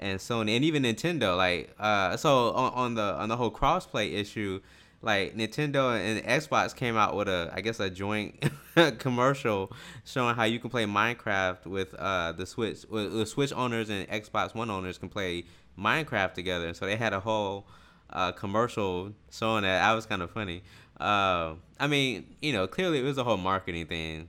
and 0.00 0.18
Sony 0.18 0.56
and 0.56 0.64
even 0.64 0.82
Nintendo 0.82 1.36
like 1.36 1.74
uh 1.78 2.16
so 2.16 2.52
on, 2.52 2.72
on 2.74 2.94
the 2.94 3.14
on 3.14 3.28
the 3.28 3.36
whole 3.36 3.50
crossplay 3.50 4.12
issue 4.12 4.60
like 5.00 5.36
Nintendo 5.36 5.96
and 5.98 6.24
Xbox 6.24 6.74
came 6.74 6.96
out 6.96 7.14
with 7.14 7.28
a 7.28 7.50
I 7.54 7.60
guess 7.60 7.78
a 7.80 7.88
joint 7.90 8.44
commercial 8.98 9.72
showing 10.04 10.34
how 10.34 10.44
you 10.44 10.58
can 10.58 10.70
play 10.70 10.84
Minecraft 10.84 11.66
with 11.66 11.94
uh 11.94 12.32
the 12.32 12.46
Switch 12.46 12.84
with, 12.90 13.28
Switch 13.28 13.52
owners 13.52 13.90
and 13.90 14.08
Xbox 14.08 14.54
One 14.54 14.70
owners 14.70 14.98
can 14.98 15.08
play 15.08 15.44
Minecraft 15.78 16.34
together. 16.34 16.74
So 16.74 16.86
they 16.86 16.96
had 16.96 17.12
a 17.12 17.20
whole 17.20 17.66
uh, 18.10 18.32
commercial 18.32 19.12
showing 19.30 19.62
that. 19.62 19.82
I 19.82 19.94
was 19.94 20.06
kind 20.06 20.22
of 20.22 20.30
funny. 20.30 20.62
Uh, 20.98 21.54
I 21.78 21.86
mean, 21.86 22.34
you 22.42 22.52
know, 22.52 22.66
clearly 22.66 22.98
it 22.98 23.02
was 23.02 23.18
a 23.18 23.24
whole 23.24 23.36
marketing 23.36 23.86
thing, 23.86 24.28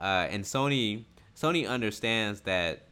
uh, 0.00 0.26
and 0.30 0.44
Sony 0.44 1.04
Sony 1.36 1.68
understands 1.68 2.40
that 2.42 2.87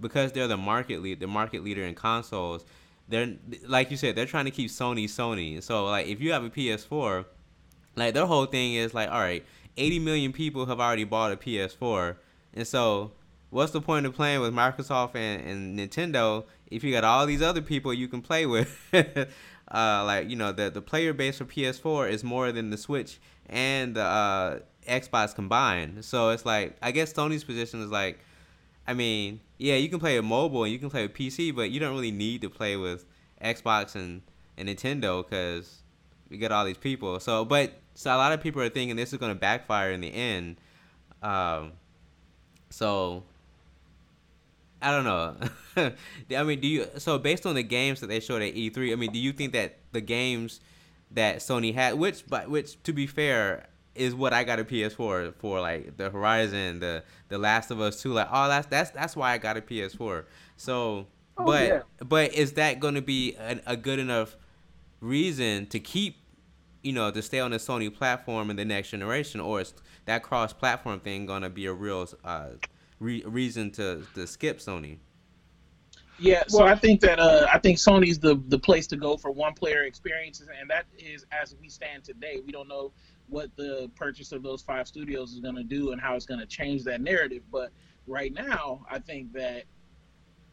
because 0.00 0.32
they're 0.32 0.48
the 0.48 0.56
market 0.56 1.02
lead, 1.02 1.20
the 1.20 1.26
market 1.26 1.62
leader 1.62 1.84
in 1.84 1.94
consoles 1.94 2.64
they're 3.10 3.34
like 3.66 3.90
you 3.90 3.96
said, 3.96 4.14
they're 4.14 4.24
trying 4.24 4.46
to 4.46 4.50
keep 4.50 4.70
Sony 4.70 5.04
Sony. 5.04 5.62
So 5.62 5.84
like 5.84 6.06
if 6.06 6.20
you 6.20 6.32
have 6.32 6.44
a 6.44 6.50
PS4, 6.50 7.26
like 7.96 8.14
their 8.14 8.26
whole 8.26 8.46
thing 8.46 8.74
is 8.74 8.94
like, 8.94 9.10
all 9.10 9.18
right, 9.18 9.44
80 9.76 9.98
million 9.98 10.32
people 10.32 10.66
have 10.66 10.80
already 10.80 11.04
bought 11.04 11.32
a 11.32 11.36
PS4, 11.36 12.16
and 12.54 12.66
so 12.66 13.12
what's 13.50 13.72
the 13.72 13.80
point 13.80 14.06
of 14.06 14.14
playing 14.14 14.40
with 14.40 14.54
Microsoft 14.54 15.16
and, 15.16 15.44
and 15.44 15.78
Nintendo 15.78 16.44
if 16.70 16.84
you 16.84 16.92
got 16.92 17.04
all 17.04 17.26
these 17.26 17.42
other 17.42 17.60
people 17.60 17.92
you 17.92 18.08
can 18.08 18.22
play 18.22 18.46
with? 18.46 18.78
uh, 18.92 20.04
like 20.04 20.30
you 20.30 20.36
know 20.36 20.52
the 20.52 20.70
the 20.70 20.80
player 20.80 21.12
base 21.12 21.38
for 21.38 21.44
PS4 21.44 22.10
is 22.10 22.24
more 22.24 22.52
than 22.52 22.70
the 22.70 22.78
Switch 22.78 23.18
and 23.48 23.96
the 23.96 24.04
uh, 24.04 24.58
Xbox 24.88 25.34
combined. 25.34 26.04
So 26.04 26.30
it's 26.30 26.46
like 26.46 26.76
I 26.80 26.92
guess 26.92 27.12
Sony's 27.12 27.42
position 27.42 27.82
is 27.82 27.90
like, 27.90 28.20
I 28.90 28.92
mean, 28.92 29.38
yeah, 29.56 29.76
you 29.76 29.88
can 29.88 30.00
play 30.00 30.16
with 30.16 30.24
mobile 30.24 30.64
and 30.64 30.72
you 30.72 30.80
can 30.80 30.90
play 30.90 31.02
with 31.02 31.14
PC, 31.14 31.54
but 31.54 31.70
you 31.70 31.78
don't 31.78 31.92
really 31.92 32.10
need 32.10 32.40
to 32.40 32.50
play 32.50 32.76
with 32.76 33.04
Xbox 33.40 33.94
and, 33.94 34.20
and 34.58 34.68
Nintendo 34.68 35.24
because 35.24 35.82
we 36.28 36.38
get 36.38 36.50
all 36.50 36.64
these 36.64 36.76
people. 36.76 37.20
So, 37.20 37.44
but 37.44 37.74
so 37.94 38.12
a 38.12 38.18
lot 38.18 38.32
of 38.32 38.40
people 38.40 38.60
are 38.62 38.68
thinking 38.68 38.96
this 38.96 39.12
is 39.12 39.20
going 39.20 39.30
to 39.30 39.38
backfire 39.38 39.92
in 39.92 40.00
the 40.00 40.12
end. 40.12 40.56
Um, 41.22 41.70
so 42.70 43.22
I 44.82 44.90
don't 44.90 45.04
know. 45.04 45.36
I 46.36 46.42
mean, 46.42 46.58
do 46.58 46.66
you 46.66 46.86
so 46.98 47.16
based 47.16 47.46
on 47.46 47.54
the 47.54 47.62
games 47.62 48.00
that 48.00 48.08
they 48.08 48.18
showed 48.18 48.42
at 48.42 48.56
E3? 48.56 48.90
I 48.90 48.96
mean, 48.96 49.12
do 49.12 49.20
you 49.20 49.32
think 49.32 49.52
that 49.52 49.76
the 49.92 50.00
games 50.00 50.58
that 51.12 51.36
Sony 51.36 51.72
had, 51.74 51.94
which 51.94 52.26
but 52.26 52.50
which 52.50 52.82
to 52.82 52.92
be 52.92 53.06
fair 53.06 53.68
is 54.00 54.14
what 54.14 54.32
I 54.32 54.44
got 54.44 54.58
a 54.58 54.64
PS4 54.64 55.34
for, 55.34 55.60
like 55.60 55.96
the 55.98 56.08
Horizon, 56.10 56.80
the 56.80 57.04
the 57.28 57.38
Last 57.38 57.70
of 57.70 57.80
Us 57.80 58.00
2, 58.02 58.12
like 58.12 58.28
oh 58.32 58.48
that's 58.48 58.66
that's 58.66 58.90
that's 58.90 59.14
why 59.14 59.32
I 59.32 59.38
got 59.38 59.56
a 59.56 59.60
PS4. 59.60 60.24
So, 60.56 61.06
oh, 61.36 61.44
but 61.44 61.68
yeah. 61.68 61.82
but 61.98 62.32
is 62.32 62.52
that 62.52 62.80
going 62.80 62.94
to 62.94 63.02
be 63.02 63.36
a, 63.36 63.60
a 63.66 63.76
good 63.76 63.98
enough 63.98 64.36
reason 65.00 65.66
to 65.66 65.78
keep 65.78 66.16
you 66.82 66.92
know 66.92 67.10
to 67.10 67.20
stay 67.20 67.40
on 67.40 67.50
the 67.50 67.58
Sony 67.58 67.94
platform 67.94 68.48
in 68.48 68.56
the 68.56 68.64
next 68.64 68.90
generation, 68.90 69.40
or 69.40 69.60
is 69.60 69.74
that 70.06 70.22
cross 70.22 70.52
platform 70.52 70.98
thing 71.00 71.26
going 71.26 71.42
to 71.42 71.50
be 71.50 71.66
a 71.66 71.72
real 71.72 72.08
uh, 72.24 72.48
re- 72.98 73.22
reason 73.26 73.70
to 73.72 74.06
to 74.14 74.26
skip 74.26 74.58
Sony. 74.58 74.96
Yeah, 76.20 76.42
so 76.48 76.64
I 76.64 76.74
think 76.74 77.00
that 77.00 77.18
uh, 77.18 77.46
I 77.52 77.58
think 77.58 77.78
Sony's 77.78 78.18
the 78.18 78.40
the 78.48 78.58
place 78.58 78.86
to 78.88 78.96
go 78.96 79.16
for 79.16 79.30
one 79.30 79.54
player 79.54 79.84
experiences, 79.84 80.48
and 80.60 80.68
that 80.68 80.84
is 80.98 81.24
as 81.32 81.54
we 81.60 81.68
stand 81.70 82.04
today. 82.04 82.40
We 82.44 82.52
don't 82.52 82.68
know 82.68 82.92
what 83.30 83.54
the 83.56 83.90
purchase 83.94 84.32
of 84.32 84.42
those 84.42 84.62
five 84.62 84.86
studios 84.86 85.32
is 85.32 85.40
going 85.40 85.56
to 85.56 85.64
do 85.64 85.92
and 85.92 86.00
how 86.00 86.14
it's 86.16 86.26
going 86.26 86.40
to 86.40 86.46
change 86.46 86.84
that 86.84 87.00
narrative, 87.00 87.42
but 87.50 87.70
right 88.06 88.32
now, 88.32 88.84
I 88.90 88.98
think 88.98 89.32
that 89.32 89.64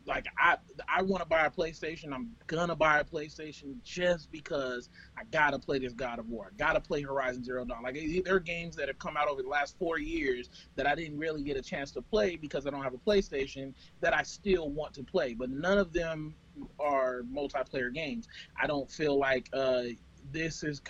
like 0.07 0.25
I 0.39 0.55
I 0.87 1.01
want 1.01 1.21
to 1.21 1.27
buy 1.27 1.45
a 1.45 1.51
PlayStation. 1.51 2.13
I'm 2.13 2.31
gonna 2.47 2.75
buy 2.75 2.99
a 2.99 3.03
PlayStation 3.03 3.75
just 3.83 4.31
because 4.31 4.89
I 5.17 5.23
gotta 5.31 5.59
play 5.59 5.79
this 5.79 5.93
God 5.93 6.17
of 6.17 6.29
War. 6.29 6.51
I 6.53 6.55
gotta 6.57 6.79
play 6.79 7.01
Horizon 7.01 7.43
Zero 7.43 7.65
Dawn. 7.65 7.83
Like 7.83 7.99
there 8.23 8.35
are 8.35 8.39
games 8.39 8.75
that 8.77 8.87
have 8.87 8.97
come 8.99 9.17
out 9.17 9.27
over 9.27 9.43
the 9.43 9.49
last 9.49 9.77
four 9.77 9.99
years 9.99 10.49
that 10.77 10.87
I 10.87 10.95
didn't 10.95 11.19
really 11.19 11.43
get 11.43 11.57
a 11.57 11.61
chance 11.61 11.91
to 11.91 12.01
play 12.01 12.37
because 12.37 12.65
I 12.65 12.69
don't 12.69 12.83
have 12.83 12.93
a 12.93 12.97
PlayStation 12.97 13.73
that 13.99 14.15
I 14.15 14.23
still 14.23 14.69
want 14.69 14.93
to 14.93 15.03
play. 15.03 15.33
But 15.33 15.49
none 15.49 15.77
of 15.77 15.91
them 15.91 16.35
are 16.79 17.23
multiplayer 17.23 17.93
games. 17.93 18.27
I 18.61 18.65
don't 18.65 18.89
feel 18.89 19.19
like 19.19 19.49
uh, 19.53 19.83
this 20.31 20.63
is 20.63 20.81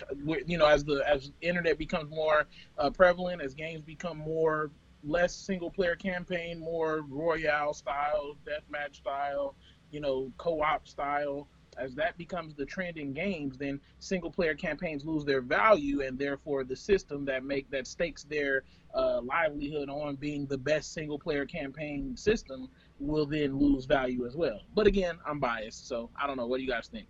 you 0.46 0.58
know 0.58 0.66
as 0.66 0.84
the 0.84 1.02
as 1.08 1.32
internet 1.40 1.78
becomes 1.78 2.10
more 2.10 2.46
uh, 2.78 2.90
prevalent 2.90 3.42
as 3.42 3.54
games 3.54 3.82
become 3.82 4.18
more 4.18 4.70
less 5.04 5.34
single 5.34 5.70
player 5.70 5.96
campaign, 5.96 6.58
more 6.58 7.02
royale 7.08 7.72
style, 7.72 8.36
deathmatch 8.44 8.96
style, 8.96 9.54
you 9.90 10.00
know, 10.00 10.32
co-op 10.38 10.86
style. 10.88 11.48
As 11.76 11.94
that 11.94 12.18
becomes 12.18 12.54
the 12.54 12.66
trend 12.66 12.98
in 12.98 13.12
games, 13.12 13.56
then 13.56 13.80
single 14.00 14.32
player 14.32 14.54
campaigns 14.54 15.04
lose 15.04 15.24
their 15.24 15.40
value, 15.40 16.02
and 16.02 16.18
therefore 16.18 16.64
the 16.64 16.74
system 16.74 17.24
that 17.26 17.44
make 17.44 17.70
that 17.70 17.86
stakes 17.86 18.24
their 18.24 18.64
uh, 18.94 19.20
livelihood 19.20 19.88
on 19.88 20.16
being 20.16 20.46
the 20.46 20.58
best 20.58 20.92
single 20.92 21.18
player 21.18 21.46
campaign 21.46 22.16
system 22.16 22.68
will 22.98 23.26
then 23.26 23.56
lose 23.56 23.84
value 23.84 24.26
as 24.26 24.34
well. 24.34 24.62
But 24.74 24.88
again, 24.88 25.18
I'm 25.24 25.38
biased, 25.38 25.86
so 25.86 26.10
I 26.20 26.26
don't 26.26 26.36
know. 26.36 26.46
What 26.48 26.56
do 26.56 26.64
you 26.64 26.70
guys 26.70 26.88
think? 26.88 27.06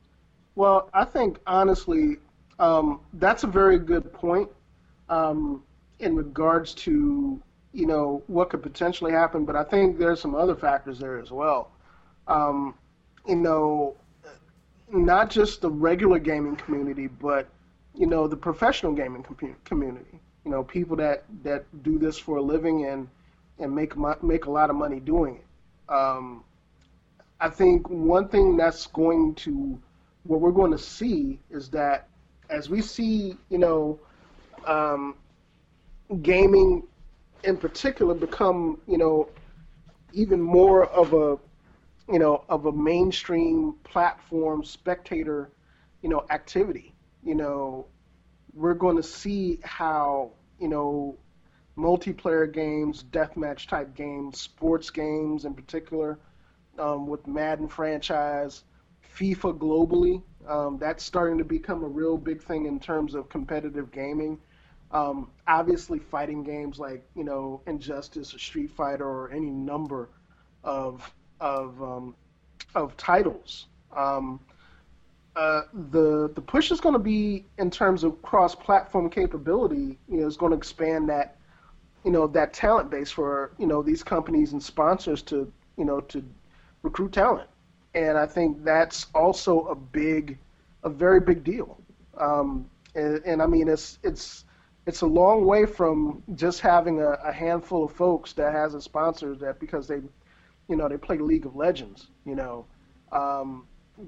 Well, 0.58 0.90
I 0.92 1.04
think 1.04 1.38
honestly, 1.46 2.16
um, 2.58 2.98
that's 3.12 3.44
a 3.44 3.46
very 3.46 3.78
good 3.78 4.12
point 4.12 4.48
um, 5.08 5.62
in 6.00 6.16
regards 6.16 6.74
to 6.86 7.40
you 7.72 7.86
know 7.86 8.24
what 8.26 8.50
could 8.50 8.64
potentially 8.64 9.12
happen, 9.12 9.44
but 9.44 9.54
I 9.54 9.62
think 9.62 10.00
there's 10.00 10.20
some 10.20 10.34
other 10.34 10.56
factors 10.56 10.98
there 10.98 11.20
as 11.20 11.30
well. 11.30 11.70
Um, 12.26 12.74
you 13.24 13.36
know, 13.36 13.94
not 14.90 15.30
just 15.30 15.60
the 15.60 15.70
regular 15.70 16.18
gaming 16.18 16.56
community, 16.56 17.06
but 17.06 17.46
you 17.94 18.06
know 18.06 18.26
the 18.26 18.36
professional 18.36 18.92
gaming 18.94 19.22
com- 19.22 19.54
community. 19.64 20.18
You 20.44 20.50
know, 20.50 20.64
people 20.64 20.96
that 20.96 21.22
that 21.44 21.66
do 21.84 22.00
this 22.00 22.18
for 22.18 22.38
a 22.38 22.42
living 22.42 22.84
and 22.86 23.06
and 23.60 23.72
make 23.72 23.96
make 24.24 24.46
a 24.46 24.50
lot 24.50 24.70
of 24.70 24.74
money 24.74 24.98
doing 24.98 25.36
it. 25.36 25.94
Um, 25.94 26.42
I 27.40 27.48
think 27.48 27.88
one 27.88 28.26
thing 28.26 28.56
that's 28.56 28.88
going 28.88 29.36
to 29.36 29.78
what 30.24 30.40
we're 30.40 30.52
going 30.52 30.72
to 30.72 30.78
see 30.78 31.38
is 31.50 31.68
that 31.70 32.08
as 32.50 32.68
we 32.68 32.80
see, 32.80 33.36
you 33.48 33.58
know, 33.58 33.98
um, 34.66 35.14
gaming 36.22 36.82
in 37.44 37.56
particular 37.56 38.14
become, 38.14 38.78
you 38.86 38.98
know, 38.98 39.28
even 40.12 40.40
more 40.40 40.86
of 40.86 41.12
a, 41.12 41.38
you 42.10 42.18
know, 42.18 42.44
of 42.48 42.66
a 42.66 42.72
mainstream 42.72 43.74
platform 43.84 44.64
spectator, 44.64 45.50
you 46.02 46.08
know, 46.08 46.24
activity. 46.30 46.94
You 47.22 47.34
know, 47.34 47.86
we're 48.54 48.74
going 48.74 48.96
to 48.96 49.02
see 49.02 49.60
how, 49.62 50.32
you 50.58 50.68
know, 50.68 51.16
multiplayer 51.76 52.52
games, 52.52 53.04
deathmatch 53.04 53.68
type 53.68 53.94
games, 53.94 54.40
sports 54.40 54.90
games 54.90 55.44
in 55.44 55.54
particular, 55.54 56.18
um, 56.78 57.06
with 57.06 57.26
Madden 57.26 57.68
franchise, 57.68 58.64
FIFA 59.16 59.58
globally. 59.58 60.22
Um, 60.46 60.78
that's 60.78 61.04
starting 61.04 61.36
to 61.38 61.44
become 61.44 61.84
a 61.84 61.88
real 61.88 62.16
big 62.16 62.42
thing 62.42 62.66
in 62.66 62.80
terms 62.80 63.14
of 63.14 63.28
competitive 63.28 63.92
gaming. 63.92 64.38
Um, 64.90 65.30
obviously, 65.46 65.98
fighting 65.98 66.42
games 66.42 66.78
like 66.78 67.06
you 67.14 67.24
know 67.24 67.60
Injustice 67.66 68.34
or 68.34 68.38
Street 68.38 68.70
Fighter 68.70 69.06
or 69.06 69.30
any 69.30 69.50
number 69.50 70.08
of 70.64 71.12
of 71.40 71.80
um, 71.82 72.14
of 72.74 72.96
titles. 72.96 73.66
Um, 73.94 74.40
uh, 75.36 75.62
the 75.90 76.30
the 76.34 76.40
push 76.40 76.70
is 76.70 76.80
going 76.80 76.94
to 76.94 76.98
be 76.98 77.44
in 77.58 77.70
terms 77.70 78.02
of 78.02 78.20
cross-platform 78.22 79.10
capability. 79.10 79.98
You 80.08 80.20
know, 80.20 80.26
is 80.26 80.36
going 80.36 80.52
to 80.52 80.58
expand 80.58 81.08
that 81.10 81.36
you 82.04 82.10
know 82.10 82.26
that 82.28 82.52
talent 82.54 82.90
base 82.90 83.10
for 83.10 83.52
you 83.58 83.66
know 83.66 83.82
these 83.82 84.02
companies 84.02 84.52
and 84.52 84.62
sponsors 84.62 85.22
to 85.22 85.52
you 85.76 85.84
know 85.84 86.00
to 86.00 86.24
recruit 86.82 87.12
talent, 87.12 87.48
and 87.94 88.18
I 88.18 88.26
think 88.26 88.64
that's 88.64 89.06
also 89.14 89.66
a 89.66 89.74
big, 89.74 90.38
a 90.84 90.90
very 90.90 91.20
big 91.20 91.44
deal. 91.44 91.78
Um, 92.18 92.68
and, 92.94 93.22
and 93.24 93.42
I 93.42 93.46
mean, 93.46 93.68
it's 93.68 93.98
it's 94.02 94.44
it's 94.86 95.02
a 95.02 95.06
long 95.06 95.44
way 95.44 95.66
from 95.66 96.22
just 96.34 96.60
having 96.60 97.00
a, 97.00 97.10
a 97.24 97.32
handful 97.32 97.84
of 97.84 97.92
folks 97.92 98.32
that 98.34 98.52
has 98.52 98.74
a 98.74 98.80
sponsor 98.80 99.34
that 99.36 99.60
because 99.60 99.86
they, 99.86 100.00
you 100.68 100.76
know, 100.76 100.88
they 100.88 100.96
play 100.96 101.18
League 101.18 101.46
of 101.46 101.56
Legends. 101.56 102.08
You 102.24 102.36
know, 102.36 102.64
um, 103.12 103.66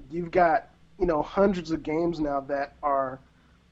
you've 0.09 0.31
got 0.31 0.69
you 0.99 1.05
know 1.05 1.21
hundreds 1.21 1.71
of 1.71 1.83
games 1.83 2.19
now 2.19 2.39
that 2.41 2.75
are, 2.83 3.19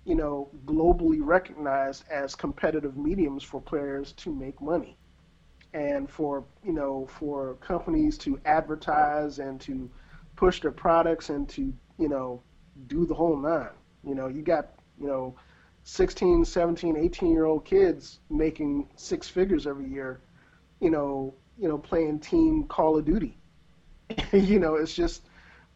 you 0.05 0.15
know, 0.15 0.49
globally 0.65 1.19
recognized 1.21 2.03
as 2.09 2.35
competitive 2.35 2.97
mediums 2.97 3.43
for 3.43 3.61
players 3.61 4.13
to 4.13 4.33
make 4.33 4.59
money, 4.61 4.97
and 5.73 6.09
for 6.09 6.43
you 6.63 6.73
know 6.73 7.07
for 7.19 7.55
companies 7.55 8.17
to 8.19 8.39
advertise 8.45 9.39
and 9.39 9.59
to 9.61 9.89
push 10.39 10.61
their 10.61 10.71
products 10.71 11.29
and 11.29 11.49
to 11.49 11.73
you 11.97 12.07
know 12.07 12.41
do 12.87 13.05
the 13.05 13.13
whole 13.13 13.35
nine. 13.35 13.75
You 14.05 14.15
know, 14.15 14.27
you 14.27 14.41
got 14.41 14.69
you 14.97 15.07
know 15.07 15.35
16, 15.83 16.45
17, 16.45 16.95
18 16.95 17.31
year 17.33 17.43
old 17.43 17.65
kids 17.65 18.19
making 18.29 18.87
six 18.95 19.27
figures 19.27 19.67
every 19.67 19.89
year, 19.89 20.21
you 20.79 20.89
know, 20.89 21.33
you 21.57 21.67
know, 21.67 21.77
playing 21.77 22.19
team 22.19 22.63
Call 22.63 22.97
of 22.97 23.03
Duty. 23.03 23.37
you 24.31 24.59
know, 24.59 24.75
it's 24.75 24.95
just 24.95 25.23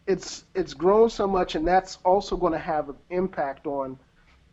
it's 0.08 0.46
it's 0.56 0.74
grown 0.74 1.10
so 1.10 1.28
much 1.28 1.56
and 1.56 1.68
that's 1.68 1.98
also 2.06 2.38
going 2.38 2.54
to 2.54 2.60
have 2.60 2.88
an 2.88 2.96
impact 3.10 3.68
on 3.68 4.00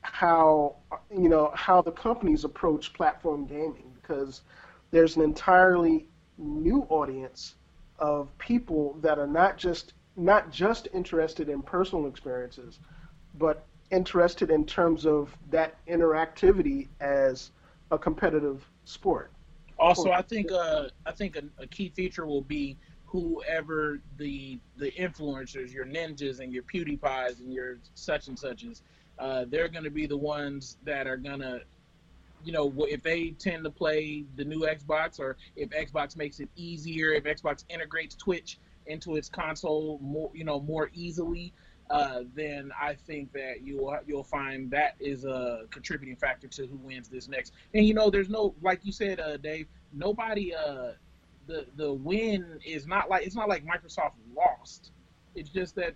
how 0.03 0.75
you 1.11 1.29
know 1.29 1.53
how 1.55 1.83
the 1.83 1.93
companies 1.93 2.45
approach 2.45 2.93
platform 2.95 3.47
gaming 3.47 3.93
because 4.01 4.43
there's 4.91 5.17
an 5.17 5.23
entirely 5.23 6.07
new 6.39 6.87
audience 6.89 7.55
of 7.99 8.37
people 8.39 8.97
that 9.03 9.19
are 9.19 9.27
not 9.27 9.59
just 9.59 9.93
not 10.21 10.51
just 10.51 10.89
interested 10.93 11.49
in 11.49 11.63
personal 11.63 12.07
experiences 12.07 12.79
but 13.39 13.65
interested 13.91 14.51
in 14.51 14.65
terms 14.65 15.07
of 15.07 15.37
that 15.51 15.75
interactivity 15.87 16.89
as 17.01 17.51
a 17.91 17.99
competitive 17.99 18.65
sport. 18.85 19.31
Also, 19.79 20.11
I 20.11 20.23
think 20.23 20.53
uh, 20.53 20.89
I 21.07 21.13
think 21.13 21.37
a, 21.37 21.43
a, 21.59 21.67
key 21.67 21.89
feature 21.89 22.27
will 22.27 22.43
be 22.43 22.77
whoever 23.07 24.01
the 24.19 24.59
the 24.77 24.91
influencers, 24.93 25.73
your 25.73 25.87
ninjas 25.87 26.41
and 26.41 26.53
your 26.53 26.63
PewDiePies 26.65 27.41
and 27.41 27.53
your 27.53 27.79
such 27.95 28.29
and 28.29 28.39
suches, 28.39 28.83
uh, 29.19 29.47
they're 29.49 29.69
going 29.69 29.85
to 29.85 29.91
be 29.91 30.07
the 30.07 30.17
ones 30.17 30.77
that 30.85 31.07
are 31.07 31.17
going 31.17 31.41
to, 31.41 31.63
you 32.45 32.53
know, 32.53 32.73
if 32.91 33.03
they 33.03 33.31
tend 33.39 33.65
to 33.65 33.71
play 33.71 34.25
the 34.37 34.45
new 34.45 34.61
Xbox 34.61 35.19
or 35.19 35.39
if 35.57 35.71
Xbox 35.71 36.15
makes 36.15 36.41
it 36.41 36.51
easier, 36.57 37.13
if 37.15 37.25
Xbox 37.25 37.65
integrates 37.71 38.15
Twitch 38.15 38.59
into 38.91 39.17
its 39.17 39.29
console 39.29 39.99
more, 40.03 40.31
you 40.35 40.45
know, 40.45 40.61
more 40.61 40.91
easily, 40.95 41.53
uh, 41.91 42.21
then 42.35 42.71
I 42.81 42.95
think 42.95 43.33
that 43.33 43.63
you 43.63 43.79
will 43.79 43.99
you'll 44.07 44.25
find 44.25 44.71
that 44.71 44.95
is 45.01 45.25
a 45.25 45.65
contributing 45.71 46.17
factor 46.17 46.47
to 46.47 46.67
who 46.67 46.77
wins 46.77 47.09
this 47.09 47.29
next. 47.29 47.53
And 47.75 47.85
you 47.85 47.95
know, 47.95 48.11
there's 48.11 48.29
no 48.29 48.55
like 48.63 48.81
you 48.85 48.93
said, 48.93 49.21
uh, 49.21 49.37
Dave. 49.37 49.67
Nobody. 49.93 50.55
Uh, 50.55 50.93
the 51.47 51.67
the 51.77 51.93
win 51.93 52.61
is 52.65 52.87
not 52.87 53.11
like 53.11 53.27
it's 53.27 53.35
not 53.35 53.49
like 53.49 53.65
Microsoft 53.67 54.13
lost. 54.37 54.93
It's 55.35 55.51
just 55.51 55.75
that 55.77 55.95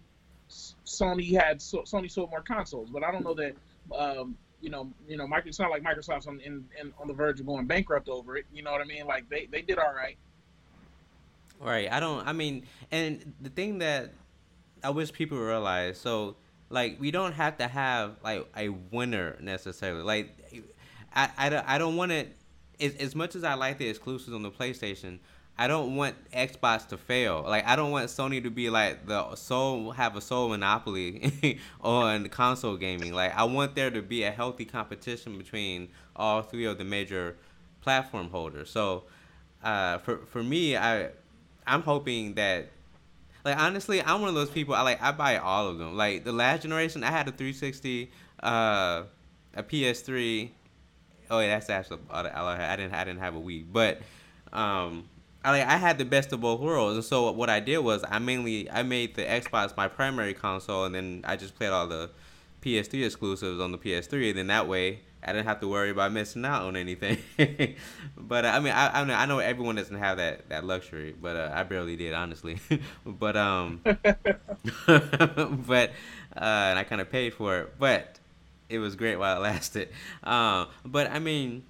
Sony 0.50 1.32
had 1.32 1.62
so, 1.62 1.82
Sony 1.82 2.10
sold 2.10 2.30
more 2.30 2.42
consoles, 2.42 2.90
but 2.90 3.04
I 3.04 3.12
don't 3.12 3.24
know 3.24 3.34
that. 3.34 3.54
Um, 3.94 4.36
you 4.60 4.70
know, 4.70 4.90
you 5.06 5.16
know. 5.16 5.28
It's 5.44 5.60
not 5.60 5.70
like 5.70 5.82
Microsoft's 5.82 6.26
on 6.26 6.40
in, 6.40 6.64
in, 6.80 6.92
on 6.98 7.06
the 7.06 7.12
verge 7.12 7.38
of 7.38 7.46
going 7.46 7.66
bankrupt 7.66 8.08
over 8.08 8.36
it. 8.36 8.46
You 8.52 8.62
know 8.62 8.72
what 8.72 8.80
I 8.80 8.84
mean? 8.84 9.06
Like 9.06 9.28
they, 9.28 9.46
they 9.50 9.60
did 9.60 9.78
all 9.78 9.92
right. 9.94 10.16
Right. 11.60 11.90
I 11.90 12.00
don't. 12.00 12.26
I 12.26 12.32
mean, 12.32 12.66
and 12.90 13.34
the 13.40 13.48
thing 13.48 13.78
that 13.78 14.12
I 14.82 14.90
wish 14.90 15.12
people 15.12 15.38
realize. 15.38 15.98
So, 15.98 16.36
like, 16.70 17.00
we 17.00 17.10
don't 17.10 17.32
have 17.32 17.58
to 17.58 17.68
have 17.68 18.16
like 18.22 18.46
a 18.56 18.68
winner 18.68 19.36
necessarily. 19.40 20.02
Like, 20.02 20.62
I, 21.14 21.30
I, 21.38 21.76
I 21.76 21.78
don't 21.78 21.96
want 21.96 22.12
it. 22.12 22.36
As, 22.80 22.94
as 22.96 23.14
much 23.14 23.36
as 23.36 23.44
I 23.44 23.54
like 23.54 23.78
the 23.78 23.88
exclusives 23.88 24.34
on 24.34 24.42
the 24.42 24.50
PlayStation, 24.50 25.20
I 25.56 25.68
don't 25.68 25.96
want 25.96 26.16
Xbox 26.32 26.88
to 26.88 26.98
fail. 26.98 27.44
Like 27.46 27.66
I 27.66 27.76
don't 27.76 27.92
want 27.92 28.08
Sony 28.08 28.42
to 28.42 28.50
be 28.50 28.70
like 28.70 29.06
the 29.06 29.36
sole 29.36 29.92
have 29.92 30.16
a 30.16 30.20
sole 30.20 30.48
monopoly 30.48 31.58
on 31.80 32.28
console 32.30 32.76
gaming. 32.76 33.14
Like 33.14 33.36
I 33.36 33.44
want 33.44 33.76
there 33.76 33.90
to 33.90 34.02
be 34.02 34.24
a 34.24 34.32
healthy 34.32 34.64
competition 34.64 35.38
between 35.38 35.90
all 36.16 36.42
three 36.42 36.64
of 36.64 36.78
the 36.78 36.84
major 36.84 37.36
platform 37.82 38.30
holders. 38.30 38.70
So 38.70 39.04
uh, 39.62 39.98
for 39.98 40.18
for 40.26 40.42
me, 40.42 40.76
I 40.76 41.10
I'm 41.66 41.82
hoping 41.82 42.34
that 42.34 42.68
like 43.44 43.58
honestly, 43.58 44.02
I'm 44.02 44.20
one 44.20 44.28
of 44.30 44.34
those 44.34 44.50
people. 44.50 44.74
I 44.74 44.80
like 44.82 45.02
I 45.02 45.12
buy 45.12 45.36
all 45.36 45.68
of 45.68 45.78
them. 45.78 45.96
Like 45.96 46.24
the 46.24 46.32
last 46.32 46.62
generation, 46.62 47.04
I 47.04 47.10
had 47.10 47.28
a 47.28 47.30
360, 47.30 48.10
uh, 48.42 49.02
a 49.54 49.62
PS3. 49.62 50.50
Oh 51.30 51.40
yeah, 51.40 51.48
that's 51.48 51.68
actually 51.68 51.98
I 52.10 52.76
didn't 52.76 52.94
I 52.94 53.04
didn't 53.04 53.20
have 53.20 53.36
a 53.36 53.40
Wii, 53.40 53.66
but 53.70 54.00
um, 54.52 55.08
I 55.44 55.50
like 55.50 55.66
I 55.66 55.76
had 55.76 55.98
the 55.98 56.06
best 56.06 56.32
of 56.32 56.40
both 56.40 56.60
worlds. 56.60 56.96
And 56.96 57.04
so 57.04 57.30
what 57.32 57.50
I 57.50 57.60
did 57.60 57.78
was 57.78 58.02
I 58.08 58.18
mainly 58.18 58.70
I 58.70 58.82
made 58.82 59.14
the 59.14 59.22
Xbox 59.22 59.76
my 59.76 59.88
primary 59.88 60.32
console, 60.32 60.84
and 60.84 60.94
then 60.94 61.22
I 61.24 61.36
just 61.36 61.54
played 61.54 61.70
all 61.70 61.86
the 61.86 62.10
PS3 62.62 63.04
exclusives 63.04 63.60
on 63.60 63.72
the 63.72 63.78
PS3. 63.78 64.30
And 64.30 64.38
then 64.38 64.46
that 64.46 64.68
way 64.68 65.00
I 65.24 65.32
didn't 65.32 65.46
have 65.46 65.60
to 65.60 65.68
worry 65.68 65.90
about 65.90 66.12
missing 66.12 66.44
out 66.44 66.62
on 66.62 66.76
anything. 66.76 67.18
but 68.16 68.44
uh, 68.44 68.48
I 68.48 68.60
mean, 68.60 68.72
I, 68.72 69.00
I 69.00 69.04
know 69.04 69.14
I 69.14 69.26
know 69.26 69.38
everyone 69.38 69.76
doesn't 69.76 69.96
have 69.96 70.18
that 70.18 70.48
that 70.50 70.64
luxury, 70.64 71.14
but 71.20 71.36
uh, 71.36 71.50
I 71.54 71.62
barely 71.62 71.96
did 71.96 72.12
honestly. 72.12 72.58
but 73.06 73.36
um, 73.36 73.80
but 73.84 73.96
uh, 74.86 75.90
and 76.36 76.78
I 76.78 76.84
kind 76.88 77.00
of 77.00 77.10
paid 77.10 77.32
for 77.34 77.58
it, 77.60 77.74
but 77.78 78.18
it 78.68 78.78
was 78.78 78.96
great 78.96 79.16
while 79.16 79.36
it 79.36 79.40
lasted. 79.40 79.88
Um, 80.22 80.68
but 80.84 81.10
I 81.10 81.18
mean, 81.18 81.64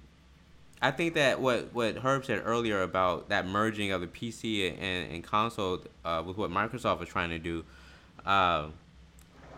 I 0.81 0.91
think 0.91 1.13
that 1.13 1.39
what 1.39 1.73
what 1.73 1.97
Herb 1.97 2.25
said 2.25 2.41
earlier 2.43 2.81
about 2.81 3.29
that 3.29 3.47
merging 3.47 3.91
of 3.91 4.01
the 4.01 4.07
PC 4.07 4.73
and, 4.77 5.13
and 5.13 5.23
console 5.23 5.79
uh, 6.03 6.21
with 6.25 6.37
what 6.37 6.51
Microsoft 6.51 7.01
is 7.03 7.09
trying 7.09 7.29
to 7.29 7.39
do. 7.39 7.63
Uh, 8.25 8.67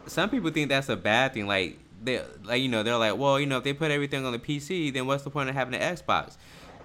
some 0.05 0.29
people 0.29 0.51
think 0.51 0.69
that's 0.69 0.89
a 0.89 0.95
bad 0.95 1.33
thing. 1.33 1.47
Like 1.47 1.79
they 2.03 2.21
like 2.43 2.61
you 2.61 2.69
know 2.69 2.83
they're 2.83 2.97
like, 2.97 3.17
well, 3.17 3.39
you 3.39 3.45
know, 3.45 3.57
if 3.57 3.63
they 3.63 3.73
put 3.73 3.91
everything 3.91 4.25
on 4.25 4.31
the 4.31 4.39
PC, 4.39 4.93
then 4.93 5.07
what's 5.07 5.23
the 5.23 5.29
point 5.29 5.49
of 5.49 5.55
having 5.55 5.73
an 5.73 5.95
Xbox? 5.95 6.37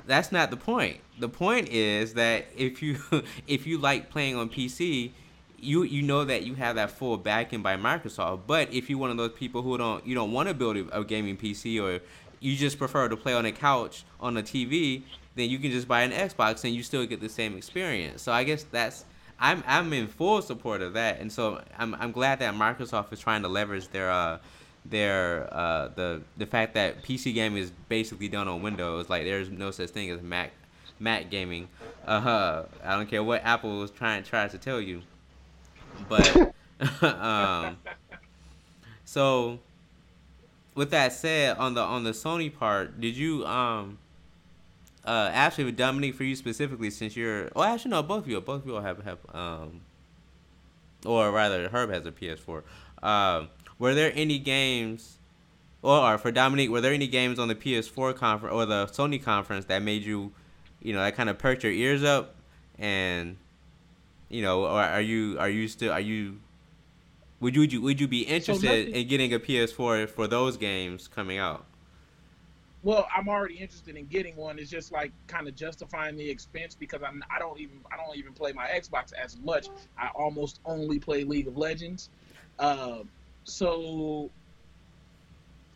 That's 0.06 0.32
not 0.32 0.50
the 0.50 0.56
point. 0.56 0.98
The 1.18 1.28
point 1.28 1.68
is 1.68 2.14
that 2.14 2.46
if 2.56 2.82
you 2.82 2.98
if 3.46 3.66
you 3.66 3.78
like 3.78 4.10
playing 4.10 4.36
on 4.36 4.48
PC, 4.48 5.12
you 5.58 5.84
you 5.84 6.02
know 6.02 6.24
that 6.24 6.44
you 6.44 6.54
have 6.54 6.76
that 6.76 6.90
full 6.90 7.16
backing 7.16 7.62
by 7.62 7.76
Microsoft. 7.76 8.42
But 8.46 8.72
if 8.72 8.90
you're 8.90 8.98
one 8.98 9.10
of 9.10 9.16
those 9.16 9.32
people 9.32 9.62
who 9.62 9.78
don't 9.78 10.06
you 10.06 10.14
don't 10.14 10.32
want 10.32 10.48
to 10.48 10.54
build 10.54 10.76
a, 10.76 11.00
a 11.00 11.04
gaming 11.04 11.36
PC 11.36 11.82
or 11.82 12.02
you 12.40 12.56
just 12.56 12.78
prefer 12.78 13.08
to 13.08 13.16
play 13.16 13.34
on 13.34 13.46
a 13.46 13.52
couch 13.52 14.04
on 14.18 14.36
a 14.36 14.42
TV, 14.42 15.02
then 15.36 15.48
you 15.48 15.58
can 15.58 15.70
just 15.70 15.86
buy 15.86 16.02
an 16.02 16.10
Xbox 16.10 16.64
and 16.64 16.74
you 16.74 16.82
still 16.82 17.06
get 17.06 17.20
the 17.20 17.28
same 17.28 17.56
experience. 17.56 18.22
So 18.22 18.32
I 18.32 18.44
guess 18.44 18.64
that's 18.64 19.04
I'm 19.38 19.62
I'm 19.66 19.92
in 19.92 20.08
full 20.08 20.42
support 20.42 20.82
of 20.82 20.94
that, 20.94 21.20
and 21.20 21.30
so 21.32 21.62
I'm 21.78 21.94
I'm 21.94 22.12
glad 22.12 22.40
that 22.40 22.54
Microsoft 22.54 23.12
is 23.12 23.20
trying 23.20 23.42
to 23.42 23.48
leverage 23.48 23.88
their 23.88 24.10
uh 24.10 24.38
their 24.84 25.48
uh, 25.52 25.88
the 25.94 26.22
the 26.36 26.46
fact 26.46 26.74
that 26.74 27.02
PC 27.02 27.34
gaming 27.34 27.62
is 27.62 27.70
basically 27.88 28.28
done 28.28 28.48
on 28.48 28.62
Windows. 28.62 29.08
Like 29.08 29.24
there's 29.24 29.48
no 29.48 29.70
such 29.70 29.90
thing 29.90 30.10
as 30.10 30.22
Mac 30.22 30.52
Mac 30.98 31.30
gaming. 31.30 31.68
Uh, 32.06 32.64
I 32.84 32.96
don't 32.96 33.08
care 33.08 33.22
what 33.22 33.44
Apple 33.44 33.78
was 33.78 33.90
trying 33.90 34.24
tries 34.24 34.52
to 34.52 34.58
tell 34.58 34.80
you, 34.80 35.02
but 36.08 36.54
um, 37.02 37.76
so 39.04 39.58
with 40.74 40.90
that 40.90 41.12
said, 41.12 41.56
on 41.58 41.74
the 41.74 41.80
on 41.80 42.04
the 42.04 42.10
Sony 42.12 42.52
part, 42.54 43.00
did 43.00 43.16
you 43.16 43.46
um 43.46 43.98
uh 45.04 45.30
actually 45.32 45.64
with 45.64 45.76
Dominique 45.76 46.14
for 46.14 46.24
you 46.24 46.36
specifically 46.36 46.88
since 46.88 47.16
you're 47.16 47.50
well 47.56 47.64
actually 47.64 47.90
no 47.90 48.04
both 48.04 48.22
of 48.22 48.28
you 48.28 48.40
both 48.40 48.62
of 48.62 48.68
you 48.68 48.74
have 48.74 49.02
have 49.02 49.18
um 49.34 49.80
or 51.04 51.30
rather 51.30 51.68
Herb 51.68 51.90
has 51.90 52.06
a 52.06 52.12
PS4. 52.12 52.62
Um, 53.02 53.48
were 53.82 53.94
there 53.94 54.12
any 54.14 54.38
games, 54.38 55.18
or, 55.82 55.96
or 55.96 56.16
for 56.16 56.30
Dominique, 56.30 56.70
were 56.70 56.80
there 56.80 56.92
any 56.92 57.08
games 57.08 57.40
on 57.40 57.48
the 57.48 57.54
PS4 57.56 58.14
conference 58.14 58.54
or 58.54 58.64
the 58.64 58.86
Sony 58.86 59.20
conference 59.20 59.64
that 59.64 59.82
made 59.82 60.04
you, 60.04 60.30
you 60.80 60.92
know, 60.92 61.00
that 61.00 61.16
kind 61.16 61.28
of 61.28 61.36
perked 61.36 61.64
your 61.64 61.72
ears 61.72 62.04
up, 62.04 62.36
and, 62.78 63.36
you 64.28 64.40
know, 64.40 64.62
or 64.66 64.80
are 64.80 65.00
you 65.00 65.36
are 65.40 65.48
you 65.48 65.66
still 65.66 65.90
are 65.92 65.98
you 65.98 66.38
would 67.40 67.56
you, 67.56 67.62
would 67.62 67.72
you 67.72 67.82
would 67.82 68.00
you 68.00 68.06
be 68.06 68.20
interested 68.20 68.92
so 68.92 68.96
in 68.96 69.08
getting 69.08 69.34
a 69.34 69.40
PS4 69.40 70.08
for 70.08 70.28
those 70.28 70.56
games 70.56 71.08
coming 71.08 71.38
out? 71.38 71.64
Well, 72.84 73.08
I'm 73.12 73.28
already 73.28 73.56
interested 73.56 73.96
in 73.96 74.06
getting 74.06 74.36
one. 74.36 74.60
It's 74.60 74.70
just 74.70 74.92
like 74.92 75.10
kind 75.26 75.48
of 75.48 75.56
justifying 75.56 76.16
the 76.16 76.30
expense 76.30 76.76
because 76.76 77.02
I'm 77.02 77.24
I 77.34 77.40
don't 77.40 77.58
even 77.58 77.80
I 77.92 77.96
don't 77.96 78.16
even 78.16 78.32
play 78.32 78.52
my 78.52 78.68
Xbox 78.68 79.12
as 79.12 79.38
much. 79.38 79.70
I 79.98 80.10
almost 80.14 80.60
only 80.64 81.00
play 81.00 81.24
League 81.24 81.48
of 81.48 81.56
Legends. 81.58 82.10
Uh, 82.60 82.98
so 83.44 84.30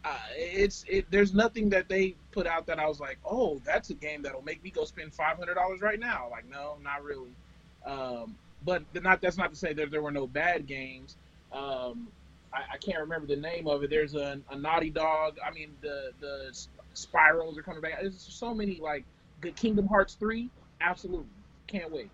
uh, 0.04 0.18
it's 0.36 0.84
it. 0.88 1.06
There's 1.10 1.34
nothing 1.34 1.68
that 1.70 1.88
they 1.88 2.14
put 2.30 2.46
out 2.46 2.66
that 2.66 2.78
I 2.78 2.86
was 2.86 3.00
like, 3.00 3.18
oh, 3.24 3.60
that's 3.64 3.90
a 3.90 3.94
game 3.94 4.22
that'll 4.22 4.42
make 4.42 4.62
me 4.62 4.70
go 4.70 4.84
spend 4.84 5.12
five 5.12 5.36
hundred 5.36 5.54
dollars 5.54 5.80
right 5.80 5.98
now. 5.98 6.28
Like, 6.30 6.48
no, 6.48 6.76
not 6.82 7.02
really. 7.02 7.32
Um, 7.84 8.36
but 8.64 8.82
not 9.02 9.20
that's 9.20 9.36
not 9.36 9.50
to 9.50 9.56
say 9.56 9.72
that 9.72 9.90
there 9.90 10.02
were 10.02 10.12
no 10.12 10.26
bad 10.26 10.66
games. 10.66 11.16
Um, 11.52 12.08
I, 12.52 12.74
I, 12.74 12.76
can't 12.78 12.98
remember 12.98 13.26
the 13.26 13.36
name 13.36 13.66
of 13.68 13.82
it. 13.84 13.90
There's 13.90 14.14
a, 14.14 14.40
a 14.50 14.56
Naughty 14.56 14.90
Dog. 14.90 15.38
I 15.44 15.52
mean, 15.52 15.70
the 15.80 16.12
the 16.20 16.56
spirals 16.94 17.58
are 17.58 17.62
coming 17.62 17.80
back. 17.80 18.00
There's 18.00 18.20
so 18.20 18.54
many 18.54 18.78
like 18.80 19.04
good 19.40 19.56
Kingdom 19.56 19.86
Hearts 19.86 20.14
three. 20.14 20.50
Absolutely, 20.80 21.26
can't 21.66 21.90
wait. 21.90 22.10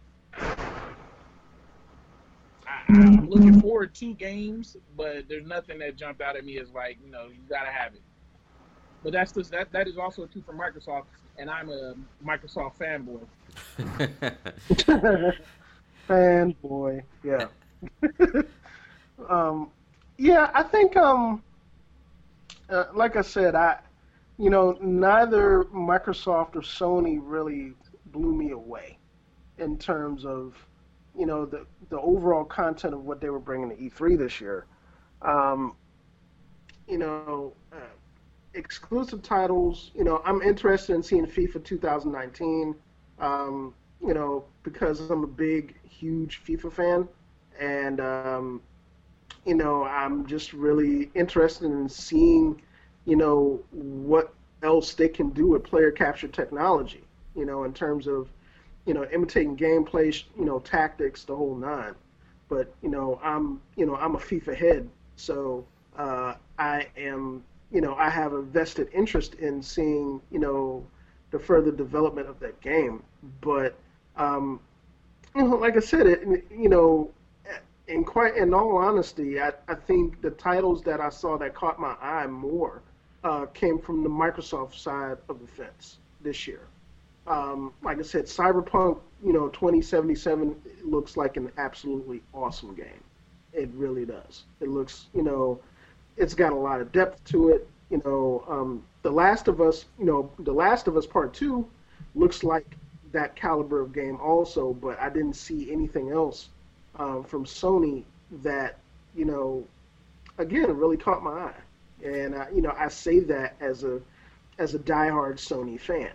I, 2.88 2.92
am 2.92 3.28
looking 3.28 3.60
forward 3.60 3.94
to 3.96 4.14
games, 4.14 4.76
but 4.96 5.28
there's 5.28 5.46
nothing 5.46 5.78
that 5.80 5.96
jumped 5.96 6.20
out 6.20 6.36
at 6.36 6.44
me 6.44 6.58
as 6.58 6.70
like, 6.70 6.98
you 7.04 7.10
know, 7.10 7.26
you 7.26 7.40
gotta 7.48 7.70
have 7.70 7.94
it. 7.94 8.02
But 9.02 9.12
that's 9.12 9.32
just 9.32 9.50
that 9.50 9.72
that 9.72 9.88
is 9.88 9.98
also 9.98 10.26
true 10.26 10.42
for 10.42 10.54
Microsoft, 10.54 11.04
and 11.36 11.50
I'm 11.50 11.70
a 11.70 11.94
Microsoft 12.24 12.76
fanboy. 12.78 13.26
fanboy, 16.08 17.02
yeah. 17.24 17.46
um, 19.28 19.70
yeah, 20.18 20.50
I 20.54 20.62
think 20.62 20.96
um, 20.96 21.42
uh, 22.68 22.84
like 22.94 23.16
I 23.16 23.22
said, 23.22 23.54
I, 23.54 23.78
you 24.38 24.50
know, 24.50 24.78
neither 24.80 25.64
Microsoft 25.74 26.54
or 26.56 26.60
Sony 26.60 27.18
really 27.20 27.72
blew 28.06 28.34
me 28.34 28.50
away 28.50 28.98
in 29.58 29.78
terms 29.78 30.24
of 30.24 30.54
you 31.18 31.26
know 31.26 31.44
the 31.44 31.66
the 31.90 32.00
overall 32.00 32.44
content 32.44 32.94
of 32.94 33.04
what 33.04 33.20
they 33.20 33.30
were 33.30 33.38
bringing 33.40 33.70
to 33.70 33.76
E3 33.76 34.18
this 34.18 34.40
year. 34.40 34.66
Um, 35.22 35.76
you 36.88 36.98
know, 36.98 37.52
uh, 37.72 37.76
exclusive 38.54 39.22
titles. 39.22 39.90
You 39.94 40.04
know, 40.04 40.22
I'm 40.24 40.42
interested 40.42 40.94
in 40.94 41.02
seeing 41.02 41.26
FIFA 41.26 41.64
2019. 41.64 42.74
Um, 43.18 43.74
you 44.00 44.14
know, 44.14 44.44
because 44.64 45.00
I'm 45.10 45.22
a 45.22 45.28
big, 45.28 45.76
huge 45.84 46.42
FIFA 46.44 46.72
fan, 46.72 47.08
and 47.60 48.00
um, 48.00 48.62
you 49.46 49.54
know, 49.54 49.84
I'm 49.84 50.26
just 50.26 50.52
really 50.52 51.10
interested 51.14 51.66
in 51.66 51.88
seeing, 51.88 52.60
you 53.04 53.16
know, 53.16 53.62
what 53.70 54.34
else 54.62 54.94
they 54.94 55.08
can 55.08 55.30
do 55.30 55.48
with 55.48 55.64
player 55.64 55.90
capture 55.90 56.28
technology. 56.28 57.04
You 57.36 57.46
know, 57.46 57.64
in 57.64 57.72
terms 57.72 58.06
of 58.06 58.28
you 58.86 58.94
know, 58.94 59.04
imitating 59.12 59.56
gameplay, 59.56 60.22
you 60.36 60.44
know, 60.44 60.58
tactics, 60.58 61.24
the 61.24 61.34
whole 61.34 61.54
nine. 61.54 61.94
But 62.48 62.74
you 62.82 62.90
know, 62.90 63.20
I'm 63.22 63.60
you 63.76 63.86
know 63.86 63.96
I'm 63.96 64.14
a 64.14 64.18
FIFA 64.18 64.54
head, 64.54 64.90
so 65.16 65.64
uh, 65.96 66.34
I 66.58 66.88
am 66.96 67.42
you 67.70 67.80
know 67.80 67.94
I 67.94 68.10
have 68.10 68.32
a 68.32 68.42
vested 68.42 68.88
interest 68.92 69.34
in 69.34 69.62
seeing 69.62 70.20
you 70.30 70.38
know 70.38 70.86
the 71.30 71.38
further 71.38 71.70
development 71.70 72.28
of 72.28 72.38
that 72.40 72.60
game. 72.60 73.02
But 73.40 73.74
um, 74.16 74.60
you 75.34 75.44
know, 75.44 75.56
like 75.56 75.76
I 75.76 75.80
said, 75.80 76.06
it 76.06 76.44
you 76.50 76.68
know, 76.68 77.10
in 77.88 78.04
quite 78.04 78.36
in 78.36 78.52
all 78.52 78.76
honesty, 78.76 79.40
I, 79.40 79.52
I 79.68 79.74
think 79.74 80.20
the 80.20 80.30
titles 80.30 80.82
that 80.82 81.00
I 81.00 81.08
saw 81.08 81.38
that 81.38 81.54
caught 81.54 81.80
my 81.80 81.96
eye 82.00 82.26
more 82.26 82.82
uh, 83.24 83.46
came 83.46 83.78
from 83.78 84.02
the 84.02 84.10
Microsoft 84.10 84.74
side 84.74 85.18
of 85.28 85.40
the 85.40 85.46
fence 85.46 85.98
this 86.20 86.46
year. 86.46 86.66
Um, 87.26 87.72
like 87.82 87.98
I 87.98 88.02
said, 88.02 88.24
Cyberpunk, 88.24 88.98
you 89.24 89.32
know, 89.32 89.48
2077 89.48 90.56
looks 90.84 91.16
like 91.16 91.36
an 91.36 91.52
absolutely 91.56 92.22
awesome 92.34 92.74
game. 92.74 93.02
It 93.52 93.70
really 93.74 94.04
does. 94.04 94.44
It 94.60 94.68
looks, 94.68 95.06
you 95.14 95.22
know, 95.22 95.60
it's 96.16 96.34
got 96.34 96.52
a 96.52 96.56
lot 96.56 96.80
of 96.80 96.90
depth 96.92 97.22
to 97.26 97.50
it. 97.50 97.68
You 97.90 98.00
know, 98.04 98.44
um, 98.48 98.82
The 99.02 99.10
Last 99.10 99.48
of 99.48 99.60
Us, 99.60 99.84
you 99.98 100.04
know, 100.04 100.30
The 100.40 100.52
Last 100.52 100.88
of 100.88 100.96
Us 100.96 101.06
Part 101.06 101.34
Two 101.34 101.68
looks 102.14 102.42
like 102.42 102.76
that 103.12 103.36
caliber 103.36 103.80
of 103.82 103.92
game 103.92 104.18
also, 104.20 104.72
but 104.72 104.98
I 104.98 105.10
didn't 105.10 105.34
see 105.34 105.70
anything 105.70 106.10
else 106.10 106.48
um, 106.96 107.24
from 107.24 107.44
Sony 107.44 108.04
that, 108.42 108.78
you 109.14 109.24
know, 109.26 109.64
again, 110.38 110.74
really 110.76 110.96
caught 110.96 111.22
my 111.22 111.30
eye. 111.30 111.54
And 112.04 112.34
I, 112.34 112.48
you 112.54 112.62
know, 112.62 112.74
I 112.76 112.88
say 112.88 113.20
that 113.20 113.54
as 113.60 113.84
a 113.84 114.00
as 114.58 114.74
a 114.74 114.78
diehard 114.78 115.34
Sony 115.34 115.78
fan, 115.78 116.10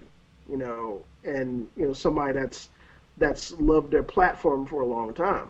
you 0.50 0.58
know, 0.58 1.04
and 1.24 1.68
you 1.76 1.88
know 1.88 1.94
somebody 1.94 2.34
that's 2.34 2.70
that's 3.18 3.52
loved 3.54 3.92
their 3.92 4.04
platform 4.04 4.66
for 4.66 4.82
a 4.82 4.86
long 4.86 5.14
time. 5.14 5.50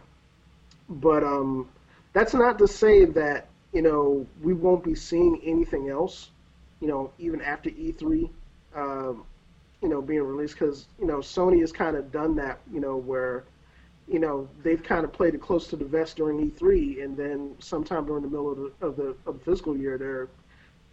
But 0.89 1.23
um, 1.23 1.67
that's 2.13 2.33
not 2.33 2.57
to 2.59 2.67
say 2.67 3.05
that 3.05 3.47
you 3.73 3.81
know 3.81 4.25
we 4.41 4.53
won't 4.53 4.83
be 4.83 4.95
seeing 4.95 5.39
anything 5.43 5.89
else, 5.89 6.31
you 6.79 6.87
know, 6.87 7.11
even 7.19 7.41
after 7.41 7.69
E3, 7.69 8.29
um, 8.75 9.23
you 9.81 9.89
know, 9.89 10.01
being 10.01 10.23
released 10.23 10.55
because 10.57 10.87
you 10.99 11.05
know 11.05 11.17
Sony 11.17 11.59
has 11.61 11.71
kind 11.71 11.95
of 11.95 12.11
done 12.11 12.35
that, 12.35 12.59
you 12.71 12.79
know, 12.79 12.97
where 12.97 13.43
you 14.07 14.19
know 14.19 14.47
they've 14.63 14.81
kind 14.81 15.03
of 15.03 15.11
played 15.11 15.35
it 15.35 15.41
close 15.41 15.67
to 15.67 15.75
the 15.75 15.85
vest 15.85 16.15
during 16.15 16.51
E3, 16.51 17.03
and 17.03 17.17
then 17.17 17.55
sometime 17.59 18.05
during 18.05 18.23
the 18.23 18.29
middle 18.29 18.51
of 18.51 18.57
the 18.57 18.85
of 18.85 18.95
the, 18.95 19.15
of 19.25 19.39
the 19.39 19.45
fiscal 19.45 19.77
year, 19.77 19.97
they're 19.97 20.29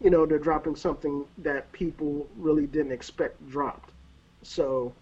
you 0.01 0.11
know 0.11 0.27
they're 0.27 0.39
dropping 0.39 0.77
something 0.77 1.25
that 1.39 1.71
people 1.73 2.29
really 2.37 2.67
didn't 2.67 2.93
expect 2.93 3.49
dropped. 3.49 3.91
So 4.45 4.93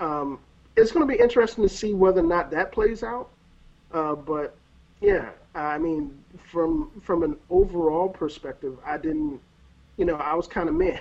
um, 0.00 0.38
it's 0.76 0.92
going 0.92 1.06
to 1.06 1.12
be 1.12 1.18
interesting 1.18 1.64
to 1.64 1.68
see 1.68 1.94
whether 1.94 2.20
or 2.20 2.26
not 2.26 2.50
that 2.50 2.72
plays 2.72 3.02
out. 3.02 3.30
Uh, 3.92 4.14
but 4.14 4.54
yeah, 5.00 5.30
I 5.54 5.78
mean, 5.78 6.18
from 6.50 6.90
from 7.02 7.22
an 7.22 7.36
overall 7.50 8.08
perspective, 8.08 8.76
I 8.84 8.98
didn't, 8.98 9.40
you 9.96 10.04
know, 10.04 10.16
I 10.16 10.34
was 10.34 10.48
kind 10.48 10.68
of 10.68 10.74
meh 10.74 10.98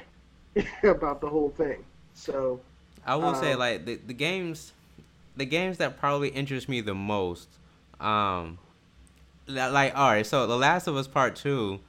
about 0.84 1.22
the 1.22 1.30
whole 1.30 1.50
thing. 1.50 1.84
So 2.14 2.60
I 3.06 3.16
will 3.16 3.30
um, 3.30 3.44
say, 3.44 3.56
like 3.56 3.86
the 3.86 3.96
the 3.96 4.14
games, 4.14 4.74
the 5.36 5.46
games 5.46 5.78
that 5.80 5.98
probably 5.98 6.30
interest 6.30 6.70
me 6.70 6.82
the 6.82 6.94
most, 6.94 7.50
um, 8.00 8.60
like 9.48 9.98
all 9.98 10.12
right, 10.12 10.26
so 10.26 10.46
The 10.46 10.58
Last 10.58 10.88
of 10.88 10.96
Us 10.96 11.08
Part 11.08 11.36
Two. 11.36 11.80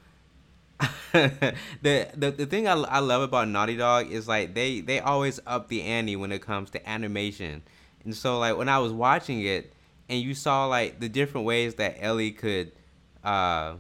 the, 1.13 1.55
the 1.83 2.31
the 2.33 2.47
thing 2.47 2.67
I, 2.67 2.73
I 2.75 2.99
love 2.99 3.23
about 3.23 3.49
Naughty 3.49 3.77
Dog 3.77 4.11
is 4.11 4.27
like 4.27 4.55
they 4.55 4.81
they 4.81 5.01
always 5.01 5.39
up 5.47 5.69
the 5.69 5.83
ante 5.83 6.17
when 6.17 6.33
it 6.33 6.43
comes 6.43 6.71
to 6.71 6.89
animation, 6.89 7.63
and 8.05 8.15
so 8.15 8.39
like 8.39 8.57
when 8.57 8.69
I 8.69 8.79
was 8.79 8.93
watching 8.93 9.43
it, 9.43 9.73
and 10.09 10.21
you 10.21 10.35
saw 10.35 10.67
like 10.67 10.99
the 11.01 11.09
different 11.09 11.47
ways 11.47 11.77
that 11.77 11.97
Ellie 12.01 12.33
could, 12.33 12.73
uh, 13.23 13.75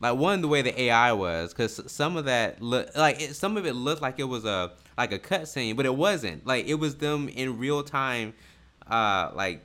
like 0.00 0.16
one 0.16 0.40
the 0.40 0.48
way 0.48 0.62
the 0.62 0.80
AI 0.82 1.12
was, 1.12 1.52
because 1.52 1.80
some 1.90 2.16
of 2.16 2.26
that 2.26 2.62
look 2.62 2.96
like 2.96 3.20
it, 3.20 3.34
some 3.34 3.56
of 3.56 3.66
it 3.66 3.74
looked 3.74 4.00
like 4.00 4.20
it 4.20 4.24
was 4.24 4.44
a 4.44 4.72
like 4.96 5.12
a 5.12 5.18
cutscene, 5.18 5.76
but 5.76 5.86
it 5.86 5.96
wasn't. 5.96 6.46
Like 6.46 6.66
it 6.68 6.74
was 6.74 6.96
them 6.96 7.28
in 7.28 7.58
real 7.58 7.82
time, 7.82 8.34
uh, 8.86 9.32
like 9.34 9.64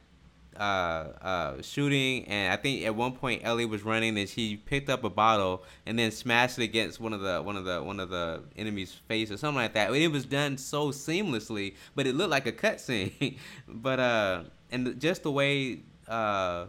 uh, 0.58 1.10
uh, 1.22 1.62
shooting, 1.62 2.26
and 2.26 2.54
I 2.54 2.58
think 2.58 2.86
at 2.86 2.96
one 2.96 3.13
point 3.13 3.42
Ellie 3.44 3.66
was 3.66 3.84
running, 3.84 4.18
and 4.18 4.28
she 4.28 4.58
picked 4.58 4.89
up 4.89 5.04
a 5.04 5.10
bottle 5.10 5.63
and 5.86 5.98
then 5.98 6.12
smashed 6.12 6.60
it 6.60 6.63
against 6.63 7.00
one 7.00 7.13
of 7.13 7.22
the 7.22 7.42
one 7.42 7.56
of 7.56 7.66
the 7.66 7.82
one 7.84 8.00
of 8.00 8.10
the 8.10 8.44
enemy's 8.56 8.92
face 8.92 9.32
or 9.32 9.38
something 9.38 9.62
like 9.62 9.74
that. 9.74 9.94
It 9.94 10.12
was 10.12 10.26
done 10.26 10.58
so 10.58 10.89
seamlessly, 10.89 11.76
but 11.96 12.08
it 12.08 12.16
looked 12.16 12.32
like 12.32 12.46
a 12.46 12.52
cutscene. 12.52 13.38
but 13.68 14.00
uh, 14.00 14.44
and 14.72 15.00
just 15.00 15.24
the 15.24 15.32
way 15.32 15.80
uh, 16.08 16.66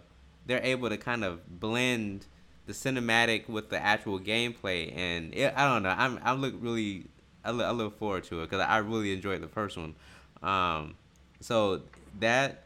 they're 0.47 0.63
able 0.63 0.89
to 0.89 0.97
kind 0.97 1.25
of 1.25 1.61
blend 1.61 2.27
the 2.67 2.73
cinematic 2.73 3.49
with 3.49 3.71
the 3.71 3.79
actual 3.79 4.19
gameplay, 4.19 4.97
and 4.97 5.35
it, 5.35 5.53
I 5.57 5.69
don't 5.69 5.83
know. 5.83 5.95
I'm 5.97 6.19
I 6.23 6.33
look 6.33 6.55
really 6.59 7.07
I 7.45 7.51
look, 7.51 7.67
I 7.67 7.71
look 7.71 7.99
forward 7.99 8.25
to 8.25 8.41
it 8.41 8.51
because 8.51 8.65
I 8.65 8.79
really 8.79 9.13
enjoyed 9.13 9.43
the 9.43 9.49
first 9.49 9.77
one. 9.77 9.95
Um, 10.43 10.95
so 11.41 11.83
that 12.21 12.64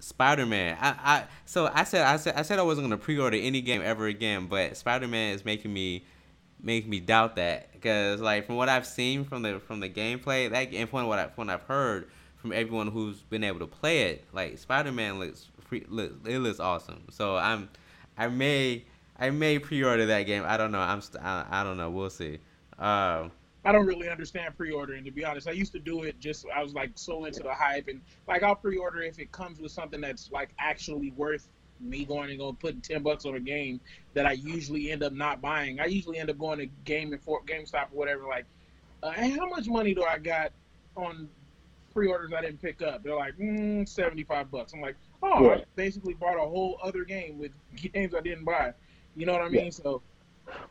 Spider 0.00 0.46
Man, 0.46 0.76
I, 0.80 0.88
I 0.88 1.24
so 1.44 1.70
I 1.72 1.84
said 1.84 2.06
I 2.06 2.16
said 2.16 2.34
I 2.34 2.42
said 2.42 2.58
I 2.58 2.62
wasn't 2.62 2.86
gonna 2.86 2.98
pre-order 2.98 3.36
any 3.36 3.60
game 3.60 3.82
ever 3.84 4.06
again, 4.06 4.46
but 4.46 4.76
Spider 4.76 5.06
Man 5.06 5.34
is 5.34 5.44
making 5.44 5.72
me 5.72 6.04
make 6.62 6.86
me 6.86 7.00
doubt 7.00 7.36
that 7.36 7.72
because 7.72 8.20
like 8.20 8.46
from 8.46 8.56
what 8.56 8.68
I've 8.68 8.86
seen 8.86 9.24
from 9.24 9.42
the 9.42 9.60
from 9.60 9.80
the 9.80 9.88
gameplay, 9.88 10.50
that 10.50 10.72
and 10.74 10.88
from 10.88 11.06
what 11.06 11.18
I 11.18 11.28
from 11.28 11.46
what 11.46 11.54
I've 11.54 11.62
heard 11.62 12.10
from 12.36 12.52
everyone 12.52 12.88
who's 12.88 13.20
been 13.22 13.44
able 13.44 13.60
to 13.60 13.66
play 13.66 14.10
it, 14.10 14.24
like 14.32 14.58
Spider 14.58 14.92
Man 14.92 15.18
looks 15.18 15.48
look, 15.88 16.12
it 16.26 16.38
looks 16.38 16.60
awesome. 16.60 17.02
So 17.10 17.36
I'm 17.36 17.68
I 18.16 18.28
may 18.28 18.84
I 19.18 19.30
may 19.30 19.58
pre-order 19.58 20.06
that 20.06 20.22
game. 20.22 20.44
I 20.46 20.56
don't 20.56 20.72
know. 20.72 20.80
I'm 20.80 21.02
st- 21.02 21.22
I, 21.22 21.44
I 21.50 21.62
don't 21.62 21.76
know. 21.76 21.90
We'll 21.90 22.10
see. 22.10 22.38
Uh, 22.78 23.28
I 23.64 23.72
don't 23.72 23.86
really 23.86 24.08
understand 24.08 24.56
pre-ordering 24.56 25.04
to 25.04 25.10
be 25.10 25.24
honest. 25.24 25.46
I 25.46 25.52
used 25.52 25.72
to 25.72 25.78
do 25.78 26.04
it 26.04 26.18
just 26.18 26.46
I 26.54 26.62
was 26.62 26.72
like 26.72 26.92
so 26.94 27.26
into 27.26 27.42
the 27.42 27.52
hype 27.52 27.88
and 27.88 28.00
like 28.26 28.42
I'll 28.42 28.54
pre-order 28.54 29.02
if 29.02 29.18
it 29.18 29.32
comes 29.32 29.60
with 29.60 29.72
something 29.72 30.00
that's 30.00 30.30
like 30.32 30.50
actually 30.58 31.10
worth 31.12 31.48
me 31.80 32.04
going 32.04 32.30
and 32.30 32.38
going 32.38 32.56
putting 32.56 32.80
ten 32.80 33.02
bucks 33.02 33.24
on 33.24 33.34
a 33.34 33.40
game 33.40 33.80
that 34.14 34.26
I 34.26 34.32
usually 34.32 34.90
end 34.90 35.02
up 35.02 35.12
not 35.12 35.40
buying. 35.40 35.80
I 35.80 35.86
usually 35.86 36.18
end 36.18 36.30
up 36.30 36.38
going 36.38 36.58
to 36.58 36.66
Game 36.84 37.12
and 37.12 37.22
for 37.22 37.42
GameStop 37.44 37.86
or 37.92 37.98
whatever. 37.98 38.24
Like, 38.24 38.44
uh, 39.02 39.12
hey, 39.12 39.30
how 39.30 39.48
much 39.48 39.66
money 39.66 39.94
do 39.94 40.04
I 40.04 40.18
got 40.18 40.52
on 40.96 41.28
pre-orders 41.92 42.32
I 42.36 42.42
didn't 42.42 42.60
pick 42.60 42.82
up? 42.82 43.02
They're 43.02 43.16
like 43.16 43.36
mm, 43.38 43.88
seventy 43.88 44.24
five 44.24 44.50
bucks. 44.50 44.72
I'm 44.72 44.80
like, 44.80 44.96
oh, 45.22 45.44
yeah. 45.44 45.54
I 45.54 45.64
basically 45.76 46.14
bought 46.14 46.36
a 46.36 46.48
whole 46.48 46.78
other 46.82 47.04
game 47.04 47.38
with 47.38 47.52
games 47.92 48.14
I 48.14 48.20
didn't 48.20 48.44
buy. 48.44 48.72
You 49.16 49.26
know 49.26 49.32
what 49.32 49.42
I 49.42 49.48
mean? 49.48 49.64
Yeah. 49.66 49.70
So, 49.70 50.02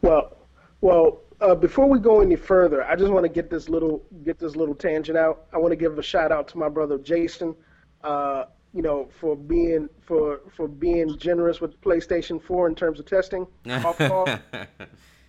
well, 0.02 0.38
well, 0.82 1.22
uh, 1.42 1.56
before 1.56 1.88
we 1.88 2.00
go 2.00 2.22
any 2.22 2.36
further, 2.36 2.84
I 2.84 2.96
just 2.96 3.12
want 3.12 3.24
to 3.24 3.30
get 3.30 3.50
this 3.50 3.70
little 3.70 4.04
get 4.24 4.40
this 4.40 4.56
little 4.56 4.76
tangent 4.76 5.18
out. 5.18 5.46
I 5.54 5.58
want 5.58 5.72
to 5.72 5.76
give 5.76 5.98
a 5.98 6.04
shout 6.04 6.32
out 6.32 6.48
to 6.50 6.58
my 6.58 6.70
brother 6.70 6.98
Jason. 6.98 7.56
Uh, 8.04 8.46
you 8.74 8.82
know, 8.82 9.10
for 9.20 9.36
being 9.36 9.90
for 10.02 10.42
for 10.56 10.68
being 10.68 11.18
generous 11.18 11.60
with 11.60 11.80
PlayStation 11.82 12.42
4 12.42 12.68
in 12.68 12.76
terms 12.76 13.00
of 13.00 13.06
testing. 13.06 13.48
I 13.66 14.68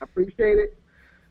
appreciate 0.01 0.59
it. 0.59 0.77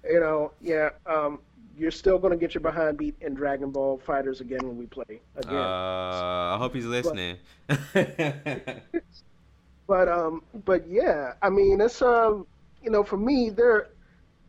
You 0.04 0.20
know, 0.20 0.52
yeah. 0.62 0.90
Um, 1.06 1.40
you're 1.78 1.92
still 1.92 2.20
going 2.20 2.32
to 2.32 2.38
get 2.38 2.54
your 2.54 2.62
behind 2.62 2.98
beat 2.98 3.16
in 3.22 3.34
Dragon 3.34 3.72
Ball 3.72 4.02
FighterZ 4.06 4.42
again 4.42 4.60
when 4.64 4.78
we 4.78 4.86
play 4.86 5.22
again. 5.38 5.56
Uh, 5.56 6.56
I 6.56 6.58
hope 6.60 6.76
he's 6.76 6.86
listening. 6.86 7.38
But, 7.68 8.84
but 9.88 10.08
um, 10.10 10.44
but 10.66 10.88
yeah, 10.88 11.34
I 11.42 11.50
mean, 11.50 11.80
it's 11.80 12.02
um, 12.02 12.46
you 12.84 12.90
know, 12.90 13.04
for 13.04 13.18
me, 13.18 13.50
there 13.50 13.88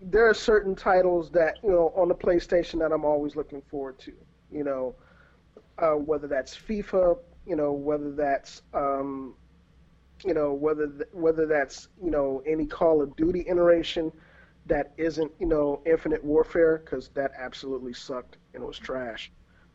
there 0.01 0.29
are 0.29 0.35
certain 0.35 0.75
titles 0.75 1.31
that 1.31 1.59
you 1.63 1.71
know 1.71 1.93
on 1.97 2.09
the 2.09 2.15
PlayStation 2.15 2.79
that 2.81 2.93
I'm 2.93 3.05
always 3.05 3.37
looking 3.37 3.63
forward 3.63 3.99
to. 4.01 4.13
You 4.51 4.65
know, 4.65 4.95
uh, 5.79 5.93
whether 5.95 6.27
that's 6.27 6.57
FIFA, 6.57 7.19
you 7.47 7.57
know, 7.57 7.73
whether 7.73 8.13
that's 8.13 8.63
um, 8.75 9.35
you 10.25 10.35
know 10.35 10.53
whether 10.53 10.87
th- 10.89 11.09
whether 11.13 11.47
that's 11.47 11.89
you 12.03 12.11
know 12.11 12.43
any 12.47 12.67
Call 12.67 13.03
of 13.03 13.15
Duty 13.17 13.45
iteration 13.49 14.13
that 14.67 14.93
isn't 14.97 15.33
you 15.39 15.47
know 15.47 15.83
Infinite 15.87 16.23
Warfare 16.25 16.79
because 16.85 17.09
that 17.11 17.33
absolutely 17.39 17.93
sucked 17.95 18.39
and 18.55 18.65
was 18.65 18.79
trash. 18.79 19.33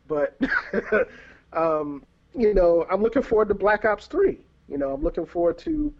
But 0.08 0.38
um, 1.52 2.04
you 2.34 2.54
know, 2.54 2.86
I'm 2.90 3.02
looking 3.02 3.22
forward 3.22 3.48
to 3.48 3.54
Black 3.54 3.84
Ops 3.84 4.06
Three. 4.06 4.40
You 4.68 4.78
know, 4.78 4.92
I'm 4.92 5.02
looking 5.02 5.26
forward 5.26 5.58
to 5.58 5.92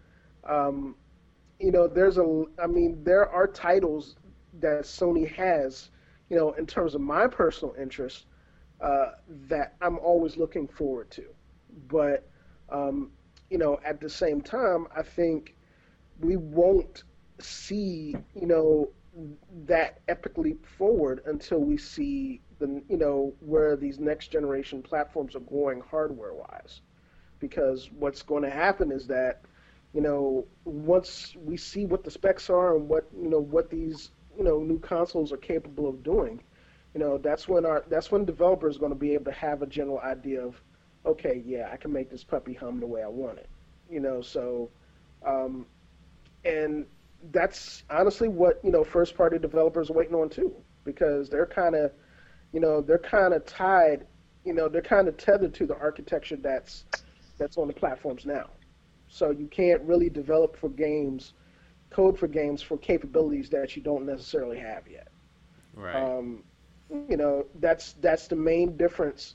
um, 0.45 0.95
you 1.59 1.71
know, 1.71 1.87
there's 1.87 2.19
a, 2.19 2.45
I 2.63 2.67
mean, 2.67 3.03
there 3.03 3.29
are 3.29 3.47
titles 3.47 4.17
that 4.61 4.83
Sony 4.83 5.31
has, 5.35 5.91
you 6.29 6.37
know, 6.37 6.53
in 6.53 6.67
terms 6.67 6.95
of 6.95 7.01
my 7.01 7.27
personal 7.27 7.75
interest, 7.81 8.27
uh, 8.81 9.13
that 9.49 9.75
I'm 9.81 9.99
always 9.99 10.37
looking 10.37 10.67
forward 10.69 11.11
to. 11.13 11.25
But, 11.89 12.29
um, 12.69 13.11
you 13.51 13.59
know, 13.59 13.81
at 13.85 14.01
the 14.01 14.11
same 14.11 14.41
time, 14.41 14.87
I 14.95 15.03
think 15.03 15.55
we 16.21 16.37
won't 16.37 17.05
see, 17.39 18.15
you 18.35 18.47
know, 18.47 18.91
that 19.67 20.01
epic 20.09 20.37
leap 20.37 20.67
forward 20.67 21.23
until 21.27 21.59
we 21.59 21.79
see 21.79 22.43
the, 22.59 22.83
you 22.89 22.99
know, 22.99 23.33
where 23.41 23.77
these 23.77 23.99
next 23.99 24.29
generation 24.29 24.83
platforms 24.83 25.35
are 25.35 25.41
going 25.41 25.81
hardware 25.81 26.35
wise. 26.35 26.81
Because 27.39 27.91
what's 27.93 28.23
going 28.23 28.43
to 28.43 28.51
happen 28.51 28.91
is 28.91 29.07
that 29.07 29.43
you 29.97 30.03
know, 30.03 30.45
once 30.67 31.35
we 31.43 31.57
see 31.57 31.87
what 31.87 32.05
the 32.05 32.11
specs 32.11 32.51
are 32.51 32.77
and 32.77 32.87
what 32.87 33.09
you 33.19 33.31
know 33.31 33.41
what 33.41 33.71
these 33.71 34.11
you 34.37 34.45
know 34.45 34.59
new 34.61 34.79
consoles 34.79 35.33
are 35.33 35.39
capable 35.39 35.89
of 35.89 36.03
doing, 36.05 36.43
you 36.95 37.01
know, 37.01 37.17
that's 37.19 37.49
when 37.49 37.65
our 37.65 37.83
that's 37.89 38.13
when 38.13 38.27
developers 38.27 38.77
are 38.77 38.81
going 38.81 38.93
to 38.93 38.99
be 38.99 39.15
able 39.15 39.25
to 39.25 39.33
have 39.33 39.63
a 39.63 39.67
general 39.67 39.99
idea 40.01 40.43
of, 40.45 40.61
okay, 41.07 41.43
yeah, 41.47 41.71
I 41.73 41.79
can 41.79 41.93
make 41.95 42.11
this 42.11 42.25
puppy 42.25 42.53
hum 42.53 42.79
the 42.79 42.87
way 42.87 43.03
I 43.03 43.09
want 43.09 43.39
it, 43.39 43.49
you 43.91 44.01
know. 44.01 44.21
So, 44.21 44.71
Um, 45.25 45.67
and 46.45 46.87
that's 47.33 47.85
honestly 47.91 48.29
what 48.29 48.61
you 48.63 48.71
know 48.71 48.85
first 48.85 49.17
party 49.17 49.39
developers 49.39 49.91
are 49.91 49.95
waiting 49.95 50.15
on 50.15 50.29
too, 50.29 50.55
because 50.85 51.31
they're 51.31 51.47
kind 51.47 51.75
of, 51.75 51.91
you 52.53 52.61
know, 52.61 52.83
they're 52.83 52.99
kind 52.99 53.33
of 53.35 53.47
tied, 53.47 54.07
you 54.45 54.53
know, 54.53 54.69
they're 54.69 54.83
kind 54.83 55.09
of 55.09 55.17
tethered 55.17 55.55
to 55.55 55.67
the 55.67 55.77
architecture 55.79 56.37
that's 56.37 56.85
that's 57.39 57.57
on 57.57 57.67
the 57.69 57.75
platforms 57.75 58.27
now. 58.27 58.51
So 59.09 59.31
you 59.31 59.47
can't 59.47 59.83
really 59.83 60.11
develop 60.11 60.57
for 60.57 60.69
games, 60.69 61.35
code 61.91 62.19
for 62.19 62.29
games 62.29 62.63
for 62.63 62.77
capabilities 62.77 63.49
that 63.51 63.77
you 63.77 63.83
don't 63.83 64.07
necessarily 64.07 64.59
have 64.59 64.89
yet. 64.89 65.09
Right. 65.75 65.95
Um, 65.95 66.43
you 67.09 67.17
know, 67.17 67.47
that's 67.61 67.95
that's 67.95 68.29
the 68.29 68.37
main 68.37 68.77
difference 68.77 69.35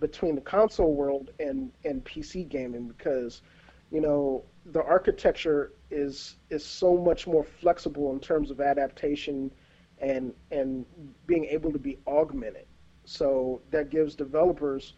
between 0.00 0.34
the 0.34 0.40
console 0.40 0.94
world 0.94 1.30
and 1.38 1.70
and 1.84 2.04
PC 2.04 2.48
gaming 2.48 2.88
because, 2.88 3.42
you 3.90 4.00
know, 4.00 4.44
the 4.66 4.82
architecture 4.82 5.72
is 5.90 6.36
is 6.50 6.64
so 6.64 6.96
much 6.96 7.26
more 7.26 7.44
flexible 7.44 8.12
in 8.12 8.20
terms 8.20 8.50
of 8.50 8.60
adaptation 8.60 9.50
and 9.98 10.34
and 10.50 10.86
being 11.26 11.44
able 11.46 11.72
to 11.72 11.78
be 11.78 11.98
augmented. 12.06 12.66
So 13.04 13.60
that 13.70 13.90
gives 13.90 14.14
developers, 14.14 14.94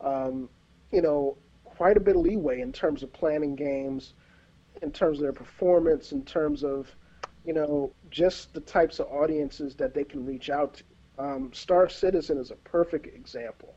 um, 0.00 0.48
you 0.92 1.02
know, 1.02 1.36
quite 1.76 1.96
a 1.96 2.00
bit 2.00 2.16
of 2.16 2.22
leeway 2.22 2.60
in 2.60 2.72
terms 2.72 3.02
of 3.02 3.12
planning 3.12 3.54
games, 3.54 4.14
in 4.82 4.90
terms 4.90 5.18
of 5.18 5.22
their 5.22 5.32
performance, 5.32 6.12
in 6.12 6.24
terms 6.24 6.64
of, 6.64 6.88
you 7.44 7.52
know, 7.52 7.92
just 8.10 8.54
the 8.54 8.60
types 8.60 8.98
of 8.98 9.06
audiences 9.08 9.74
that 9.74 9.94
they 9.94 10.04
can 10.04 10.24
reach 10.24 10.48
out 10.50 10.74
to. 10.74 10.84
Um, 11.18 11.50
Star 11.52 11.88
Citizen 11.88 12.38
is 12.38 12.50
a 12.50 12.56
perfect 12.56 13.06
example. 13.06 13.74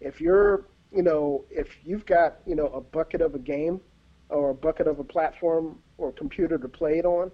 If 0.00 0.20
you're, 0.20 0.66
you 0.90 1.02
know, 1.02 1.44
if 1.50 1.76
you've 1.84 2.06
got, 2.06 2.38
you 2.46 2.54
know, 2.54 2.66
a 2.68 2.80
bucket 2.80 3.20
of 3.20 3.34
a 3.34 3.38
game 3.38 3.80
or 4.28 4.50
a 4.50 4.54
bucket 4.54 4.86
of 4.86 4.98
a 4.98 5.04
platform 5.04 5.78
or 5.98 6.12
computer 6.12 6.58
to 6.58 6.68
play 6.68 6.98
it 6.98 7.04
on, 7.04 7.30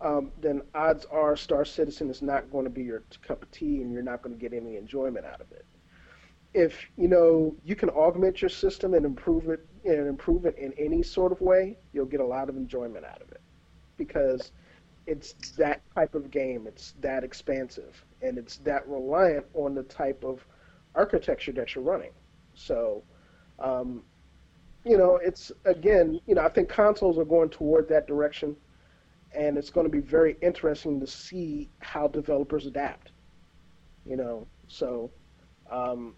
um, 0.00 0.32
then 0.40 0.60
odds 0.74 1.06
are 1.06 1.36
Star 1.36 1.64
Citizen 1.64 2.10
is 2.10 2.20
not 2.20 2.50
going 2.50 2.64
to 2.64 2.70
be 2.70 2.82
your 2.82 3.02
cup 3.26 3.42
of 3.42 3.50
tea 3.50 3.80
and 3.80 3.92
you're 3.92 4.02
not 4.02 4.22
going 4.22 4.36
to 4.36 4.40
get 4.40 4.52
any 4.52 4.76
enjoyment 4.76 5.24
out 5.24 5.40
of 5.40 5.50
it. 5.52 5.64
If 6.54 6.86
you 6.96 7.08
know 7.08 7.54
you 7.64 7.74
can 7.74 7.90
augment 7.90 8.40
your 8.40 8.48
system 8.48 8.94
and 8.94 9.04
improve 9.04 9.48
it 9.48 9.66
and 9.84 10.06
improve 10.06 10.46
it 10.46 10.56
in 10.56 10.72
any 10.78 11.02
sort 11.02 11.32
of 11.32 11.40
way, 11.40 11.76
you'll 11.92 12.06
get 12.06 12.20
a 12.20 12.26
lot 12.26 12.48
of 12.48 12.56
enjoyment 12.56 13.04
out 13.04 13.20
of 13.20 13.30
it 13.32 13.40
because 13.96 14.52
it's 15.06 15.34
that 15.56 15.82
type 15.94 16.14
of 16.14 16.30
game. 16.30 16.66
It's 16.66 16.94
that 17.00 17.24
expansive 17.24 18.04
and 18.22 18.38
it's 18.38 18.56
that 18.58 18.86
reliant 18.88 19.44
on 19.54 19.74
the 19.74 19.82
type 19.82 20.24
of 20.24 20.46
architecture 20.94 21.52
that 21.52 21.74
you're 21.74 21.84
running. 21.84 22.12
So, 22.54 23.02
um, 23.58 24.02
you 24.84 24.96
know, 24.96 25.16
it's 25.16 25.52
again, 25.64 26.20
you 26.26 26.34
know, 26.34 26.42
I 26.42 26.48
think 26.48 26.68
consoles 26.68 27.18
are 27.18 27.24
going 27.24 27.50
toward 27.50 27.88
that 27.88 28.06
direction, 28.06 28.56
and 29.34 29.58
it's 29.58 29.70
going 29.70 29.86
to 29.86 29.90
be 29.90 30.00
very 30.00 30.36
interesting 30.40 31.00
to 31.00 31.06
see 31.06 31.68
how 31.80 32.06
developers 32.08 32.66
adapt. 32.66 33.10
You 34.06 34.16
know, 34.16 34.46
so, 34.68 35.10
um, 35.70 36.14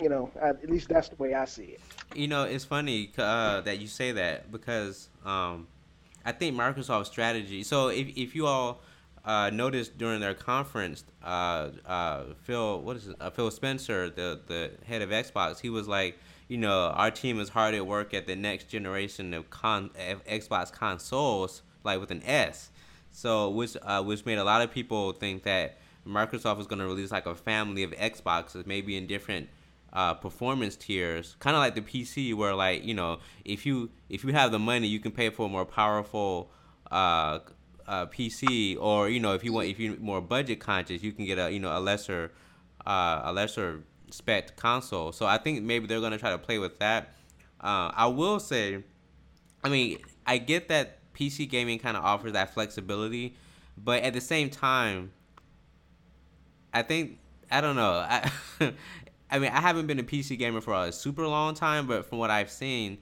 you 0.00 0.08
know, 0.08 0.30
at 0.40 0.68
least 0.68 0.88
that's 0.88 1.08
the 1.08 1.16
way 1.16 1.34
I 1.34 1.44
see 1.46 1.64
it. 1.64 1.80
You 2.14 2.28
know, 2.28 2.44
it's 2.44 2.64
funny 2.64 3.10
uh, 3.16 3.60
that 3.62 3.78
you 3.78 3.86
say 3.86 4.12
that 4.12 4.52
because 4.52 5.08
um, 5.24 5.66
I 6.24 6.32
think 6.32 6.56
Microsoft's 6.56 7.08
strategy. 7.08 7.62
So 7.62 7.88
if 7.88 8.08
if 8.16 8.34
you 8.34 8.46
all 8.46 8.80
uh, 9.24 9.50
noticed 9.50 9.96
during 9.98 10.20
their 10.20 10.34
conference, 10.34 11.04
uh, 11.24 11.70
uh, 11.86 12.24
Phil, 12.42 12.80
what 12.80 12.96
is 12.96 13.08
it? 13.08 13.16
Uh, 13.20 13.30
Phil 13.30 13.50
Spencer, 13.50 14.10
the 14.10 14.40
the 14.46 14.72
head 14.86 15.02
of 15.02 15.10
Xbox, 15.10 15.60
he 15.60 15.70
was 15.70 15.88
like, 15.88 16.18
you 16.48 16.58
know, 16.58 16.88
our 16.94 17.10
team 17.10 17.40
is 17.40 17.48
hard 17.48 17.74
at 17.74 17.86
work 17.86 18.12
at 18.12 18.26
the 18.26 18.36
next 18.36 18.68
generation 18.68 19.32
of 19.32 19.48
con 19.50 19.90
Xbox 20.28 20.70
consoles, 20.72 21.62
like 21.84 22.00
with 22.00 22.10
an 22.10 22.22
S. 22.24 22.70
So 23.12 23.48
which 23.48 23.76
uh, 23.80 24.02
which 24.02 24.26
made 24.26 24.38
a 24.38 24.44
lot 24.44 24.60
of 24.60 24.70
people 24.70 25.12
think 25.12 25.44
that 25.44 25.78
Microsoft 26.06 26.58
was 26.58 26.66
going 26.66 26.78
to 26.80 26.86
release 26.86 27.10
like 27.10 27.24
a 27.24 27.34
family 27.34 27.82
of 27.82 27.92
Xboxes, 27.92 28.66
maybe 28.66 28.96
in 28.96 29.06
different 29.06 29.48
uh, 29.96 30.12
performance 30.12 30.76
tiers, 30.76 31.36
kind 31.40 31.56
of 31.56 31.60
like 31.60 31.74
the 31.74 31.80
PC, 31.80 32.34
where 32.34 32.54
like 32.54 32.84
you 32.84 32.92
know, 32.92 33.18
if 33.46 33.64
you 33.64 33.90
if 34.10 34.22
you 34.22 34.32
have 34.32 34.52
the 34.52 34.58
money, 34.58 34.86
you 34.86 35.00
can 35.00 35.10
pay 35.10 35.30
for 35.30 35.46
a 35.46 35.48
more 35.48 35.64
powerful 35.64 36.50
uh, 36.92 37.38
uh, 37.88 38.04
PC, 38.06 38.76
or 38.78 39.08
you 39.08 39.18
know, 39.18 39.32
if 39.32 39.42
you 39.42 39.54
want, 39.54 39.68
if 39.68 39.80
you're 39.80 39.96
more 39.96 40.20
budget 40.20 40.60
conscious, 40.60 41.02
you 41.02 41.12
can 41.12 41.24
get 41.24 41.38
a 41.38 41.50
you 41.50 41.58
know 41.58 41.76
a 41.76 41.80
lesser 41.80 42.30
uh, 42.86 43.22
a 43.24 43.32
lesser 43.32 43.84
spec 44.10 44.54
console. 44.56 45.12
So 45.12 45.24
I 45.24 45.38
think 45.38 45.62
maybe 45.62 45.86
they're 45.86 46.02
gonna 46.02 46.18
try 46.18 46.30
to 46.30 46.38
play 46.38 46.58
with 46.58 46.78
that. 46.78 47.14
Uh, 47.58 47.90
I 47.96 48.06
will 48.06 48.38
say, 48.38 48.84
I 49.64 49.70
mean, 49.70 49.98
I 50.26 50.36
get 50.36 50.68
that 50.68 50.98
PC 51.14 51.48
gaming 51.48 51.78
kind 51.78 51.96
of 51.96 52.04
offers 52.04 52.34
that 52.34 52.52
flexibility, 52.52 53.34
but 53.78 54.02
at 54.02 54.12
the 54.12 54.20
same 54.20 54.50
time, 54.50 55.12
I 56.74 56.82
think 56.82 57.18
I 57.50 57.62
don't 57.62 57.76
know. 57.76 58.06
I 59.30 59.38
mean, 59.38 59.50
I 59.50 59.60
haven't 59.60 59.86
been 59.86 59.98
a 59.98 60.04
PC 60.04 60.38
gamer 60.38 60.60
for 60.60 60.74
a 60.74 60.92
super 60.92 61.26
long 61.26 61.54
time, 61.54 61.86
but 61.86 62.06
from 62.06 62.18
what 62.18 62.30
I've 62.30 62.50
seen 62.50 62.98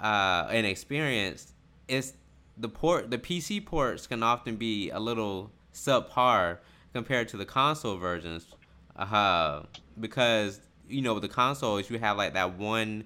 uh, 0.00 0.48
and 0.50 0.66
experienced, 0.66 1.52
it's 1.88 2.14
the 2.56 2.68
port 2.68 3.10
the 3.10 3.18
PC 3.18 3.64
ports 3.64 4.06
can 4.06 4.22
often 4.22 4.56
be 4.56 4.90
a 4.90 5.00
little 5.00 5.50
subpar 5.74 6.58
compared 6.92 7.28
to 7.28 7.36
the 7.36 7.44
console 7.44 7.96
versions, 7.96 8.46
uh, 8.96 9.62
because 9.98 10.60
you 10.88 11.02
know 11.02 11.14
with 11.14 11.22
the 11.22 11.28
consoles 11.28 11.90
you 11.90 11.98
have 11.98 12.16
like 12.16 12.34
that 12.34 12.58
one 12.58 13.04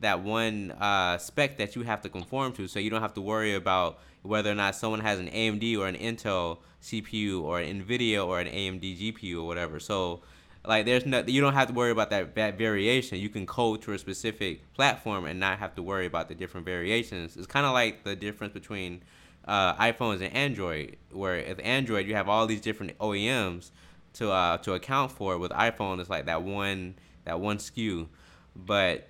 that 0.00 0.22
one 0.22 0.70
uh, 0.72 1.18
spec 1.18 1.58
that 1.58 1.76
you 1.76 1.82
have 1.82 2.00
to 2.02 2.08
conform 2.08 2.52
to, 2.54 2.66
so 2.66 2.78
you 2.78 2.90
don't 2.90 3.02
have 3.02 3.14
to 3.14 3.20
worry 3.20 3.54
about 3.54 3.98
whether 4.22 4.50
or 4.50 4.54
not 4.54 4.74
someone 4.74 5.00
has 5.00 5.18
an 5.18 5.28
AMD 5.28 5.78
or 5.78 5.86
an 5.86 5.96
Intel 5.96 6.58
CPU 6.82 7.42
or 7.42 7.60
an 7.60 7.84
Nvidia 7.84 8.26
or 8.26 8.40
an 8.40 8.46
AMD 8.46 8.98
GPU 8.98 9.42
or 9.42 9.46
whatever. 9.46 9.78
So 9.78 10.22
like 10.70 10.86
there's 10.86 11.04
no 11.04 11.24
you 11.26 11.40
don't 11.40 11.54
have 11.54 11.66
to 11.66 11.74
worry 11.74 11.90
about 11.90 12.10
that, 12.10 12.36
that 12.36 12.56
variation. 12.56 13.18
You 13.18 13.28
can 13.28 13.44
code 13.44 13.82
to 13.82 13.92
a 13.92 13.98
specific 13.98 14.72
platform 14.72 15.24
and 15.24 15.40
not 15.40 15.58
have 15.58 15.74
to 15.74 15.82
worry 15.82 16.06
about 16.06 16.28
the 16.28 16.34
different 16.36 16.64
variations. 16.64 17.36
It's 17.36 17.48
kind 17.48 17.66
of 17.66 17.72
like 17.72 18.04
the 18.04 18.14
difference 18.14 18.54
between 18.54 19.02
uh, 19.46 19.74
iphones 19.74 20.22
and 20.22 20.32
android 20.32 20.96
where 21.10 21.42
with 21.48 21.58
android 21.64 22.06
you 22.06 22.14
have 22.14 22.28
all 22.28 22.46
these 22.46 22.60
different 22.60 22.96
oems 22.98 23.70
to 24.12 24.30
uh, 24.30 24.58
to 24.58 24.74
account 24.74 25.10
for 25.10 25.38
with 25.38 25.50
iphone 25.52 25.98
it's 25.98 26.10
like 26.10 26.26
that 26.26 26.42
one 26.42 26.94
that 27.24 27.40
one 27.40 27.56
SKU 27.56 28.06
but 28.54 29.08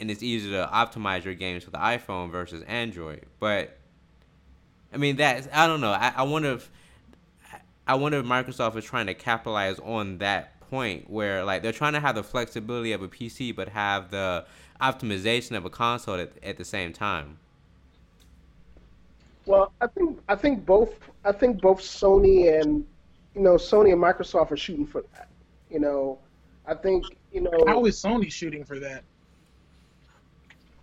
and 0.00 0.10
it's 0.10 0.22
easier 0.22 0.62
to 0.62 0.70
optimize 0.72 1.24
your 1.24 1.34
games 1.34 1.66
with 1.66 1.72
the 1.72 1.80
iphone 1.80 2.30
versus 2.30 2.62
android. 2.66 3.26
But 3.38 3.76
i 4.92 4.96
mean 4.96 5.16
that 5.16 5.48
i 5.52 5.66
don't 5.66 5.82
know. 5.82 5.92
I, 5.92 6.14
I 6.16 6.22
wonder 6.22 6.52
if 6.52 6.70
I 7.86 7.94
wonder 7.94 8.18
if 8.18 8.26
Microsoft 8.26 8.76
is 8.76 8.84
trying 8.84 9.06
to 9.06 9.14
capitalize 9.14 9.78
on 9.78 10.18
that 10.18 10.57
point 10.70 11.08
where 11.08 11.44
like 11.44 11.62
they're 11.62 11.72
trying 11.72 11.94
to 11.94 12.00
have 12.00 12.14
the 12.14 12.22
flexibility 12.22 12.92
of 12.92 13.02
a 13.02 13.08
PC 13.08 13.54
but 13.54 13.68
have 13.68 14.10
the 14.10 14.44
optimization 14.80 15.56
of 15.56 15.64
a 15.64 15.70
console 15.70 16.16
at, 16.16 16.32
at 16.42 16.56
the 16.56 16.64
same 16.64 16.92
time. 16.92 17.38
Well, 19.46 19.72
I 19.80 19.86
think 19.86 20.20
I 20.28 20.36
think 20.36 20.66
both 20.66 20.94
I 21.24 21.32
think 21.32 21.60
both 21.60 21.80
Sony 21.80 22.60
and 22.60 22.86
you 23.34 23.40
know 23.40 23.54
Sony 23.54 23.92
and 23.92 24.02
Microsoft 24.02 24.50
are 24.50 24.56
shooting 24.56 24.86
for 24.86 25.02
that. 25.14 25.28
You 25.70 25.80
know, 25.80 26.18
I 26.66 26.74
think 26.74 27.04
you 27.32 27.40
know 27.40 27.64
how 27.66 27.84
is 27.86 28.00
Sony 28.00 28.30
shooting 28.30 28.64
for 28.64 28.78
that? 28.78 29.04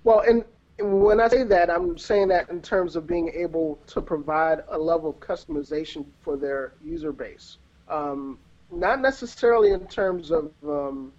Well, 0.03 0.21
and 0.21 0.43
when 0.79 1.21
I 1.21 1.27
say 1.27 1.43
that, 1.43 1.69
I'm 1.69 1.97
saying 1.97 2.27
that 2.29 2.49
in 2.49 2.61
terms 2.61 2.95
of 2.95 3.07
being 3.07 3.31
able 3.35 3.79
to 3.87 4.01
provide 4.01 4.63
a 4.67 4.77
level 4.77 5.09
of 5.11 5.19
customization 5.19 6.05
for 6.21 6.35
their 6.35 6.73
user 6.83 7.11
base. 7.11 7.57
Um, 7.87 8.39
not 8.71 9.01
necessarily 9.01 9.71
in 9.71 9.87
terms 9.87 10.31
of 10.31 10.51
um, 10.63 11.11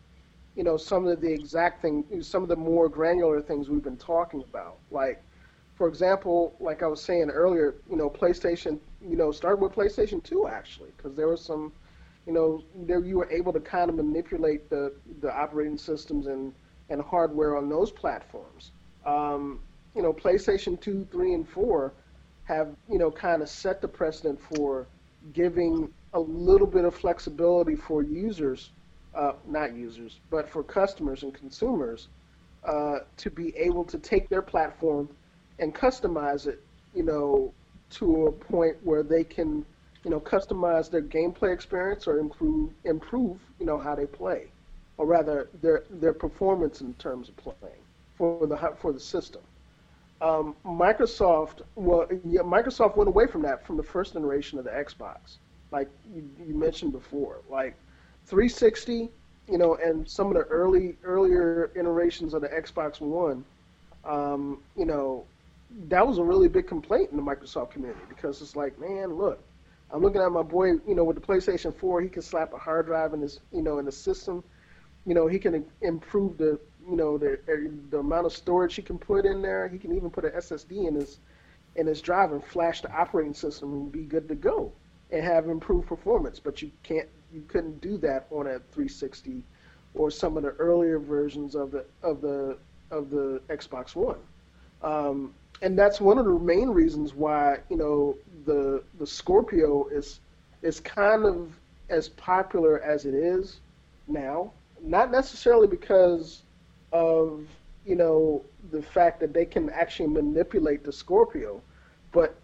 you 0.55 0.65
know 0.65 0.77
some 0.77 1.07
of 1.07 1.21
the 1.21 1.33
exact 1.33 1.83
thing, 1.83 2.05
some 2.23 2.43
of 2.43 2.49
the 2.49 2.57
more 2.57 2.89
granular 2.89 3.41
things 3.41 3.69
we've 3.69 3.85
been 3.85 3.97
talking 3.97 4.43
about. 4.43 4.79
Like, 4.91 5.23
for 5.75 5.89
example, 5.89 6.55
like 6.61 6.83
I 6.83 6.87
was 6.87 7.03
saying 7.03 7.31
earlier, 7.31 7.77
you 7.91 7.97
know, 7.97 8.09
PlayStation, 8.09 8.79
you 9.01 9.17
know, 9.17 9.31
started 9.31 9.61
with 9.61 9.73
PlayStation 9.73 10.23
2 10.23 10.49
actually, 10.49 10.91
because 10.97 11.15
there 11.15 11.29
was 11.29 11.41
some, 11.41 11.73
you 12.27 12.33
know, 12.33 12.63
there 12.75 13.01
you 13.01 13.19
were 13.19 13.31
able 13.31 13.53
to 13.53 13.61
kind 13.61 13.91
of 13.91 13.97
manipulate 13.97 14.69
the 14.71 14.93
the 15.21 15.33
operating 15.35 15.79
systems 15.79 16.27
and 16.27 16.53
and 16.89 17.03
hardware 17.03 17.57
on 17.57 17.69
those 17.69 17.91
platforms. 17.91 18.71
Um, 19.05 19.61
you 19.95 20.03
know, 20.03 20.13
PlayStation 20.13 20.81
2, 20.81 21.09
3, 21.11 21.35
and 21.35 21.49
4 21.49 21.93
have 22.45 22.69
you 22.89 22.99
know 22.99 23.11
kind 23.11 23.43
of 23.43 23.49
set 23.49 23.81
the 23.81 23.89
precedent 23.89 24.41
for 24.41 24.87
giving 25.33 25.93
a 26.13 26.21
little 26.21 26.67
bit 26.67 26.85
of 26.85 26.95
flexibility 26.95 27.75
for 27.77 28.03
users, 28.03 28.71
uh, 29.15 29.33
not 29.47 29.75
users, 29.75 30.21
but 30.31 30.49
for 30.49 30.63
customers 30.63 31.23
and 31.23 31.35
consumers 31.35 32.09
uh, 32.65 32.99
to 33.17 33.31
be 33.31 33.57
able 33.57 33.85
to 33.85 33.99
take 33.99 34.29
their 34.29 34.43
platform 34.43 35.09
and 35.59 35.75
customize 35.75 36.47
it, 36.47 36.63
you 36.95 37.03
know, 37.03 37.53
to 37.91 38.27
a 38.27 38.33
point 38.33 38.77
where 38.83 39.03
they 39.03 39.25
can, 39.25 39.65
you 40.05 40.11
know, 40.11 40.21
customize 40.21 40.91
their 40.91 41.03
gameplay 41.03 41.53
experience 41.53 42.07
or 42.07 42.19
improve 42.19 42.71
improve, 42.85 43.39
you 43.59 43.67
know, 43.67 43.79
how 43.79 43.95
they 43.95 44.07
play, 44.07 44.53
or 44.99 45.07
rather 45.07 45.49
their 45.63 45.85
their 45.91 46.13
performance 46.15 46.81
in 46.81 46.95
terms 46.95 47.29
of 47.29 47.37
playing 47.37 47.83
for 48.17 48.47
the 48.47 48.57
for 48.77 48.93
the 48.93 49.01
system. 49.01 49.43
um, 50.21 50.57
Microsoft, 50.65 51.63
well, 51.75 52.07
yeah, 52.25 52.43
Microsoft 52.43 52.97
went 52.97 53.09
away 53.09 53.27
from 53.27 53.43
that 53.43 53.65
from 53.67 53.77
the 53.77 53.83
first 53.83 54.15
generation 54.15 54.59
of 54.59 54.65
the 54.65 54.71
Xbox, 54.71 55.39
like 55.73 55.89
you, 56.15 56.29
you 56.47 56.55
mentioned 56.55 56.93
before, 56.93 57.41
like 57.49 57.77
360, 58.27 59.11
you 59.49 59.59
know, 59.59 59.77
and 59.77 60.09
some 60.09 60.29
of 60.29 60.35
the 60.35 60.43
early 60.43 60.97
earlier 61.05 61.71
iterations 61.75 62.35
of 62.35 62.43
the 62.43 62.49
Xbox 62.49 63.01
One, 63.01 63.45
um, 64.05 64.59
you 64.77 64.85
know, 64.85 65.25
that 65.89 66.07
was 66.07 66.19
a 66.19 66.25
really 66.25 66.49
big 66.49 66.67
complaint 66.67 67.11
in 67.11 67.17
the 67.17 67.23
Microsoft 67.23 67.71
community 67.71 68.03
because 68.09 68.41
it's 68.41 68.57
like, 68.57 68.79
man, 68.79 69.15
look, 69.15 69.43
I'm 69.91 70.03
looking 70.03 70.21
at 70.21 70.31
my 70.31 70.43
boy, 70.43 70.73
you 70.87 70.95
know, 70.95 71.05
with 71.05 71.17
the 71.17 71.23
PlayStation 71.23 71.75
4, 71.75 72.01
he 72.03 72.09
can 72.09 72.23
slap 72.23 72.53
a 72.53 72.59
hard 72.59 72.87
drive 72.87 73.15
in 73.15 73.21
his, 73.21 73.41
you 73.53 73.63
know, 73.63 73.79
in 73.79 73.85
the 73.85 73.93
system. 73.93 74.43
You 75.05 75.15
know, 75.15 75.29
he 75.29 75.39
can 75.39 75.65
improve 75.83 76.37
the, 76.39 76.59
you 76.89 76.97
know, 76.97 77.17
the 77.17 77.39
the 77.91 77.99
amount 77.99 78.27
of 78.27 78.33
storage 78.33 78.75
he 78.75 78.83
can 78.83 78.99
put 78.99 79.25
in 79.25 79.41
there. 79.43 79.69
He 79.69 79.79
can 79.79 79.95
even 79.95 80.11
put 80.11 80.25
an 80.25 80.33
SSD 80.33 80.89
in 80.89 80.95
his 80.97 81.21
in 81.77 81.87
his 81.87 82.01
drive 82.01 82.33
and 82.33 82.43
flash 82.43 82.81
the 82.81 82.91
operating 82.91 83.35
system 83.35 83.73
and 83.73 83.93
be 83.93 84.03
good 84.03 84.29
to 84.29 84.35
go 84.35 84.73
and 85.11 85.23
have 85.23 85.49
improved 85.49 85.87
performance. 85.89 86.41
But 86.41 86.63
you 86.63 86.71
can't, 86.83 87.09
you 87.33 87.43
couldn't 87.49 87.81
do 87.81 87.97
that 87.99 88.27
on 88.31 88.47
a 88.47 88.59
360 88.73 89.43
or 89.95 90.11
some 90.11 90.37
of 90.37 90.43
the 90.43 90.51
earlier 90.51 90.99
versions 90.99 91.55
of 91.55 91.71
the 91.71 91.85
of 92.03 92.21
the 92.21 92.57
of 92.91 93.11
the 93.11 93.41
Xbox 93.49 93.95
One. 93.95 94.19
Um, 94.83 95.35
and 95.63 95.79
that's 95.79 96.01
one 96.01 96.19
of 96.19 96.27
the 96.27 96.39
main 96.39 96.69
reasons 96.69 97.15
why 97.15 97.59
you 97.71 97.77
know 97.77 98.17
the 98.45 98.83
the 98.99 99.07
Scorpio 99.07 99.89
is 99.89 100.21
is 100.63 100.81
kind 100.81 101.25
of 101.25 101.53
as 101.89 102.09
popular 102.11 102.81
as 102.83 103.07
it 103.07 103.15
is 103.15 103.61
now. 104.07 104.53
Not 104.83 105.11
necessarily 105.11 105.67
because 105.67 106.43
of 106.93 107.47
you 107.85 107.97
know 107.97 108.45
the 108.71 108.83
fact 108.83 109.21
that 109.21 109.33
they 109.33 109.47
can 109.47 109.71
actually 109.71 110.09
manipulate 110.09 110.85
the 110.85 110.93
Scorpio, 110.93 111.63
but 112.13 112.37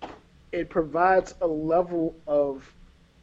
it 0.53 0.69
provides 0.69 1.35
a 1.41 1.47
level 1.47 2.15
of 2.27 2.71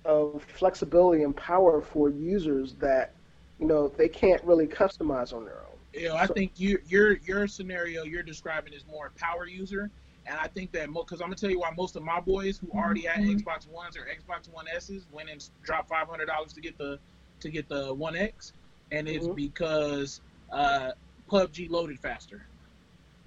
of 0.06 0.44
flexibility 0.56 1.24
and 1.24 1.36
power 1.36 1.82
for 1.82 2.10
users 2.10 2.74
that 2.76 3.14
you 3.60 3.68
know 3.68 3.88
they 3.88 4.10
can't 4.10 4.44
really 4.44 4.68
customize 4.68 5.34
on 5.34 5.46
their 5.46 5.60
own. 5.60 5.78
You 5.94 6.10
know, 6.10 6.16
I 6.16 6.26
so, 6.26 6.34
think 6.34 6.54
you, 6.58 6.80
your 6.88 7.18
your 7.18 7.48
scenario 7.48 8.04
you're 8.04 8.24
describing 8.24 8.74
is 8.74 8.86
more 8.88 9.12
power 9.18 9.48
user, 9.48 9.90
and 10.26 10.38
I 10.40 10.48
think 10.48 10.72
that 10.74 10.92
because 10.94 11.22
I'm 11.22 11.28
gonna 11.28 11.36
tell 11.36 11.50
you 11.50 11.60
why 11.60 11.72
most 11.76 11.96
of 11.96 12.04
my 12.04 12.20
boys 12.20 12.58
who 12.58 12.70
already 12.78 13.02
had 13.02 13.22
mm-hmm. 13.22 13.38
Xbox 13.38 13.68
Ones 13.68 13.96
or 13.98 14.02
Xbox 14.02 14.52
One 14.52 14.66
S's 14.68 15.06
went 15.12 15.30
and 15.30 15.48
dropped 15.64 15.90
five 15.90 16.08
hundred 16.08 16.28
dollars 16.28 16.54
to 16.54 16.62
get 16.62 16.78
the 16.78 17.00
to 17.42 17.50
get 17.50 17.70
the 17.70 17.94
One 17.94 18.16
X, 18.16 18.54
and 18.92 19.08
it's 19.08 19.26
mm-hmm. 19.26 19.36
because 19.36 20.22
uh, 20.52 20.92
PUBG 21.30 21.70
loaded 21.70 22.00
faster. 22.00 22.44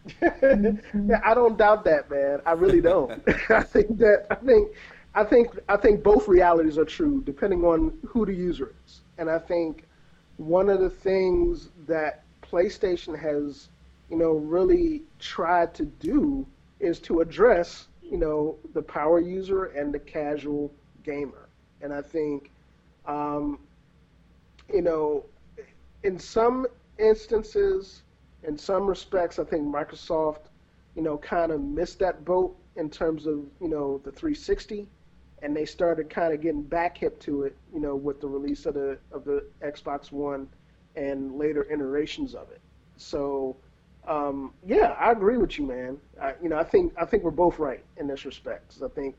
yeah, 0.23 1.21
I 1.25 1.35
don't 1.35 1.57
doubt 1.57 1.85
that, 1.85 2.11
man. 2.11 2.41
I 2.45 2.53
really 2.53 2.81
don't. 2.81 3.23
I 3.51 3.63
think 3.63 3.99
that 3.99 4.27
I 4.31 4.35
think 4.37 4.69
I 5.15 5.25
think 5.25 5.59
I 5.69 5.77
think 5.77 6.03
both 6.03 6.29
realities 6.29 6.79
are 6.79 6.85
true 6.85 7.23
depending 7.25 7.65
on 7.65 7.99
who 8.07 8.27
the 8.27 8.35
user 8.35 8.75
is. 8.87 9.01
And 9.19 9.31
I 9.31 9.39
think 9.39 9.87
one 10.37 10.69
of 10.69 10.81
the 10.81 10.91
things 10.91 11.71
that 11.87 12.25
PlayStation 12.43 13.19
has, 13.19 13.69
you 14.11 14.17
know, 14.17 14.33
really 14.33 15.03
tried 15.19 15.75
to 15.75 15.85
do 15.85 16.47
is 16.81 16.99
to 17.01 17.21
address, 17.21 17.87
you 18.03 18.17
know, 18.19 18.57
the 18.75 18.83
power 18.83 19.21
user 19.21 19.67
and 19.67 19.95
the 19.95 20.01
casual 20.01 20.73
gamer. 21.05 21.49
And 21.81 21.93
I 21.93 22.03
think, 22.03 22.51
um, 23.07 23.59
you 24.73 24.83
know, 24.83 25.25
in 26.03 26.19
some 26.19 26.67
instances, 26.99 28.03
in 28.45 28.59
some 28.59 28.87
respects, 28.87 29.39
I 29.39 29.45
think 29.45 29.65
Microsoft, 29.65 30.47
you 30.95 31.03
know, 31.03 31.19
kind 31.19 31.53
of 31.53 31.61
missed 31.61 31.99
that 32.01 32.25
boat 32.25 32.57
in 32.77 32.91
terms 32.91 33.27
of, 33.27 33.45
you 33.61 33.69
know, 33.69 34.01
the 34.05 34.11
360 34.11 34.89
and 35.43 35.57
they 35.57 35.65
started 35.65 36.09
kind 36.09 36.33
of 36.33 36.41
getting 36.41 36.63
back 36.63 36.97
hip 36.97 37.19
to 37.21 37.43
it, 37.43 37.57
you 37.75 37.81
know, 37.81 37.97
with 37.97 38.21
the 38.21 38.29
release 38.29 38.65
of 38.65 38.75
the 38.75 38.99
of 39.11 39.25
the 39.25 39.45
Xbox 39.63 40.13
One 40.13 40.49
and 40.95 41.37
later 41.37 41.65
iterations 41.71 42.35
of 42.35 42.51
it. 42.51 42.61
So 42.97 43.57
um, 44.07 44.53
yeah, 44.67 44.97
I 44.99 45.13
agree 45.13 45.37
with 45.37 45.59
you, 45.59 45.67
man. 45.67 45.99
I, 46.21 46.35
you 46.43 46.49
know, 46.49 46.59
I 46.59 46.65
think 46.65 46.93
I 47.01 47.05
think 47.05 47.23
we're 47.23 47.31
both 47.31 47.59
right 47.59 47.85
in 47.97 48.07
this 48.07 48.25
respect. 48.25 48.79
I 48.85 48.89
think, 48.89 49.17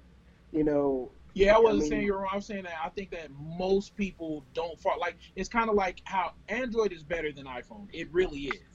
you 0.52 0.64
know. 0.64 1.12
Yeah, 1.36 1.56
I 1.56 1.60
wasn't 1.60 1.80
I 1.80 1.82
mean, 1.82 1.90
saying 1.90 2.06
you're 2.06 2.18
wrong. 2.20 2.30
I'm 2.32 2.42
saying 2.42 2.64
that 2.64 2.76
I 2.84 2.90
think 2.90 3.10
that 3.12 3.30
most 3.32 3.96
people 3.96 4.46
don't 4.54 4.80
fall. 4.80 5.00
Like 5.00 5.18
it's 5.36 5.50
kind 5.50 5.70
of 5.70 5.76
like 5.76 6.02
how 6.04 6.34
Android 6.48 6.92
is 6.92 7.04
better 7.04 7.32
than 7.32 7.46
iPhone. 7.46 7.88
It 7.92 8.08
really 8.12 8.42
is, 8.42 8.73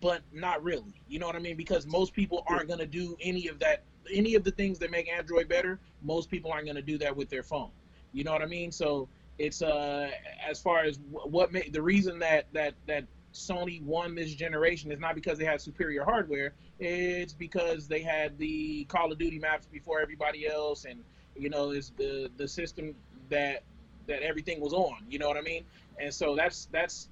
but 0.00 0.22
not 0.32 0.62
really. 0.62 1.00
You 1.08 1.18
know 1.18 1.26
what 1.26 1.36
I 1.36 1.40
mean? 1.40 1.56
Because 1.56 1.86
most 1.86 2.12
people 2.12 2.44
aren't 2.46 2.68
gonna 2.68 2.86
do 2.86 3.16
any 3.20 3.48
of 3.48 3.58
that. 3.60 3.82
Any 4.12 4.34
of 4.34 4.44
the 4.44 4.50
things 4.50 4.78
that 4.78 4.90
make 4.90 5.08
Android 5.08 5.48
better, 5.48 5.78
most 6.02 6.30
people 6.30 6.50
aren't 6.50 6.66
gonna 6.66 6.82
do 6.82 6.98
that 6.98 7.14
with 7.14 7.28
their 7.28 7.42
phone. 7.42 7.70
You 8.12 8.24
know 8.24 8.32
what 8.32 8.42
I 8.42 8.46
mean? 8.46 8.72
So 8.72 9.08
it's 9.38 9.62
uh 9.62 10.10
as 10.46 10.60
far 10.60 10.84
as 10.84 10.98
what 11.10 11.52
made 11.52 11.72
the 11.72 11.82
reason 11.82 12.18
that 12.20 12.46
that 12.52 12.74
that 12.86 13.04
Sony 13.32 13.82
won 13.82 14.14
this 14.14 14.34
generation 14.34 14.90
is 14.90 14.98
not 14.98 15.14
because 15.14 15.38
they 15.38 15.44
had 15.44 15.60
superior 15.60 16.04
hardware. 16.04 16.52
It's 16.78 17.32
because 17.32 17.86
they 17.86 18.02
had 18.02 18.36
the 18.38 18.84
Call 18.84 19.12
of 19.12 19.18
Duty 19.18 19.38
maps 19.38 19.66
before 19.66 20.00
everybody 20.00 20.48
else, 20.48 20.84
and 20.84 21.04
you 21.36 21.50
know, 21.50 21.70
it's 21.70 21.90
the 21.96 22.30
the 22.36 22.48
system 22.48 22.94
that 23.28 23.62
that 24.06 24.22
everything 24.22 24.60
was 24.60 24.72
on. 24.72 24.96
You 25.08 25.18
know 25.18 25.28
what 25.28 25.36
I 25.36 25.42
mean? 25.42 25.64
And 25.98 26.12
so 26.12 26.34
that's 26.34 26.68
that's 26.72 27.08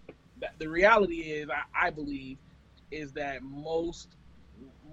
the 0.58 0.68
reality 0.68 1.16
is 1.16 1.48
I, 1.50 1.86
I 1.86 1.90
believe 1.90 2.38
is 2.90 3.12
that 3.12 3.42
most 3.42 4.16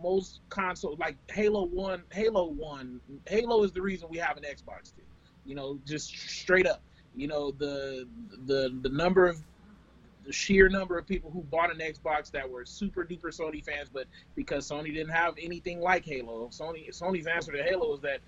most 0.02 0.42
console 0.50 0.96
like 1.00 1.18
Halo 1.32 1.66
One, 1.66 2.04
Halo 2.12 2.48
One, 2.48 3.00
Halo 3.28 3.64
is 3.64 3.72
the 3.72 3.82
reason 3.82 4.08
we 4.10 4.18
have 4.18 4.38
an 4.38 4.44
Xbox. 4.44 4.96
Too. 4.96 5.04
You 5.46 5.56
know, 5.56 5.80
just 5.86 6.10
straight 6.10 6.68
up. 6.68 6.82
You 7.16 7.28
know 7.28 7.52
the 7.52 8.08
the 8.46 8.78
the 8.82 8.90
number 8.90 9.28
of 9.28 9.38
the 10.26 10.34
sheer 10.34 10.70
number 10.70 10.98
of 10.98 11.08
people 11.08 11.30
who 11.32 11.42
bought 11.44 11.72
an 11.72 11.80
Xbox 11.80 12.32
that 12.32 12.50
were 12.50 12.66
super 12.66 13.06
duper 13.06 13.28
Sony 13.28 13.64
fans, 13.64 13.90
but 13.94 14.08
because 14.36 14.70
Sony 14.70 14.94
didn't 14.94 15.14
have 15.14 15.36
anything 15.42 15.80
like 15.80 16.06
Halo, 16.06 16.50
Sony 16.52 16.90
Sony's 16.90 17.28
answer 17.28 17.52
to 17.52 17.64
Halo 17.64 17.94
is 17.94 18.02
that 18.02 18.20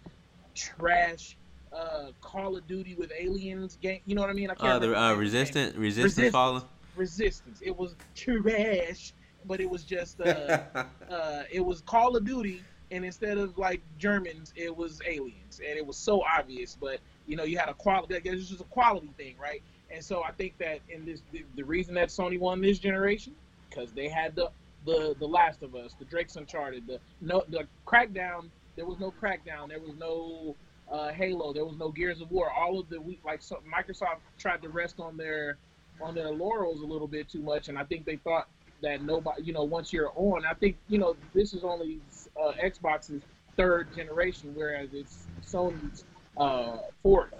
trash 0.56 1.38
uh, 1.74 2.08
Call 2.22 2.56
of 2.56 2.68
Duty 2.68 2.96
with 2.96 3.12
aliens 3.18 3.78
game. 3.82 4.02
You 4.06 4.16
know 4.16 4.22
what 4.22 4.30
I 4.30 4.34
mean? 4.34 4.50
I 4.50 4.56
can't. 4.56 4.74
Uh, 4.74 4.80
the 4.80 5.00
uh, 5.00 5.14
resistant, 5.16 5.76
resistant, 5.76 6.34
resistance, 6.34 6.66
resistance. 6.96 7.62
It 7.62 7.76
was 7.76 7.96
trash, 8.16 9.14
but 9.48 9.60
it 9.60 9.70
was 9.70 9.84
just 9.84 10.20
uh, 10.22 10.60
uh, 11.10 11.44
it 11.52 11.64
was 11.64 11.82
Call 11.82 12.16
of 12.16 12.26
Duty, 12.26 12.62
and 12.92 13.06
instead 13.06 13.38
of 13.38 13.58
like 13.58 13.82
Germans, 13.98 14.54
it 14.56 14.76
was 14.76 15.02
aliens, 15.08 15.62
and 15.66 15.78
it 15.78 15.86
was 15.86 15.98
so 15.98 16.24
obvious. 16.24 16.78
But 16.80 17.00
you 17.26 17.36
know, 17.36 17.44
you 17.44 17.58
had 17.58 17.70
a 17.70 17.74
quality. 17.74 18.16
I 18.16 18.20
guess 18.20 18.34
it 18.34 18.38
was 18.38 18.50
just 18.50 18.62
a 18.62 18.66
quality 18.66 19.12
thing, 19.18 19.36
right? 19.42 19.62
And 19.90 20.04
so 20.04 20.24
I 20.24 20.32
think 20.32 20.58
that 20.58 20.80
in 20.90 21.06
this, 21.06 21.22
the, 21.32 21.46
the 21.56 21.64
reason 21.64 21.94
that 21.96 22.10
Sony 22.10 22.40
won 22.40 22.62
this 22.62 22.80
generation, 22.80 23.34
because 23.70 23.92
they 23.94 24.10
had 24.10 24.36
the 24.36 24.52
the 24.86 25.16
the 25.20 25.28
Last 25.28 25.64
of 25.64 25.76
Us, 25.76 25.96
the 25.98 26.06
Drake's 26.06 26.36
Uncharted, 26.36 26.88
the 26.88 27.00
no 27.22 27.44
the 27.50 27.68
Crackdown. 27.86 28.50
There 28.76 28.86
was 28.86 29.00
no 29.00 29.12
Crackdown. 29.12 29.70
There 29.70 29.80
was 29.80 29.96
no 29.98 30.56
uh, 30.92 31.10
Halo. 31.10 31.54
There 31.54 31.66
was 31.66 31.78
no 31.78 31.90
Gears 31.90 32.22
of 32.22 32.32
War. 32.32 32.52
All 32.52 32.80
of 32.80 32.90
the 32.90 33.00
we 33.00 33.20
like 33.26 33.42
so 33.42 33.62
Microsoft 33.72 34.20
tried 34.38 34.62
to 34.62 34.70
rest 34.70 35.00
on 35.00 35.18
their 35.18 35.58
on 36.02 36.14
their 36.14 36.30
laurels 36.30 36.82
a 36.82 36.86
little 36.86 37.08
bit 37.08 37.30
too 37.30 37.42
much, 37.42 37.70
and 37.70 37.78
I 37.78 37.84
think 37.84 38.06
they 38.06 38.18
thought 38.18 38.48
that 38.82 39.04
nobody, 39.04 39.44
you 39.44 39.54
know, 39.54 39.64
once 39.64 39.94
you're 39.94 40.12
on, 40.16 40.46
I 40.46 40.54
think 40.54 40.78
you 40.88 41.00
know 41.00 41.16
this 41.34 41.54
is 41.54 41.64
only 41.64 42.00
uh, 42.42 42.54
Xbox's 42.64 43.22
third 43.58 43.94
generation, 43.96 44.54
whereas 44.56 44.90
it's 44.94 45.28
Sony's 45.46 46.06
uh, 46.38 46.78
fourth 47.04 47.34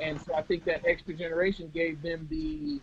and 0.00 0.20
so 0.20 0.34
I 0.34 0.42
think 0.42 0.64
that 0.64 0.82
extra 0.86 1.14
generation 1.14 1.70
gave 1.72 2.02
them 2.02 2.26
the 2.30 2.80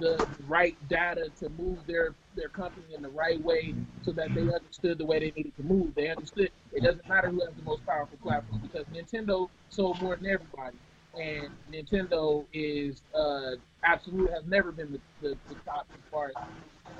the 0.00 0.28
right 0.46 0.76
data 0.88 1.30
to 1.40 1.48
move 1.50 1.78
their 1.86 2.14
their 2.36 2.48
company 2.48 2.94
in 2.94 3.02
the 3.02 3.08
right 3.08 3.42
way 3.42 3.74
so 4.02 4.12
that 4.12 4.34
they 4.34 4.42
understood 4.42 4.98
the 4.98 5.06
way 5.06 5.18
they 5.18 5.32
needed 5.34 5.56
to 5.56 5.62
move. 5.62 5.94
They 5.94 6.10
understood 6.10 6.50
it 6.72 6.82
doesn't 6.82 7.08
matter 7.08 7.30
who 7.30 7.40
has 7.44 7.54
the 7.56 7.62
most 7.62 7.84
powerful 7.86 8.18
platform 8.22 8.60
because 8.62 8.84
Nintendo 8.94 9.48
sold 9.70 10.00
more 10.02 10.16
than 10.16 10.26
everybody, 10.26 10.76
and 11.18 11.48
Nintendo 11.72 12.44
is 12.52 13.02
uh, 13.14 13.52
absolutely 13.84 14.32
has 14.32 14.44
never 14.46 14.72
been 14.72 14.92
the, 14.92 15.00
the, 15.28 15.38
the 15.48 15.54
top 15.64 15.86
as 15.94 16.04
far 16.10 16.28
as 16.28 16.34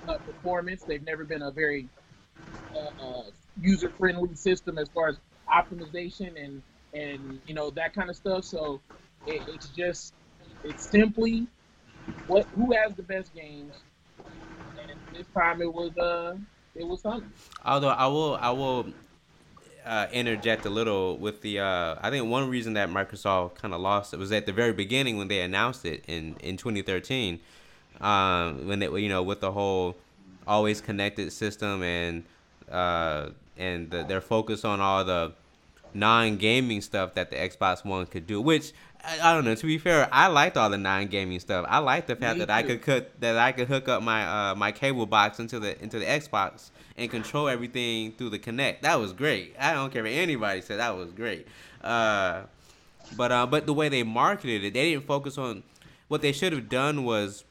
uh, 0.09 0.19
performance. 0.19 0.83
They've 0.85 1.05
never 1.05 1.25
been 1.25 1.43
a 1.43 1.51
very 1.51 1.89
uh, 2.75 3.05
uh 3.05 3.23
user 3.61 3.91
friendly 3.91 4.35
system 4.35 4.79
as 4.79 4.89
far 4.89 5.09
as 5.09 5.17
optimization 5.53 6.43
and 6.43 6.63
and 6.95 7.41
you 7.47 7.55
know 7.55 7.71
that 7.71 7.95
kind 7.95 8.11
of 8.11 8.17
stuff. 8.17 8.45
So 8.45 8.81
it, 9.27 9.43
it's 9.49 9.69
just 9.71 10.15
it's 10.65 10.89
simply 10.89 11.47
what 12.27 12.47
who 12.55 12.73
has 12.73 12.95
the 12.95 13.03
best 13.03 13.35
games, 13.35 13.75
and 14.81 14.91
this 15.15 15.27
time 15.35 15.61
it 15.63 15.73
was 15.73 15.97
uh 15.99 16.37
it 16.75 16.87
was 16.87 17.03
Sony. 17.03 17.25
Although 17.65 17.89
I 17.89 18.07
will 18.07 18.37
I 18.37 18.51
will 18.51 18.87
uh, 19.85 20.07
interject 20.13 20.67
a 20.67 20.71
little 20.71 21.17
with 21.19 21.41
the 21.43 21.61
uh, 21.61 21.97
I 22.01 22.11
think 22.11 22.29
one 22.31 22.49
reason 22.49 22.75
that 22.75 22.89
Microsoft 22.89 23.57
kind 23.57 23.75
of 23.75 23.81
lost 23.81 24.13
it 24.13 24.19
was 24.19 24.33
at 24.33 24.47
the 24.47 24.53
very 24.53 24.73
beginning 24.73 25.17
when 25.17 25.29
they 25.29 25.41
announced 25.41 25.85
it 25.85 26.05
in 26.07 26.37
in 26.41 26.57
2013, 26.57 27.41
um, 28.01 28.67
when 28.67 28.79
they 28.79 28.89
you 28.89 29.09
know 29.09 29.23
with 29.23 29.41
the 29.41 29.53
whole 29.53 29.97
always 30.47 30.81
connected 30.81 31.33
system 31.33 31.83
and 31.83 32.25
uh, 32.71 33.31
and 33.57 33.91
the, 33.91 34.05
their 34.05 34.21
focus 34.21 34.65
on 34.65 34.81
all 34.81 35.05
the 35.05 35.33
non-gaming 35.95 36.81
stuff 36.81 37.15
that 37.15 37.31
the 37.31 37.37
Xbox 37.37 37.85
One 37.85 38.07
could 38.07 38.27
do, 38.27 38.41
which 38.41 38.73
I, 39.05 39.31
I 39.31 39.35
don't 39.35 39.45
know. 39.45 39.55
To 39.55 39.67
be 39.67 39.79
fair, 39.79 40.09
I 40.13 40.27
liked 40.29 40.57
all 40.57 40.71
the 40.71 40.79
non-gaming 40.79 41.41
stuff. 41.41 41.67
I 41.69 41.79
liked 41.79 42.09
the 42.09 42.17
fact 42.17 42.39
Me 42.39 42.45
that 42.45 42.51
I 42.51 42.63
could 42.63 42.83
cut 42.83 43.21
that 43.21 43.37
I 43.37 43.53
could 43.53 43.69
hook 43.69 43.89
up 43.89 44.03
my 44.03 44.51
uh, 44.51 44.55
my 44.55 44.73
cable 44.73 45.07
box 45.07 45.39
into 45.39 45.59
the 45.61 45.81
into 45.83 45.99
the 45.99 46.05
Xbox 46.05 46.71
and 46.97 47.11
control 47.11 47.49
everything 47.49 48.13
through 48.13 48.31
the 48.31 48.39
Kinect. 48.39 48.81
That 48.83 48.99
was 48.99 49.13
great. 49.13 49.55
I 49.59 49.73
don't 49.73 49.93
care 49.93 50.05
if 50.05 50.17
anybody 50.17 50.61
said 50.61 50.79
that 50.79 50.97
was 50.97 51.13
great. 51.13 51.47
Uh, 51.83 52.43
but 53.17 53.33
uh, 53.33 53.47
but 53.47 53.67
the 53.67 53.75
way 53.75 53.89
they 53.89 54.03
marketed 54.03 54.65
it, 54.65 54.75
they 54.75 54.93
didn't 54.93 55.07
focus 55.07 55.39
on 55.39 55.63
what 56.09 56.23
they 56.23 56.33
should 56.33 56.53
have 56.53 56.69
done 56.69 57.05
was 57.05 57.45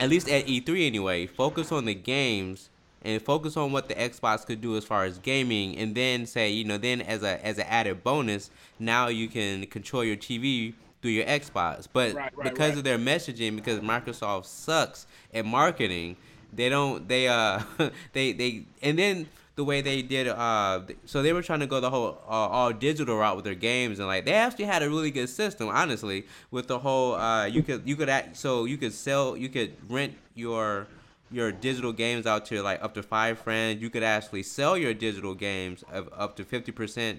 at 0.00 0.08
least 0.08 0.28
at 0.28 0.46
E3 0.46 0.86
anyway, 0.86 1.26
focus 1.26 1.72
on 1.72 1.84
the 1.84 1.94
games 1.94 2.70
and 3.02 3.22
focus 3.22 3.56
on 3.56 3.72
what 3.72 3.88
the 3.88 3.94
Xbox 3.94 4.44
could 4.44 4.60
do 4.60 4.76
as 4.76 4.84
far 4.84 5.04
as 5.04 5.18
gaming, 5.18 5.76
and 5.76 5.94
then 5.94 6.26
say, 6.26 6.50
you 6.50 6.64
know, 6.64 6.78
then 6.78 7.00
as 7.00 7.22
a 7.22 7.44
as 7.44 7.58
an 7.58 7.66
added 7.68 8.02
bonus, 8.02 8.50
now 8.78 9.08
you 9.08 9.28
can 9.28 9.66
control 9.66 10.04
your 10.04 10.16
TV 10.16 10.74
through 11.00 11.12
your 11.12 11.24
Xbox. 11.26 11.86
But 11.92 12.14
Right, 12.14 12.36
right, 12.36 12.50
because 12.50 12.70
right. 12.70 12.78
of 12.78 12.84
their 12.84 12.98
messaging, 12.98 13.56
because 13.56 13.80
Microsoft 13.80 14.46
sucks 14.46 15.06
at 15.32 15.44
marketing, 15.44 16.16
they 16.52 16.68
don't 16.68 17.08
they 17.08 17.28
uh 17.28 17.60
they 18.12 18.32
they 18.32 18.64
and 18.82 18.98
then 18.98 19.28
the 19.58 19.64
way 19.64 19.80
they 19.80 20.02
did 20.02 20.28
uh 20.28 20.80
so 21.04 21.20
they 21.20 21.32
were 21.32 21.42
trying 21.42 21.58
to 21.58 21.66
go 21.66 21.80
the 21.80 21.90
whole 21.90 22.22
uh, 22.28 22.56
all 22.56 22.72
digital 22.72 23.16
route 23.16 23.34
with 23.34 23.44
their 23.44 23.56
games 23.56 23.98
and 23.98 24.06
like 24.06 24.24
they 24.24 24.32
actually 24.32 24.64
had 24.64 24.84
a 24.84 24.88
really 24.88 25.10
good 25.10 25.28
system 25.28 25.68
honestly 25.68 26.24
with 26.52 26.68
the 26.68 26.78
whole 26.78 27.16
uh 27.16 27.44
you 27.44 27.60
could 27.62 27.82
you 27.84 27.96
could 27.96 28.08
act 28.08 28.36
so 28.36 28.64
you 28.66 28.78
could 28.78 28.92
sell 28.92 29.36
you 29.36 29.48
could 29.48 29.72
rent 29.90 30.14
your 30.36 30.86
your 31.30 31.52
digital 31.52 31.92
games 31.92 32.26
out 32.26 32.46
to 32.46 32.62
like 32.62 32.82
up 32.82 32.94
to 32.94 33.02
five 33.02 33.38
friends. 33.38 33.82
You 33.82 33.90
could 33.90 34.02
actually 34.02 34.42
sell 34.42 34.78
your 34.78 34.94
digital 34.94 35.34
games 35.34 35.84
of 35.92 36.08
up 36.16 36.36
to 36.36 36.44
50% 36.44 37.18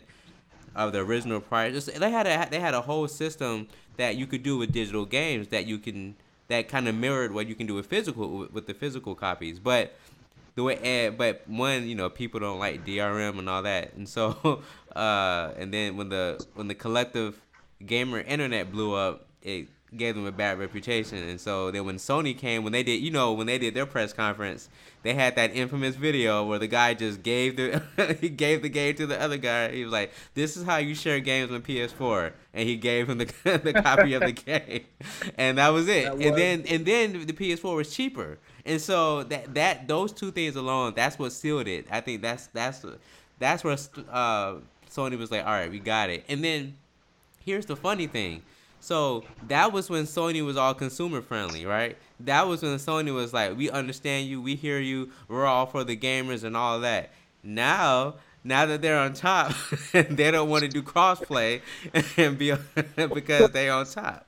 of 0.76 0.94
the 0.94 1.00
original 1.00 1.40
price. 1.40 1.74
Just- 1.74 2.00
they 2.00 2.12
had 2.12 2.26
a 2.28 2.48
they 2.50 2.60
had 2.60 2.74
a 2.74 2.82
whole 2.82 3.08
system 3.08 3.68
that 3.98 4.16
you 4.16 4.26
could 4.28 4.44
do 4.44 4.58
with 4.58 4.72
digital 4.72 5.06
games 5.06 5.50
that 5.50 5.66
you 5.66 5.78
can 5.78 6.16
that 6.48 6.68
kind 6.68 6.88
of 6.88 6.96
mirrored 6.96 7.32
what 7.32 7.48
you 7.48 7.54
can 7.54 7.68
do 7.68 7.76
with 7.76 7.86
physical 7.86 8.48
with 8.52 8.66
the 8.66 8.74
physical 8.74 9.14
copies. 9.14 9.60
But 9.60 9.96
the 10.56 10.64
way 10.64 10.76
eh, 10.78 11.10
but 11.10 11.44
one 11.48 11.88
you 11.88 11.96
know 11.96 12.10
people 12.10 12.40
don't 12.40 12.60
like 12.60 12.86
DRM 12.86 13.40
and 13.40 13.50
all 13.50 13.64
that. 13.64 13.94
And 13.94 14.08
so 14.08 14.62
uh 14.96 15.52
and 15.58 15.74
then 15.74 15.98
when 15.98 16.10
the 16.10 16.44
when 16.56 16.68
the 16.68 16.76
collective 16.76 17.40
gamer 17.86 18.20
internet 18.20 18.72
blew 18.72 18.94
up 18.94 19.28
it 19.42 19.70
gave 19.96 20.16
them 20.16 20.26
a 20.26 20.32
bad 20.32 20.60
reputation. 20.60 21.18
And 21.18 21.40
so 21.40 21.72
then 21.72 21.86
when 21.86 21.96
Sony 21.96 22.38
came 22.38 22.64
when 22.64 22.74
they 22.74 22.84
did 22.84 23.02
you 23.02 23.12
know 23.12 23.34
when 23.34 23.48
they 23.48 23.58
did 23.58 23.74
their 23.74 23.86
press 23.86 24.14
conference 24.14 24.70
they 25.02 25.14
had 25.14 25.36
that 25.36 25.56
infamous 25.56 25.96
video 25.96 26.46
where 26.46 26.60
the 26.60 26.68
guy 26.68 26.94
just 26.94 27.24
gave 27.24 27.56
the 27.56 28.18
he 28.22 28.30
gave 28.30 28.62
the 28.62 28.70
game 28.70 28.96
to 28.96 29.08
the 29.08 29.20
other 29.20 29.38
guy. 29.38 29.72
He 29.72 29.84
was 29.84 29.94
like 29.94 30.12
this 30.34 30.58
is 30.58 30.66
how 30.66 30.78
you 30.78 30.94
share 30.96 31.20
games 31.20 31.52
on 31.52 31.62
PS4 31.62 32.34
and 32.54 32.68
he 32.68 32.76
gave 32.76 33.10
him 33.10 33.18
the, 33.20 33.26
the 33.64 33.74
copy 33.74 34.14
of 34.14 34.22
the 34.22 34.32
game. 34.32 34.86
And 35.38 35.58
that 35.58 35.70
was 35.70 35.88
it. 35.88 36.06
That 36.06 36.22
and 36.22 36.38
then 36.38 36.64
and 36.68 36.86
then 36.86 37.26
the 37.26 37.34
PS4 37.34 37.76
was 37.76 37.94
cheaper 37.94 38.38
and 38.66 38.82
so 38.82 39.24
that 39.24 39.54
that 39.54 39.88
those 39.88 40.12
two 40.12 40.32
things 40.32 40.56
alone 40.56 40.94
that's 40.96 41.18
what 41.18 41.32
sealed 41.32 41.68
it 41.68 41.88
I 41.92 42.02
think 42.02 42.22
that's 42.22 42.48
that's 42.48 42.86
that's 43.40 43.64
where 43.64 43.78
uh, 44.12 44.56
Sony 44.92 45.18
was 45.18 45.32
like 45.32 45.46
all 45.46 45.52
right 45.52 45.70
we 45.72 45.80
got 45.80 46.10
it 46.10 46.26
and 46.28 46.44
then 46.44 46.76
here's 47.50 47.66
the 47.66 47.76
funny 47.76 48.08
thing. 48.08 48.44
So 48.80 49.26
that 49.48 49.74
was 49.74 49.90
when 49.90 50.04
Sony 50.04 50.46
was 50.46 50.56
all 50.56 50.74
consumer 50.74 51.22
friendly, 51.22 51.66
right? 51.66 51.98
That 52.22 52.48
was 52.48 52.62
when 52.62 52.76
Sony 52.76 53.14
was 53.14 53.34
like, 53.34 53.58
"We 53.58 53.70
understand 53.70 54.28
you, 54.28 54.42
we 54.42 54.56
hear 54.56 54.80
you, 54.80 55.10
we're 55.28 55.46
all 55.46 55.66
for 55.66 55.84
the 55.84 55.98
gamers 55.98 56.44
and 56.44 56.56
all 56.56 56.80
that." 56.82 57.10
Now, 57.44 58.16
now 58.44 58.66
that 58.66 58.82
they're 58.82 59.00
on 59.00 59.14
top, 59.14 59.54
they 59.92 60.32
don't 60.32 60.50
want 60.50 60.64
to 60.64 60.70
do 60.70 60.82
crossplay 60.82 61.62
and 62.18 62.38
be 62.38 62.54
because 62.96 63.52
they're 63.52 63.74
on 63.74 63.86
top. 63.86 64.26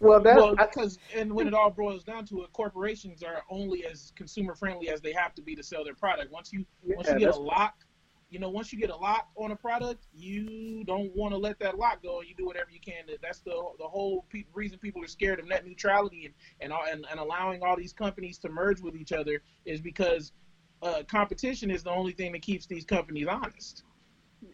Well, 0.00 0.20
that 0.20 0.36
well, 0.36 0.54
because 0.54 0.98
and 1.14 1.32
when 1.32 1.46
it 1.46 1.54
all 1.54 1.70
boils 1.70 2.04
down 2.04 2.26
to 2.26 2.42
it, 2.42 2.52
corporations 2.52 3.22
are 3.22 3.42
only 3.50 3.86
as 3.86 4.12
consumer 4.16 4.54
friendly 4.54 4.90
as 4.90 5.00
they 5.00 5.12
have 5.12 5.34
to 5.36 5.42
be 5.42 5.54
to 5.54 5.62
sell 5.62 5.84
their 5.84 5.94
product. 5.94 6.30
Once 6.30 6.52
you 6.52 6.64
once 6.84 7.08
you 7.08 7.18
get 7.18 7.34
a 7.34 7.38
lock, 7.38 7.84
you 8.28 8.38
know, 8.38 8.50
once 8.50 8.72
you 8.72 8.78
get 8.78 8.90
a 8.90 8.96
lock 8.96 9.28
on 9.36 9.52
a 9.52 9.56
product, 9.56 10.06
you 10.12 10.84
don't 10.84 11.14
want 11.16 11.32
to 11.32 11.38
let 11.38 11.58
that 11.60 11.78
lock 11.78 12.02
go. 12.02 12.20
You 12.20 12.34
do 12.36 12.44
whatever 12.44 12.70
you 12.70 12.80
can. 12.80 13.06
To, 13.06 13.16
that's 13.22 13.40
the 13.40 13.56
the 13.78 13.86
whole 13.86 14.26
pe- 14.28 14.44
reason 14.52 14.78
people 14.78 15.02
are 15.02 15.08
scared 15.08 15.40
of 15.40 15.48
net 15.48 15.64
neutrality 15.64 16.26
and 16.26 16.34
and, 16.60 16.72
all, 16.72 16.84
and 16.90 17.06
and 17.10 17.18
allowing 17.18 17.62
all 17.62 17.76
these 17.76 17.92
companies 17.92 18.38
to 18.38 18.48
merge 18.50 18.80
with 18.80 18.96
each 18.96 19.12
other 19.12 19.40
is 19.64 19.80
because 19.80 20.32
uh, 20.82 21.02
competition 21.08 21.70
is 21.70 21.82
the 21.82 21.90
only 21.90 22.12
thing 22.12 22.32
that 22.32 22.42
keeps 22.42 22.66
these 22.66 22.84
companies 22.84 23.26
honest. 23.28 23.84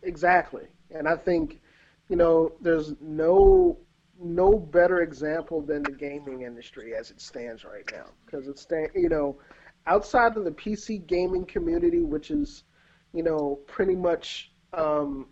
Exactly. 0.02 0.66
And 0.90 1.08
I 1.08 1.16
think, 1.16 1.60
you 2.08 2.16
know, 2.16 2.52
there's 2.60 2.94
no 3.00 3.76
no 4.22 4.58
better 4.58 5.00
example 5.02 5.60
than 5.60 5.82
the 5.82 5.92
gaming 5.92 6.42
industry 6.42 6.94
as 6.94 7.10
it 7.10 7.20
stands 7.20 7.64
right 7.64 7.90
now. 7.92 8.06
Because 8.24 8.48
it's 8.48 8.62
sta- 8.62 8.92
you 8.94 9.08
know, 9.08 9.38
outside 9.86 10.36
of 10.36 10.44
the 10.44 10.50
PC 10.50 11.06
gaming 11.06 11.44
community, 11.44 12.02
which 12.02 12.30
is, 12.30 12.64
you 13.12 13.22
know, 13.22 13.58
pretty 13.66 13.94
much 13.96 14.52
um, 14.72 15.26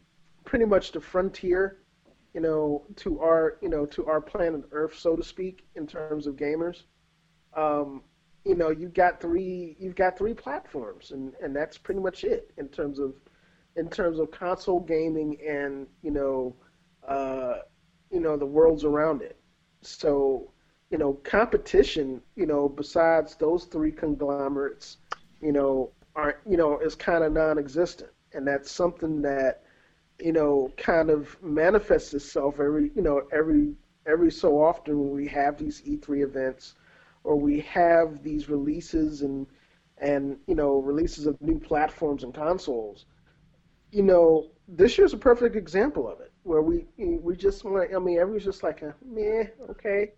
pretty 0.44 0.64
much 0.64 0.92
the 0.92 1.00
frontier, 1.00 1.78
you 2.34 2.40
know, 2.40 2.84
to 2.96 3.20
our 3.20 3.58
you 3.62 3.68
know 3.68 3.86
to 3.86 4.06
our 4.06 4.20
planet 4.20 4.62
Earth, 4.72 4.96
so 4.98 5.16
to 5.16 5.22
speak, 5.22 5.64
in 5.76 5.86
terms 5.86 6.26
of 6.26 6.36
gamers. 6.36 6.82
Um, 7.54 8.02
you 8.44 8.54
know, 8.54 8.70
you've 8.70 8.94
got 8.94 9.20
three 9.20 9.76
you've 9.78 9.96
got 9.96 10.16
three 10.16 10.34
platforms, 10.34 11.10
and 11.12 11.34
and 11.42 11.54
that's 11.54 11.78
pretty 11.78 12.00
much 12.00 12.24
it 12.24 12.50
in 12.58 12.68
terms 12.68 12.98
of 12.98 13.14
in 13.76 13.88
terms 13.88 14.18
of 14.18 14.30
console 14.30 14.80
gaming 14.80 15.38
and 15.46 15.86
you 16.02 16.10
know 16.10 16.56
uh, 17.06 17.58
you 18.10 18.20
know 18.20 18.36
the 18.36 18.46
worlds 18.46 18.84
around 18.84 19.22
it. 19.22 19.36
So 19.82 20.52
you 20.90 20.98
know 20.98 21.14
competition 21.24 22.20
you 22.36 22.46
know 22.46 22.68
besides 22.68 23.36
those 23.36 23.64
three 23.64 23.92
conglomerates 23.92 24.98
you 25.40 25.52
know 25.52 25.90
are 26.16 26.40
you 26.48 26.56
know 26.56 26.78
is 26.78 26.94
kind 26.94 27.24
of 27.24 27.32
non-existent, 27.32 28.10
and 28.32 28.46
that's 28.46 28.70
something 28.70 29.22
that 29.22 29.62
you 30.18 30.32
know 30.32 30.70
kind 30.76 31.10
of 31.10 31.40
manifests 31.42 32.14
itself 32.14 32.60
every 32.60 32.90
you 32.94 33.02
know 33.02 33.22
every 33.32 33.74
every 34.06 34.30
so 34.30 34.62
often 34.62 34.98
when 34.98 35.10
we 35.10 35.28
have 35.28 35.56
these 35.56 35.82
E3 35.82 36.22
events 36.22 36.74
or 37.24 37.36
we 37.36 37.60
have 37.60 38.22
these 38.22 38.48
releases 38.48 39.22
and 39.22 39.46
and 39.98 40.38
you 40.46 40.54
know 40.54 40.80
releases 40.80 41.26
of 41.26 41.40
new 41.40 41.58
platforms 41.58 42.24
and 42.24 42.34
consoles. 42.34 43.06
You 43.92 44.02
know, 44.02 44.50
this 44.68 44.96
year's 44.96 45.12
a 45.14 45.18
perfect 45.18 45.56
example 45.56 46.08
of 46.08 46.20
it, 46.20 46.29
where 46.44 46.62
we 46.62 46.86
we 46.98 47.36
just 47.36 47.64
want. 47.64 47.94
I 47.94 47.98
mean, 47.98 48.18
everyone's 48.18 48.44
just 48.44 48.62
like, 48.62 48.82
a, 48.82 48.94
meh, 49.04 49.44
okay. 49.70 50.12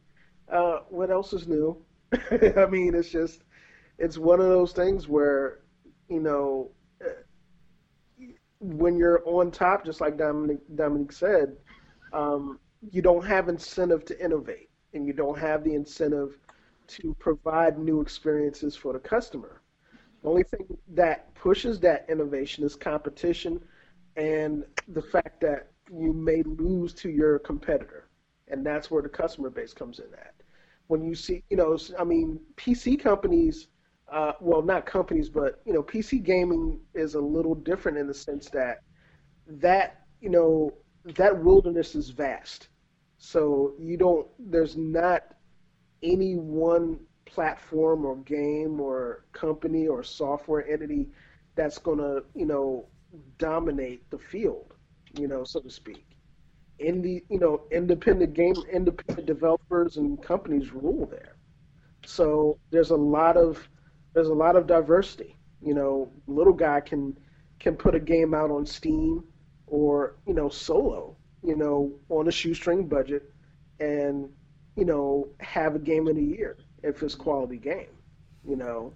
Uh, 0.51 0.81
what 0.89 1.11
else 1.11 1.33
is 1.33 1.47
new? 1.49 1.77
I 2.57 2.67
mean, 2.67 2.95
it's 2.95 3.11
just, 3.11 3.43
it's 3.99 4.19
one 4.19 4.41
of 4.41 4.47
those 4.49 4.73
things 4.73 5.09
where, 5.09 5.61
you 6.09 6.21
know, 6.21 6.71
uh, 7.05 7.11
when 8.61 8.97
you're 8.97 9.23
on 9.27 9.51
top, 9.51 9.85
just 9.85 10.01
like 10.01 10.17
Dominic 10.17 10.59
Dominic 10.77 11.13
said, 11.13 11.57
um, 12.13 12.59
you 12.91 13.03
don't 13.03 13.25
have 13.25 13.49
incentive 13.49 14.05
to 14.07 14.25
innovate, 14.25 14.71
and 14.95 15.07
you 15.07 15.13
don't 15.13 15.39
have 15.39 15.65
the 15.65 15.75
incentive 15.75 16.39
to 16.89 17.15
provide 17.19 17.79
new 17.79 18.01
experiences 18.01 18.77
for 18.77 18.93
the 18.93 18.99
customer. 18.99 19.63
The 20.23 20.29
only 20.31 20.45
thing 20.45 20.67
that 20.95 21.35
pushes 21.35 21.81
that 21.81 22.07
innovation 22.09 22.65
is 22.65 22.77
competition 22.77 23.63
and 24.17 24.65
the 24.89 25.03
fact 25.03 25.41
that 25.43 25.72
you 25.93 26.13
may 26.13 26.43
lose 26.43 26.93
to 26.95 27.11
your 27.11 27.39
competitor. 27.39 28.09
And 28.49 28.65
that's 28.65 28.91
where 28.91 29.03
the 29.03 29.09
customer 29.09 29.51
base 29.51 29.73
comes 29.73 29.99
in 29.99 30.13
at. 30.15 30.35
When 30.89 31.03
you 31.03 31.15
see, 31.15 31.43
you 31.51 31.57
know, 31.57 31.79
I 31.99 32.05
mean, 32.05 32.41
PC 32.57 33.01
companies, 33.01 33.69
uh, 34.11 34.33
well, 34.41 34.63
not 34.63 34.85
companies, 34.85 35.29
but, 35.29 35.63
you 35.65 35.73
know, 35.73 35.83
PC 35.83 36.23
gaming 36.23 36.81
is 36.95 37.15
a 37.15 37.21
little 37.21 37.55
different 37.55 37.99
in 37.99 38.07
the 38.07 38.15
sense 38.15 38.51
that 38.51 38.83
that, 39.47 40.03
you 40.21 40.29
know, 40.29 40.73
that 41.05 41.37
wilderness 41.43 41.95
is 41.95 42.11
vast. 42.11 42.69
So 43.19 43.75
you 43.79 43.97
don't, 43.97 44.27
there's 44.39 44.77
not 44.77 45.35
any 46.03 46.35
one 46.37 46.99
platform 47.25 48.05
or 48.05 48.17
game 48.17 48.81
or 48.81 49.25
company 49.33 49.87
or 49.87 50.03
software 50.03 50.69
entity 50.69 51.09
that's 51.55 51.79
going 51.79 51.99
to, 51.99 52.25
you 52.35 52.47
know, 52.47 52.87
dominate 53.39 54.09
the 54.11 54.19
field, 54.19 54.72
you 55.19 55.29
know, 55.29 55.45
so 55.45 55.61
to 55.61 55.71
speak. 55.71 56.07
In 56.79 57.03
the, 57.03 57.23
you 57.29 57.39
know, 57.39 57.63
independent 57.71 58.35
game, 58.35 58.55
independent 58.73 59.27
developers 59.27 59.97
and 59.97 60.21
companies 60.23 60.73
rule 60.73 61.07
there. 61.07 61.37
So 62.05 62.59
there's 62.71 62.91
a 62.91 62.97
lot 62.97 63.37
of 63.37 63.69
there's 64.15 64.29
a 64.29 64.35
lot 64.35 64.57
of 64.57 64.67
diversity. 64.67 65.37
You 65.61 65.75
know, 65.75 66.13
little 66.27 66.53
guy 66.53 66.81
can 66.81 67.17
can 67.61 67.77
put 67.77 67.95
a 67.95 68.01
game 68.01 68.35
out 68.35 68.51
on 68.51 68.67
Steam 68.67 69.25
or 69.67 70.17
you 70.27 70.35
know 70.35 70.49
solo, 70.49 71.17
you 71.43 71.57
know, 71.57 71.93
on 72.09 72.29
a 72.29 72.33
shoestring 72.33 72.89
budget, 72.89 73.31
and 73.81 74.29
you 74.77 74.85
know 74.85 75.29
have 75.41 75.75
a 75.77 75.79
game 75.79 76.09
of 76.09 76.17
the 76.17 76.23
year 76.25 76.59
if 76.83 77.03
it's 77.03 77.15
quality 77.15 77.59
game. 77.59 77.91
You 78.45 78.57
know, 78.57 78.95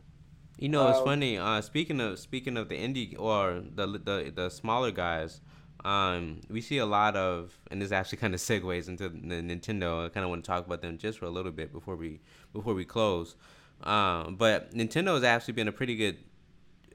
You 0.58 0.68
know, 0.68 0.88
it's 0.88 1.00
um, 1.00 1.04
funny. 1.04 1.38
Uh, 1.38 1.60
speaking 1.60 2.00
of 2.00 2.18
speaking 2.18 2.56
of 2.56 2.68
the 2.68 2.76
indie 2.76 3.18
or 3.18 3.62
the 3.74 3.86
the 3.86 4.32
the 4.34 4.50
smaller 4.50 4.90
guys, 4.90 5.40
um, 5.86 6.40
we 6.50 6.60
see 6.60 6.78
a 6.78 6.86
lot 6.86 7.14
of, 7.14 7.56
and 7.70 7.80
this 7.80 7.92
actually 7.92 8.18
kind 8.18 8.34
of 8.34 8.40
segues 8.40 8.88
into 8.88 9.08
the 9.08 9.36
Nintendo. 9.36 10.06
I 10.06 10.08
kind 10.08 10.24
of 10.24 10.30
want 10.30 10.44
to 10.44 10.48
talk 10.50 10.66
about 10.66 10.82
them 10.82 10.98
just 10.98 11.20
for 11.20 11.26
a 11.26 11.30
little 11.30 11.52
bit 11.52 11.72
before 11.72 11.94
we 11.94 12.18
before 12.52 12.74
we 12.74 12.84
close. 12.84 13.36
Um, 13.84 14.34
but 14.34 14.74
Nintendo 14.74 15.14
has 15.14 15.22
actually 15.22 15.54
been 15.54 15.68
a 15.68 15.72
pretty 15.72 15.94
good 15.94 16.16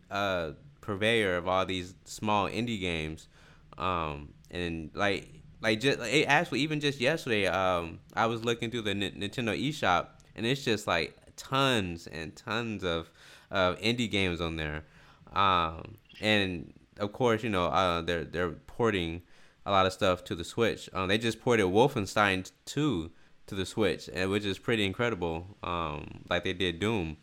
uh, 0.09 0.51
purveyor 0.81 1.37
of 1.37 1.47
all 1.47 1.65
these 1.65 1.95
small 2.03 2.49
indie 2.49 2.81
games, 2.81 3.29
um, 3.77 4.33
and 4.49 4.91
like 4.93 5.29
like 5.61 5.79
just 5.79 5.99
like, 5.99 6.25
actually 6.27 6.59
even 6.59 6.81
just 6.81 6.99
yesterday, 6.99 7.47
um, 7.47 7.99
I 8.13 8.25
was 8.25 8.43
looking 8.43 8.71
through 8.71 8.81
the 8.81 8.91
N- 8.91 9.13
Nintendo 9.17 9.57
eShop, 9.57 10.07
and 10.35 10.45
it's 10.45 10.65
just 10.65 10.85
like 10.85 11.15
tons 11.37 12.07
and 12.07 12.35
tons 12.35 12.83
of 12.83 13.09
of 13.51 13.79
indie 13.79 14.11
games 14.11 14.41
on 14.41 14.57
there, 14.57 14.83
um, 15.31 15.95
and 16.19 16.73
of 17.01 17.11
course, 17.13 17.43
you 17.43 17.49
know, 17.49 17.65
uh, 17.65 18.01
they're 18.01 18.23
they're 18.23 18.51
porting 18.51 19.23
a 19.65 19.71
lot 19.71 19.85
of 19.85 19.93
stuff 19.93 20.23
to 20.25 20.35
the 20.35 20.43
Switch. 20.43 20.89
Um, 20.93 21.07
they 21.07 21.17
just 21.17 21.41
ported 21.41 21.65
Wolfenstein 21.65 22.49
2 22.65 23.11
to 23.47 23.55
the 23.55 23.65
Switch, 23.65 24.09
and 24.13 24.29
which 24.31 24.45
is 24.45 24.57
pretty 24.57 24.85
incredible. 24.85 25.57
Um, 25.63 26.23
like 26.29 26.43
they 26.43 26.53
did 26.53 26.79
Doom. 26.79 27.17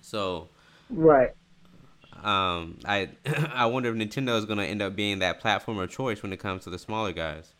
So, 0.00 0.48
right. 0.90 1.30
Um, 2.22 2.78
I 2.84 3.10
I 3.52 3.66
wonder 3.66 3.90
if 3.90 3.96
Nintendo 3.96 4.36
is 4.38 4.44
going 4.44 4.58
to 4.58 4.66
end 4.66 4.82
up 4.82 4.96
being 4.96 5.20
that 5.20 5.40
platform 5.40 5.78
of 5.78 5.90
choice 5.90 6.22
when 6.22 6.32
it 6.32 6.38
comes 6.38 6.64
to 6.64 6.70
the 6.70 6.78
smaller 6.78 7.12
guys. 7.12 7.52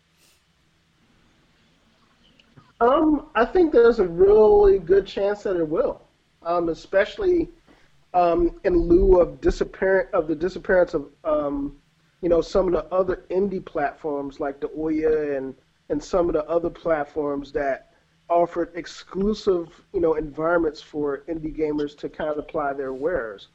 Um, 2.79 3.27
I 3.33 3.43
think 3.45 3.71
there's 3.71 3.99
a 3.99 4.07
really 4.07 4.77
good 4.77 5.07
chance 5.07 5.43
that 5.43 5.55
it 5.55 5.67
will. 5.67 6.01
Um, 6.43 6.69
especially 6.69 7.49
um, 8.13 8.59
in 8.63 8.75
lieu 8.75 9.19
of 9.19 9.41
disappearance 9.41 10.09
of 10.13 10.27
the 10.27 10.35
disappearance 10.35 10.93
of 10.93 11.09
um, 11.23 11.75
you 12.21 12.29
know 12.29 12.41
some 12.41 12.67
of 12.67 12.73
the 12.73 12.85
other 12.93 13.25
indie 13.29 13.63
platforms 13.63 14.39
like 14.39 14.59
the 14.59 14.69
Ouya 14.69 15.37
and 15.37 15.55
and 15.89 16.03
some 16.03 16.27
of 16.27 16.33
the 16.33 16.45
other 16.45 16.69
platforms 16.69 17.51
that 17.51 17.93
offered 18.29 18.71
exclusive 18.75 19.69
you 19.93 19.99
know 19.99 20.15
environments 20.15 20.81
for 20.81 21.19
indie 21.29 21.55
gamers 21.55 21.97
to 21.97 22.09
kind 22.09 22.29
of 22.29 22.37
apply 22.37 22.73
their 22.73 22.93
wares. 22.93 23.49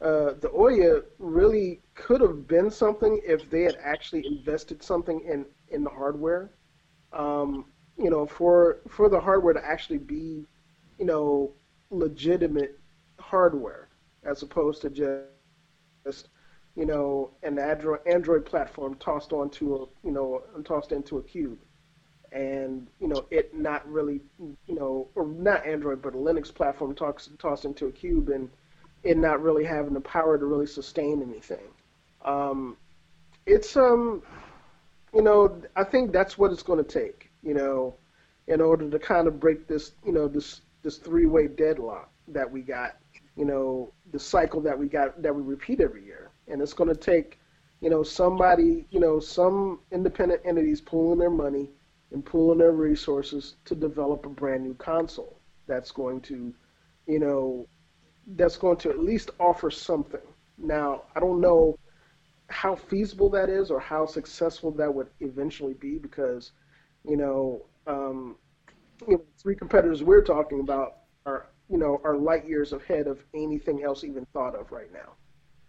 Uh, 0.00 0.32
the 0.40 0.48
Ouya 0.54 1.04
really 1.18 1.82
could 1.94 2.22
have 2.22 2.48
been 2.48 2.70
something 2.70 3.20
if 3.22 3.50
they 3.50 3.62
had 3.62 3.76
actually 3.82 4.26
invested 4.26 4.82
something 4.82 5.20
in 5.20 5.44
in 5.68 5.84
the 5.84 5.90
hardware. 5.90 6.50
Um, 7.12 7.66
you 7.98 8.08
know, 8.08 8.24
for 8.24 8.78
for 8.88 9.10
the 9.10 9.20
hardware 9.20 9.52
to 9.52 9.64
actually 9.64 9.98
be, 9.98 10.46
you 10.98 11.04
know, 11.04 11.52
legitimate 11.90 12.78
hardware 13.18 13.89
as 14.24 14.42
opposed 14.42 14.82
to 14.82 14.90
just 14.90 16.28
you 16.76 16.86
know 16.86 17.30
an 17.42 17.58
Android 17.58 18.00
Android 18.06 18.44
platform 18.44 18.94
tossed 18.96 19.32
onto 19.32 19.74
a 19.74 20.06
you 20.06 20.12
know 20.12 20.42
tossed 20.64 20.92
into 20.92 21.18
a 21.18 21.22
cube, 21.22 21.58
and 22.32 22.86
you 23.00 23.08
know 23.08 23.26
it 23.30 23.54
not 23.56 23.86
really 23.90 24.20
you 24.66 24.74
know 24.74 25.08
or 25.14 25.26
not 25.26 25.66
Android 25.66 26.02
but 26.02 26.14
a 26.14 26.18
Linux 26.18 26.52
platform 26.54 26.94
tossed 26.94 27.38
tossed 27.38 27.64
into 27.64 27.86
a 27.86 27.92
cube 27.92 28.28
and 28.28 28.48
it 29.02 29.16
not 29.16 29.42
really 29.42 29.64
having 29.64 29.94
the 29.94 30.00
power 30.00 30.38
to 30.38 30.44
really 30.44 30.66
sustain 30.66 31.22
anything. 31.22 31.68
Um, 32.24 32.76
it's 33.46 33.76
um 33.76 34.22
you 35.14 35.22
know 35.22 35.60
I 35.76 35.84
think 35.84 36.12
that's 36.12 36.38
what 36.38 36.52
it's 36.52 36.62
going 36.62 36.82
to 36.84 37.00
take 37.00 37.30
you 37.42 37.54
know 37.54 37.94
in 38.46 38.60
order 38.60 38.88
to 38.90 38.98
kind 38.98 39.26
of 39.26 39.40
break 39.40 39.66
this 39.66 39.92
you 40.04 40.12
know 40.12 40.28
this 40.28 40.60
this 40.82 40.98
three 40.98 41.26
way 41.26 41.46
deadlock 41.46 42.10
that 42.28 42.50
we 42.50 42.62
got 42.62 42.96
you 43.36 43.44
know, 43.44 43.92
the 44.12 44.18
cycle 44.18 44.60
that 44.62 44.78
we 44.78 44.86
got 44.88 45.22
that 45.22 45.34
we 45.34 45.42
repeat 45.42 45.80
every 45.80 46.04
year. 46.04 46.30
And 46.48 46.60
it's 46.60 46.72
going 46.72 46.90
to 46.90 46.96
take, 46.96 47.38
you 47.80 47.90
know, 47.90 48.02
somebody, 48.02 48.86
you 48.90 49.00
know, 49.00 49.20
some 49.20 49.80
independent 49.92 50.42
entities 50.44 50.80
pooling 50.80 51.18
their 51.18 51.30
money 51.30 51.70
and 52.12 52.24
pooling 52.24 52.58
their 52.58 52.72
resources 52.72 53.56
to 53.64 53.74
develop 53.74 54.26
a 54.26 54.28
brand 54.28 54.64
new 54.64 54.74
console 54.74 55.38
that's 55.66 55.90
going 55.92 56.20
to, 56.22 56.52
you 57.06 57.18
know, 57.18 57.66
that's 58.36 58.56
going 58.56 58.76
to 58.78 58.90
at 58.90 58.98
least 58.98 59.30
offer 59.38 59.70
something. 59.70 60.20
Now, 60.58 61.04
I 61.14 61.20
don't 61.20 61.40
know 61.40 61.78
how 62.48 62.74
feasible 62.74 63.30
that 63.30 63.48
is 63.48 63.70
or 63.70 63.78
how 63.80 64.06
successful 64.06 64.72
that 64.72 64.92
would 64.92 65.06
eventually 65.20 65.74
be 65.74 65.98
because, 65.98 66.52
you 67.04 67.16
know, 67.16 67.64
um, 67.86 68.36
you 69.06 69.14
know, 69.14 69.22
three 69.38 69.54
competitors 69.54 70.02
we're 70.02 70.22
talking 70.22 70.60
about 70.60 70.96
are 71.24 71.46
you 71.70 71.78
know, 71.78 72.00
are 72.04 72.16
light 72.16 72.46
years 72.46 72.72
ahead 72.72 73.06
of 73.06 73.24
anything 73.34 73.84
else 73.84 74.02
even 74.02 74.26
thought 74.32 74.54
of 74.54 74.72
right 74.72 74.92
now. 74.92 75.12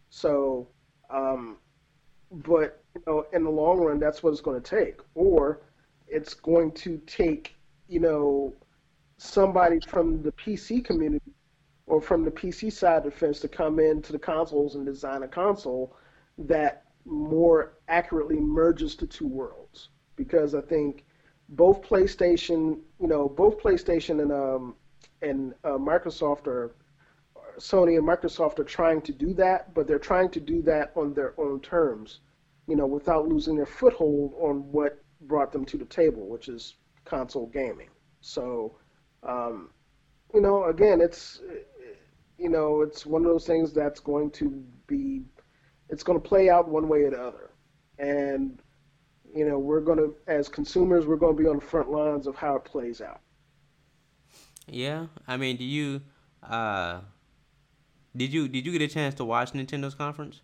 So, 0.09 0.67
um, 1.09 1.57
but 2.31 2.83
you 2.95 3.01
know, 3.05 3.25
in 3.33 3.43
the 3.43 3.49
long 3.49 3.79
run, 3.79 3.99
that's 3.99 4.23
what 4.23 4.31
it's 4.31 4.41
going 4.41 4.61
to 4.61 4.75
take, 4.77 4.99
or 5.13 5.61
it's 6.07 6.33
going 6.33 6.71
to 6.71 6.97
take, 7.05 7.55
you 7.87 7.99
know, 7.99 8.53
somebody 9.17 9.79
from 9.87 10.23
the 10.23 10.31
PC 10.31 10.83
community 10.83 11.31
or 11.85 12.01
from 12.01 12.23
the 12.23 12.31
PC 12.31 12.71
side 12.71 12.97
of 12.97 13.03
the 13.03 13.11
fence 13.11 13.39
to 13.41 13.47
come 13.47 13.79
into 13.79 14.11
the 14.11 14.19
consoles 14.19 14.75
and 14.75 14.85
design 14.85 15.23
a 15.23 15.27
console 15.27 15.95
that 16.37 16.85
more 17.05 17.73
accurately 17.87 18.39
merges 18.39 18.95
the 18.95 19.05
two 19.05 19.27
worlds. 19.27 19.89
Because 20.15 20.55
I 20.55 20.61
think 20.61 21.05
both 21.49 21.81
PlayStation, 21.81 22.79
you 22.99 23.07
know, 23.07 23.29
both 23.29 23.61
PlayStation 23.61 24.21
and 24.21 24.31
um, 24.31 24.75
and 25.21 25.53
uh, 25.63 25.77
Microsoft 25.77 26.47
are 26.47 26.75
Sony 27.57 27.97
and 27.97 28.07
Microsoft 28.07 28.59
are 28.59 28.63
trying 28.63 29.01
to 29.01 29.11
do 29.11 29.33
that, 29.35 29.73
but 29.73 29.87
they're 29.87 29.99
trying 29.99 30.29
to 30.31 30.39
do 30.39 30.61
that 30.63 30.91
on 30.95 31.13
their 31.13 31.39
own 31.39 31.59
terms, 31.59 32.21
you 32.67 32.75
know, 32.75 32.85
without 32.85 33.27
losing 33.27 33.55
their 33.55 33.65
foothold 33.65 34.33
on 34.39 34.71
what 34.71 35.03
brought 35.21 35.51
them 35.51 35.65
to 35.65 35.77
the 35.77 35.85
table, 35.85 36.27
which 36.27 36.47
is 36.47 36.75
console 37.05 37.47
gaming. 37.47 37.89
So, 38.21 38.77
um, 39.23 39.69
you 40.33 40.41
know, 40.41 40.65
again, 40.65 41.01
it's 41.01 41.41
you 42.37 42.49
know, 42.49 42.81
it's 42.81 43.05
one 43.05 43.21
of 43.21 43.27
those 43.27 43.45
things 43.45 43.71
that's 43.71 43.99
going 43.99 44.31
to 44.31 44.63
be, 44.87 45.21
it's 45.89 46.01
going 46.01 46.19
to 46.19 46.27
play 46.27 46.49
out 46.49 46.67
one 46.67 46.87
way 46.87 47.03
or 47.03 47.11
the 47.11 47.21
other, 47.21 47.51
and 47.99 48.59
you 49.33 49.45
know, 49.47 49.59
we're 49.59 49.81
going 49.81 49.97
to, 49.97 50.15
as 50.27 50.49
consumers, 50.49 51.05
we're 51.05 51.15
going 51.15 51.37
to 51.37 51.41
be 51.41 51.47
on 51.47 51.57
the 51.57 51.65
front 51.65 51.89
lines 51.89 52.27
of 52.27 52.35
how 52.35 52.55
it 52.55 52.65
plays 52.65 52.99
out. 52.99 53.21
Yeah, 54.71 55.07
I 55.27 55.35
mean, 55.35 55.57
do 55.57 55.65
you 55.65 56.01
uh 56.41 57.01
did 58.15 58.33
you 58.33 58.47
did 58.47 58.65
you 58.65 58.71
get 58.71 58.81
a 58.81 58.87
chance 58.87 59.13
to 59.15 59.25
watch 59.25 59.51
Nintendo's 59.51 59.95
conference 59.95 60.41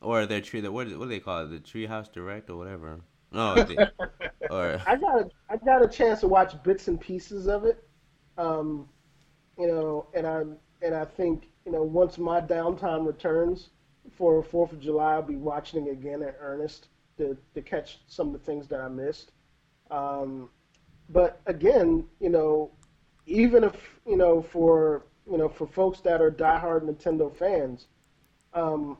or 0.00 0.24
their 0.24 0.40
tree? 0.40 0.62
What 0.62 0.88
what 0.88 0.88
do 0.88 1.06
they 1.06 1.20
call 1.20 1.44
it? 1.44 1.48
The 1.48 1.58
Treehouse 1.58 2.10
Direct 2.10 2.48
or 2.48 2.56
whatever? 2.56 3.00
No, 3.32 3.54
or 4.50 4.80
I 4.86 4.96
got 4.96 5.20
a, 5.20 5.30
I 5.50 5.56
got 5.58 5.82
a 5.82 5.88
chance 5.88 6.20
to 6.20 6.28
watch 6.28 6.60
bits 6.62 6.88
and 6.88 6.98
pieces 6.98 7.46
of 7.46 7.64
it. 7.66 7.84
Um, 8.38 8.88
you 9.58 9.68
know, 9.68 10.06
and 10.14 10.26
I 10.26 10.42
and 10.82 10.94
I 10.94 11.04
think 11.04 11.50
you 11.66 11.72
know 11.72 11.82
once 11.82 12.16
my 12.16 12.40
downtime 12.40 13.06
returns 13.06 13.68
for 14.16 14.42
Fourth 14.42 14.72
of 14.72 14.80
July, 14.80 15.14
I'll 15.14 15.22
be 15.22 15.36
watching 15.36 15.86
it 15.86 15.90
again 15.90 16.22
in 16.22 16.32
earnest 16.40 16.88
to 17.18 17.36
to 17.54 17.60
catch 17.60 18.00
some 18.06 18.28
of 18.28 18.32
the 18.32 18.38
things 18.38 18.68
that 18.68 18.80
I 18.80 18.88
missed. 18.88 19.32
Um, 19.90 20.48
but 21.10 21.40
again, 21.46 22.06
you 22.20 22.30
know, 22.30 22.70
even 23.26 23.64
if 23.64 23.74
you 24.06 24.16
know 24.16 24.42
for 24.42 25.02
you 25.30 25.38
know 25.38 25.48
for 25.48 25.66
folks 25.66 26.00
that 26.00 26.20
are 26.20 26.30
diehard 26.30 26.82
Nintendo 26.82 27.34
fans, 27.34 27.86
um, 28.54 28.98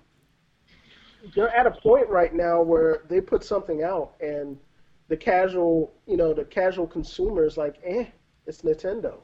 they're 1.34 1.54
at 1.54 1.66
a 1.66 1.70
point 1.70 2.08
right 2.08 2.34
now 2.34 2.62
where 2.62 3.02
they 3.08 3.20
put 3.20 3.44
something 3.44 3.82
out 3.82 4.14
and 4.20 4.58
the 5.08 5.16
casual 5.16 5.92
you 6.06 6.16
know 6.16 6.32
the 6.32 6.44
casual 6.44 6.86
consumer 6.86 7.44
is 7.44 7.56
like, 7.56 7.76
eh, 7.84 8.06
it's 8.46 8.62
Nintendo. 8.62 9.18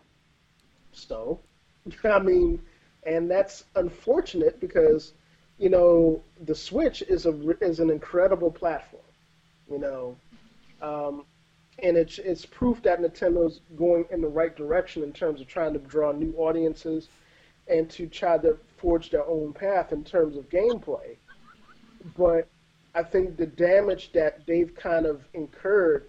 So, 0.92 1.40
I 2.04 2.18
mean, 2.18 2.60
and 3.04 3.30
that's 3.30 3.64
unfortunate 3.76 4.60
because 4.60 5.14
you 5.58 5.70
know 5.70 6.22
the 6.44 6.54
Switch 6.54 7.02
is 7.02 7.26
a 7.26 7.50
is 7.64 7.80
an 7.80 7.90
incredible 7.90 8.50
platform. 8.50 9.02
You 9.70 9.78
know, 9.78 10.16
um, 10.82 11.24
and 11.82 11.96
it's 11.96 12.18
it's 12.18 12.46
proof 12.46 12.82
that 12.82 13.00
Nintendo's 13.00 13.60
going 13.76 14.06
in 14.10 14.20
the 14.20 14.28
right 14.28 14.56
direction 14.56 15.02
in 15.02 15.12
terms 15.12 15.40
of 15.40 15.46
trying 15.46 15.72
to 15.74 15.78
draw 15.78 16.12
new 16.12 16.32
audiences 16.36 17.08
and 17.68 17.90
to 17.90 18.06
try 18.06 18.38
to 18.38 18.56
forge 18.76 19.10
their 19.10 19.26
own 19.26 19.52
path 19.52 19.92
in 19.92 20.04
terms 20.04 20.36
of 20.36 20.48
gameplay. 20.48 21.16
But 22.16 22.48
I 22.94 23.02
think 23.02 23.36
the 23.36 23.46
damage 23.46 24.12
that 24.12 24.46
they've 24.46 24.74
kind 24.74 25.04
of 25.04 25.22
incurred 25.34 26.06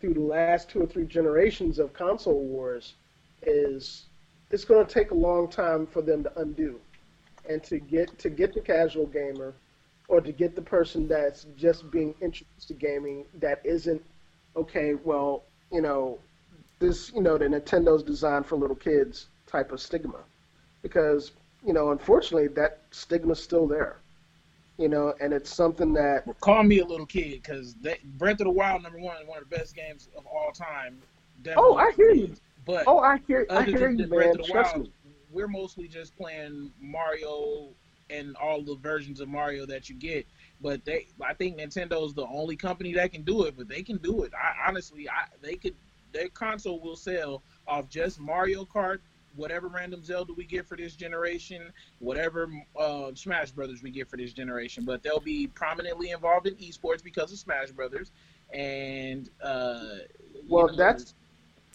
through 0.00 0.14
the 0.14 0.20
last 0.20 0.70
two 0.70 0.82
or 0.82 0.86
three 0.86 1.04
generations 1.04 1.78
of 1.78 1.92
console 1.92 2.44
wars 2.44 2.94
is 3.42 4.06
it's 4.50 4.64
going 4.64 4.84
to 4.86 4.92
take 4.92 5.10
a 5.10 5.14
long 5.14 5.48
time 5.48 5.86
for 5.86 6.00
them 6.00 6.22
to 6.22 6.40
undo 6.40 6.80
and 7.48 7.62
to 7.64 7.78
get 7.78 8.18
to 8.18 8.30
get 8.30 8.54
the 8.54 8.60
casual 8.60 9.06
gamer 9.06 9.54
or 10.08 10.20
to 10.20 10.32
get 10.32 10.56
the 10.56 10.62
person 10.62 11.06
that's 11.06 11.46
just 11.56 11.90
being 11.90 12.14
introduced 12.20 12.68
to 12.68 12.74
gaming 12.74 13.24
that 13.34 13.60
isn't 13.64 14.02
okay, 14.56 14.94
well, 14.94 15.44
you 15.72 15.80
know, 15.80 16.18
this, 16.78 17.12
you 17.14 17.22
know, 17.22 17.38
the 17.38 17.46
Nintendo's 17.46 18.02
designed 18.02 18.46
for 18.46 18.56
little 18.56 18.76
kids 18.76 19.26
type 19.46 19.72
of 19.72 19.80
stigma. 19.80 20.18
Because 20.82 21.32
you 21.64 21.72
know, 21.72 21.90
unfortunately, 21.90 22.48
that 22.48 22.80
stigma's 22.90 23.42
still 23.42 23.66
there. 23.66 23.98
You 24.78 24.88
know, 24.88 25.14
and 25.20 25.34
it's 25.34 25.54
something 25.54 25.92
that 25.94 26.24
call 26.40 26.62
me 26.62 26.78
a 26.78 26.86
little 26.86 27.04
kid 27.04 27.42
because 27.42 27.74
Breath 27.74 28.40
of 28.40 28.46
the 28.46 28.50
Wild 28.50 28.82
number 28.82 28.98
one, 28.98 29.20
is 29.20 29.28
one 29.28 29.36
of 29.36 29.48
the 29.48 29.56
best 29.56 29.76
games 29.76 30.08
of 30.16 30.26
all 30.26 30.52
time. 30.52 30.98
Oh, 31.54 31.76
I 31.76 31.92
hear 31.92 32.12
you. 32.12 32.34
But 32.64 32.84
oh, 32.86 32.98
I 32.98 33.18
hear, 33.26 33.46
I 33.50 33.64
hear 33.64 33.90
you, 33.90 34.06
man. 34.06 34.36
Trust 34.36 34.74
Wild, 34.74 34.86
me. 34.86 34.92
We're 35.32 35.48
mostly 35.48 35.86
just 35.86 36.16
playing 36.16 36.72
Mario 36.80 37.68
and 38.08 38.34
all 38.36 38.62
the 38.62 38.76
versions 38.76 39.20
of 39.20 39.28
Mario 39.28 39.66
that 39.66 39.90
you 39.90 39.96
get. 39.96 40.26
But 40.62 40.84
they, 40.84 41.06
I 41.22 41.34
think 41.34 41.58
Nintendo's 41.58 42.14
the 42.14 42.26
only 42.26 42.56
company 42.56 42.92
that 42.94 43.12
can 43.12 43.22
do 43.22 43.44
it. 43.44 43.54
But 43.56 43.68
they 43.68 43.82
can 43.82 43.96
do 43.98 44.24
it. 44.24 44.32
I 44.34 44.68
honestly, 44.68 45.08
I 45.08 45.26
they 45.42 45.54
could. 45.54 45.74
Their 46.12 46.28
console 46.28 46.80
will 46.80 46.96
sell 46.96 47.42
off 47.68 47.88
just 47.88 48.18
Mario 48.18 48.64
Kart, 48.64 48.98
whatever 49.36 49.68
random 49.68 50.02
Zelda 50.02 50.32
we 50.32 50.44
get 50.44 50.66
for 50.66 50.76
this 50.76 50.96
generation, 50.96 51.72
whatever 52.00 52.50
uh, 52.78 53.12
Smash 53.14 53.52
Brothers 53.52 53.82
we 53.82 53.90
get 53.90 54.08
for 54.08 54.16
this 54.16 54.32
generation. 54.32 54.84
But 54.84 55.02
they'll 55.02 55.20
be 55.20 55.46
prominently 55.46 56.10
involved 56.10 56.46
in 56.46 56.54
esports 56.56 57.02
because 57.02 57.32
of 57.32 57.38
Smash 57.38 57.70
Brothers. 57.70 58.10
And 58.52 59.30
uh, 59.42 59.84
well, 60.48 60.66
know, 60.68 60.76
that's 60.76 61.14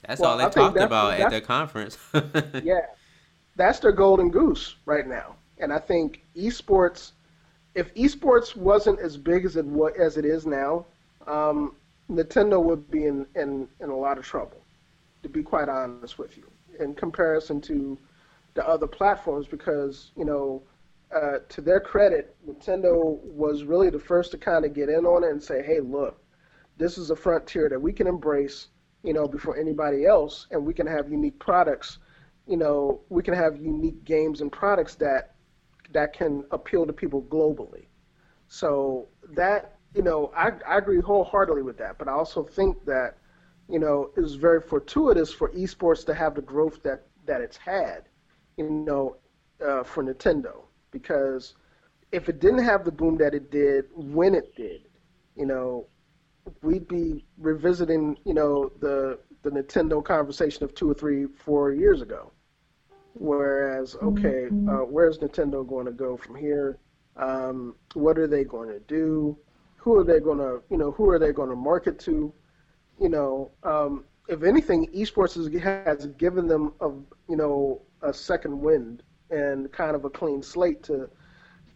that's 0.08 0.22
well, 0.22 0.32
all 0.32 0.38
they 0.38 0.50
talked 0.50 0.78
about 0.78 1.20
at 1.20 1.32
the 1.32 1.42
conference. 1.42 1.98
yeah, 2.64 2.82
that's 3.56 3.80
their 3.80 3.92
golden 3.92 4.30
goose 4.30 4.76
right 4.86 5.08
now. 5.08 5.36
And 5.58 5.72
I 5.72 5.80
think 5.80 6.24
esports, 6.36 7.12
if 7.76 7.94
esports 7.96 8.56
wasn't 8.56 9.00
as 9.00 9.18
big 9.18 9.46
as 9.46 9.56
it 9.56 9.66
as 10.00 10.18
it 10.18 10.26
is 10.26 10.46
now, 10.46 10.86
um, 11.28 11.76
Nintendo 12.10 12.62
would 12.62 12.90
be 12.90 13.06
in, 13.06 13.26
in, 13.36 13.68
in 13.80 13.90
a 13.90 13.96
lot 13.96 14.18
of 14.18 14.26
trouble. 14.26 14.62
To 15.24 15.30
be 15.30 15.44
quite 15.44 15.70
honest 15.70 16.18
with 16.18 16.38
you, 16.38 16.50
in 16.80 16.94
comparison 16.94 17.60
to 17.62 17.98
the 18.54 18.68
other 18.68 18.88
platforms, 18.88 19.48
because 19.48 20.12
you 20.16 20.24
know, 20.24 20.62
uh, 21.16 21.40
to 21.50 21.62
their 21.62 21.80
credit, 21.80 22.36
Nintendo 22.48 23.20
was 23.24 23.64
really 23.64 23.90
the 23.90 24.00
first 24.00 24.32
to 24.32 24.38
kind 24.38 24.66
of 24.66 24.74
get 24.74 24.90
in 24.90 25.06
on 25.06 25.24
it 25.24 25.32
and 25.32 25.42
say, 25.42 25.64
"Hey, 25.64 25.80
look, 25.80 26.22
this 26.78 26.98
is 26.98 27.10
a 27.10 27.16
frontier 27.16 27.70
that 27.70 27.82
we 27.82 27.92
can 27.92 28.08
embrace." 28.08 28.68
you 29.06 29.14
know, 29.14 29.28
before 29.28 29.56
anybody 29.56 30.06
else, 30.06 30.48
and 30.50 30.66
we 30.66 30.74
can 30.74 30.88
have 30.88 31.12
unique 31.12 31.38
products. 31.38 32.00
You 32.48 32.58
know, 32.58 33.02
we 33.10 33.22
can 33.22 33.36
have 33.36 33.56
unique 33.56 34.04
games 34.04 34.42
and 34.42 34.52
products 34.52 34.96
that 34.96 35.35
that 35.96 36.14
can 36.14 36.44
appeal 36.52 36.86
to 36.86 36.94
people 36.94 37.24
globally. 37.24 37.88
So 38.48 39.08
that 39.36 39.72
you 39.96 40.04
know, 40.04 40.32
I, 40.36 40.52
I 40.68 40.78
agree 40.78 41.00
wholeheartedly 41.00 41.64
with 41.64 41.78
that. 41.78 41.98
But 41.98 42.10
I 42.10 42.12
also 42.12 42.44
think 42.44 42.86
that 42.86 43.18
you 43.68 43.80
know 43.80 44.12
it 44.16 44.22
was 44.22 44.36
very 44.36 44.62
fortuitous 44.62 45.34
for 45.34 45.50
esports 45.52 46.06
to 46.06 46.14
have 46.14 46.36
the 46.36 46.42
growth 46.42 46.84
that 46.84 47.08
that 47.26 47.42
it's 47.42 47.58
had. 47.58 48.04
You 48.58 48.70
know, 48.70 49.18
uh, 49.66 49.84
for 49.84 50.04
Nintendo 50.04 50.66
because 50.92 51.56
if 52.14 52.30
it 52.30 52.40
didn't 52.40 52.64
have 52.64 52.86
the 52.86 52.92
boom 52.92 53.18
that 53.18 53.34
it 53.34 53.52
did 53.52 53.86
when 53.96 54.34
it 54.34 54.56
did, 54.56 54.88
you 55.36 55.46
know, 55.46 55.88
we'd 56.62 56.88
be 56.88 57.26
revisiting, 57.38 58.18
you 58.26 58.34
know, 58.34 58.72
the 58.80 59.20
the 59.44 59.50
Nintendo 59.50 60.04
conversation 60.04 60.64
of 60.64 60.74
two 60.74 60.90
or 60.90 60.94
three, 60.94 61.26
four 61.46 61.72
years 61.72 62.02
ago. 62.02 62.32
Whereas, 63.18 63.96
okay, 64.02 64.48
uh, 64.70 64.84
where's 64.86 65.20
Nintendo 65.20 65.68
going 65.68 65.86
to 65.86 65.92
go 65.92 66.18
from 66.18 66.36
here? 66.36 66.78
Um, 67.16 67.76
what 67.94 68.18
are 68.18 68.28
they 68.28 68.44
going 68.44 68.70
to 68.70 68.80
do? 68.80 69.38
Who 69.78 69.96
are 69.98 70.04
they 70.04 70.20
going 70.20 70.40
to, 70.40 70.62
you 70.70 70.78
know, 70.78 70.92
who 70.92 71.10
are 71.10 71.18
they 71.18 71.32
going 71.32 71.50
to 71.50 71.56
market 71.56 71.98
to? 72.00 72.34
You 73.00 73.10
know, 73.10 73.52
um, 73.64 74.04
if 74.28 74.44
anything, 74.44 74.88
esports 74.94 75.36
has, 75.36 75.48
has 75.86 76.08
given 76.18 76.48
them 76.48 76.74
a, 76.82 76.90
you 77.30 77.38
know, 77.38 77.82
a 78.02 78.14
second 78.14 78.60
wind 78.60 79.02
and 79.30 79.72
kind 79.72 79.96
of 79.96 80.06
a 80.06 80.10
clean 80.10 80.42
slate 80.42 80.84
to 80.84 81.10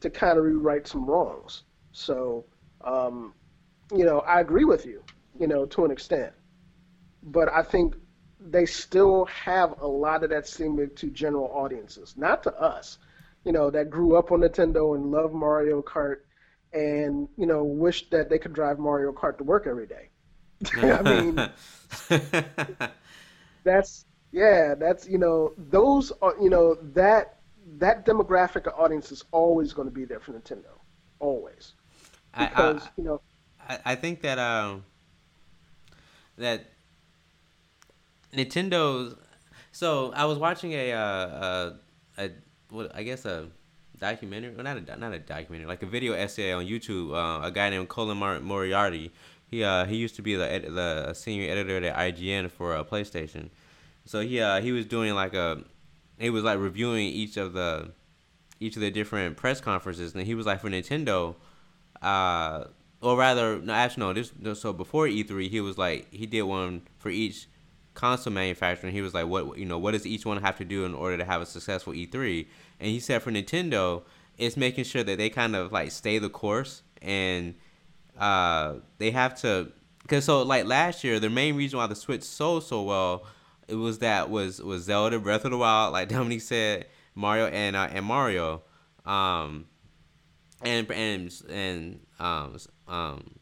to 0.01 0.09
kind 0.09 0.37
of 0.37 0.43
rewrite 0.43 0.87
some 0.87 1.05
wrongs. 1.05 1.63
So, 1.91 2.45
um, 2.83 3.33
you 3.95 4.05
know, 4.05 4.19
I 4.21 4.39
agree 4.39 4.63
with 4.63 4.85
you, 4.85 5.03
you 5.39 5.47
know, 5.47 5.65
to 5.67 5.85
an 5.85 5.91
extent. 5.91 6.31
But 7.23 7.51
I 7.51 7.63
think 7.63 7.95
they 8.39 8.65
still 8.65 9.25
have 9.25 9.81
a 9.81 9.87
lot 9.87 10.23
of 10.23 10.29
that 10.29 10.47
stigma 10.47 10.87
to 10.87 11.09
general 11.09 11.51
audiences, 11.53 12.15
not 12.17 12.43
to 12.43 12.53
us, 12.59 12.97
you 13.43 13.51
know, 13.51 13.69
that 13.69 13.89
grew 13.89 14.15
up 14.15 14.31
on 14.31 14.41
Nintendo 14.41 14.95
and 14.95 15.11
love 15.11 15.33
Mario 15.33 15.81
Kart 15.81 16.17
and, 16.73 17.27
you 17.37 17.45
know, 17.45 17.63
wish 17.63 18.09
that 18.09 18.29
they 18.29 18.37
could 18.37 18.53
drive 18.53 18.79
Mario 18.79 19.11
Kart 19.11 19.37
to 19.37 19.43
work 19.43 19.67
every 19.67 19.87
day. 19.87 20.09
I 20.81 21.01
mean, 21.01 21.49
that's, 23.63 24.05
yeah, 24.31 24.75
that's, 24.75 25.07
you 25.07 25.17
know, 25.17 25.53
those 25.57 26.11
are, 26.21 26.35
you 26.41 26.49
know, 26.49 26.75
that, 26.93 27.39
that 27.77 28.05
demographic 28.05 28.67
of 28.67 28.73
audience 28.79 29.11
is 29.11 29.23
always 29.31 29.73
going 29.73 29.87
to 29.87 29.93
be 29.93 30.05
there 30.05 30.19
for 30.19 30.33
Nintendo. 30.33 30.77
Always. 31.19 31.73
Because, 32.37 32.83
I, 32.83 32.85
I, 32.85 32.89
you 32.97 33.03
know, 33.03 33.21
I, 33.69 33.79
I 33.85 33.95
think 33.95 34.21
that 34.21 34.39
um 34.39 34.83
that 36.37 36.65
Nintendo's. 38.33 39.15
So 39.71 40.11
I 40.15 40.25
was 40.25 40.37
watching 40.37 40.73
a 40.73 40.93
uh, 40.93 40.99
a, 42.17 42.23
a 42.23 42.31
what 42.69 42.95
I 42.95 43.03
guess 43.03 43.25
a 43.25 43.47
documentary, 43.99 44.53
well, 44.55 44.63
not 44.63 44.77
a 44.77 44.95
not 44.97 45.13
a 45.13 45.19
documentary, 45.19 45.67
like 45.67 45.83
a 45.83 45.85
video 45.85 46.13
essay 46.13 46.51
on 46.51 46.65
YouTube. 46.65 47.13
Uh, 47.13 47.45
a 47.45 47.51
guy 47.51 47.69
named 47.69 47.89
Colin 47.89 48.17
Moriarty. 48.43 49.11
He 49.47 49.63
uh 49.63 49.85
he 49.85 49.95
used 49.95 50.15
to 50.15 50.21
be 50.21 50.35
the 50.35 50.51
ed- 50.51 50.73
the 50.73 51.13
senior 51.13 51.49
editor 51.51 51.83
at 51.83 51.95
IGN 51.95 52.51
for 52.51 52.75
uh, 52.75 52.83
PlayStation. 52.83 53.49
So 54.05 54.21
he 54.21 54.39
uh 54.39 54.61
he 54.61 54.71
was 54.71 54.85
doing 54.85 55.13
like 55.15 55.33
a 55.33 55.63
he 56.19 56.29
was 56.29 56.43
like 56.43 56.59
reviewing 56.59 57.07
each 57.07 57.37
of 57.37 57.53
the 57.53 57.91
each 58.59 58.75
of 58.75 58.81
the 58.81 58.91
different 58.91 59.37
press 59.37 59.61
conferences, 59.61 60.13
and 60.13 60.25
he 60.25 60.35
was 60.35 60.45
like 60.45 60.61
for 60.61 60.69
Nintendo, 60.69 61.35
uh 62.01 62.65
or 63.01 63.17
rather, 63.17 63.59
no, 63.59 63.71
actually, 63.73 64.01
no. 64.01 64.13
This 64.13 64.59
so 64.59 64.73
before 64.73 65.07
E3, 65.07 65.49
he 65.49 65.61
was 65.61 65.77
like 65.77 66.11
he 66.13 66.25
did 66.25 66.43
one 66.43 66.81
for 66.97 67.09
each 67.09 67.47
console 67.93 68.33
manufacturer. 68.33 68.89
He 68.89 69.01
was 69.01 69.13
like, 69.13 69.27
what 69.27 69.57
you 69.57 69.65
know, 69.65 69.77
what 69.77 69.91
does 69.91 70.05
each 70.05 70.25
one 70.25 70.41
have 70.41 70.57
to 70.57 70.65
do 70.65 70.85
in 70.85 70.93
order 70.93 71.17
to 71.17 71.25
have 71.25 71.41
a 71.41 71.45
successful 71.45 71.93
E3? 71.93 72.47
And 72.79 72.89
he 72.89 72.99
said 72.99 73.21
for 73.21 73.31
Nintendo, 73.31 74.03
it's 74.37 74.55
making 74.55 74.85
sure 74.85 75.03
that 75.03 75.17
they 75.17 75.29
kind 75.29 75.55
of 75.55 75.71
like 75.71 75.91
stay 75.91 76.17
the 76.17 76.29
course 76.29 76.81
and 77.01 77.55
uh, 78.17 78.75
they 78.97 79.11
have 79.11 79.39
to 79.41 79.71
because 80.03 80.25
so 80.25 80.41
like 80.43 80.65
last 80.65 81.03
year, 81.03 81.19
the 81.19 81.29
main 81.29 81.55
reason 81.55 81.77
why 81.77 81.87
the 81.87 81.95
Switch 81.95 82.23
sold 82.23 82.63
so 82.63 82.83
well, 82.83 83.25
it 83.67 83.75
was 83.75 83.99
that 83.99 84.29
was 84.29 84.61
was 84.61 84.83
Zelda 84.83 85.19
Breath 85.19 85.45
of 85.45 85.51
the 85.51 85.57
Wild, 85.57 85.93
like 85.93 86.09
Dominique 86.09 86.41
said, 86.41 86.87
Mario 87.15 87.47
and 87.47 87.75
uh, 87.75 87.87
and 87.91 88.05
Mario, 88.05 88.63
um, 89.05 89.65
and 90.61 90.89
and 90.91 91.33
and 91.49 91.99
um, 92.19 92.57
um, 92.87 93.35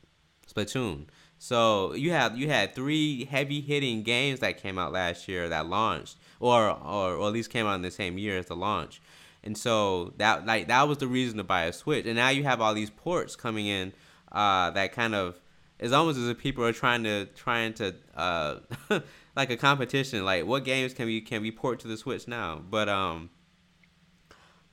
Splatoon. 0.51 1.05
So 1.39 1.93
you 1.93 2.11
have 2.11 2.37
you 2.37 2.49
had 2.49 2.73
three 2.73 3.25
heavy 3.25 3.61
hitting 3.61 4.03
games 4.03 4.39
that 4.39 4.61
came 4.61 4.77
out 4.79 4.91
last 4.91 5.27
year 5.27 5.49
that 5.49 5.67
launched, 5.67 6.17
or, 6.39 6.69
or 6.69 7.13
or 7.13 7.27
at 7.27 7.33
least 7.33 7.51
came 7.51 7.65
out 7.65 7.75
in 7.75 7.81
the 7.81 7.91
same 7.91 8.17
year 8.17 8.37
as 8.37 8.47
the 8.47 8.55
launch, 8.55 9.01
and 9.43 9.57
so 9.57 10.13
that 10.17 10.45
like 10.45 10.67
that 10.67 10.87
was 10.87 10.97
the 10.97 11.07
reason 11.07 11.37
to 11.37 11.43
buy 11.43 11.63
a 11.63 11.73
Switch. 11.73 12.05
And 12.05 12.15
now 12.15 12.29
you 12.29 12.43
have 12.43 12.59
all 12.59 12.73
these 12.73 12.89
ports 12.89 13.35
coming 13.35 13.67
in 13.67 13.93
uh, 14.31 14.71
that 14.71 14.93
kind 14.93 15.13
of 15.13 15.39
it's 15.79 15.93
almost 15.93 16.17
as 16.17 16.27
if 16.27 16.37
people 16.37 16.63
are 16.65 16.73
trying 16.73 17.03
to 17.03 17.25
trying 17.25 17.73
to 17.75 17.93
uh, 18.15 18.55
like 19.35 19.49
a 19.51 19.57
competition. 19.57 20.25
Like 20.25 20.45
what 20.45 20.65
games 20.65 20.93
can 20.93 21.05
we 21.05 21.21
can 21.21 21.41
we 21.41 21.51
port 21.51 21.79
to 21.81 21.87
the 21.87 21.97
Switch 21.97 22.27
now? 22.27 22.61
But 22.67 22.89
um, 22.89 23.29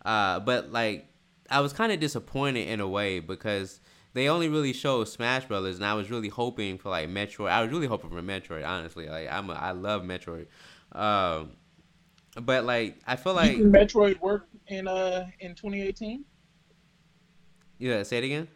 uh, 0.04 0.40
but 0.40 0.72
like 0.72 1.08
I 1.50 1.60
was 1.60 1.72
kind 1.72 1.92
of 1.92 2.00
disappointed 2.00 2.68
in 2.68 2.80
a 2.80 2.88
way 2.88 3.20
because 3.20 3.80
they 4.14 4.28
only 4.28 4.48
really 4.48 4.72
show 4.72 5.04
Smash 5.04 5.44
Brothers, 5.44 5.76
and 5.76 5.84
I 5.84 5.94
was 5.94 6.10
really 6.10 6.28
hoping 6.28 6.78
for 6.78 6.88
like 6.88 7.08
Metroid. 7.08 7.50
I 7.50 7.62
was 7.62 7.70
really 7.70 7.88
hoping 7.88 8.10
for 8.10 8.22
Metroid, 8.22 8.66
honestly. 8.66 9.08
Like 9.08 9.30
I'm, 9.30 9.50
a, 9.50 9.54
I 9.54 9.72
love 9.72 10.02
Metroid. 10.02 10.46
Um, 10.92 11.50
but 12.40 12.64
like 12.64 12.98
I 13.06 13.16
feel 13.16 13.34
like 13.34 13.56
Metroid 13.56 14.20
worked 14.20 14.54
in 14.68 14.88
uh 14.88 15.26
in 15.40 15.54
2018. 15.54 16.24
Yeah, 17.78 18.02
say 18.04 18.18
it 18.18 18.24
again. 18.24 18.48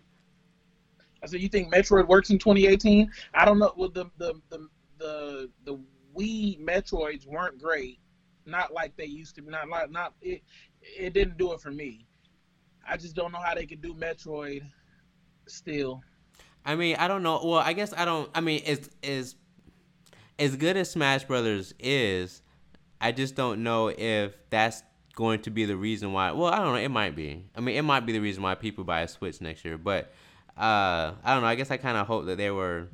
I 1.23 1.27
said, 1.27 1.41
you 1.41 1.49
think 1.49 1.75
Metroid 1.75 2.07
works 2.07 2.31
in 2.31 2.39
2018? 2.39 3.11
I 3.35 3.45
don't 3.45 3.59
know. 3.59 3.73
Well, 3.77 3.89
the 3.89 4.07
the 4.17 4.35
the 4.51 4.69
the 4.99 5.51
the 5.65 5.81
Wii 6.17 6.65
Metroids 6.65 7.27
weren't 7.27 7.61
great. 7.61 7.99
Not 8.47 8.73
like 8.73 8.97
they 8.97 9.07
used 9.07 9.35
to. 9.35 9.43
Be 9.43 9.51
not 9.51 9.69
like 9.69 9.91
not 9.91 10.15
it. 10.23 10.43
It 10.83 11.15
didn't 11.15 11.37
do 11.37 11.53
it 11.53 11.61
for 11.61 11.73
me. 11.73 12.07
I 12.89 12.97
just 12.97 13.17
don't 13.17 13.33
know 13.33 13.41
how 13.41 13.57
they 13.57 13.67
could 13.67 13.83
do 13.83 13.93
Metroid 13.93 14.63
still. 15.51 16.03
I 16.65 16.75
mean, 16.75 16.97
I 16.97 17.09
don't 17.09 17.23
know. 17.23 17.41
Well, 17.43 17.59
I 17.59 17.73
guess 17.73 17.93
I 17.97 18.05
don't. 18.05 18.31
I 18.35 18.41
mean, 18.41 18.63
as 18.67 18.91
as 19.03 19.35
as 20.39 20.57
good 20.57 20.77
as 20.77 20.91
Smash 20.91 21.25
Brothers 21.25 21.75
is, 21.79 22.43
I 23.01 23.13
just 23.13 23.35
don't 23.35 23.63
know 23.63 23.89
if 23.89 24.37
that's 24.51 24.83
going 25.15 25.41
to 25.43 25.51
be 25.51 25.65
the 25.65 25.77
reason 25.77 26.13
why. 26.13 26.31
Well, 26.33 26.53
I 26.53 26.59
don't 26.59 26.75
know. 26.75 26.79
It 26.79 26.91
might 26.91 27.17
be. 27.17 27.45
I 27.57 27.61
mean, 27.61 27.77
it 27.77 27.83
might 27.83 28.07
be 28.07 28.13
the 28.13 28.21
reason 28.21 28.43
why 28.43 28.55
people 28.55 28.85
buy 28.85 29.01
a 29.01 29.09
Switch 29.09 29.41
next 29.41 29.65
year. 29.65 29.79
But 29.79 30.13
uh, 30.57 31.13
I 31.25 31.35
don't 31.35 31.43
know. 31.43 31.49
I 31.49 31.55
guess 31.55 31.71
I 31.71 31.77
kind 31.77 31.97
of 31.97 32.07
hope 32.07 32.27
that 32.27 32.39
they 32.39 32.51
were 32.51 32.89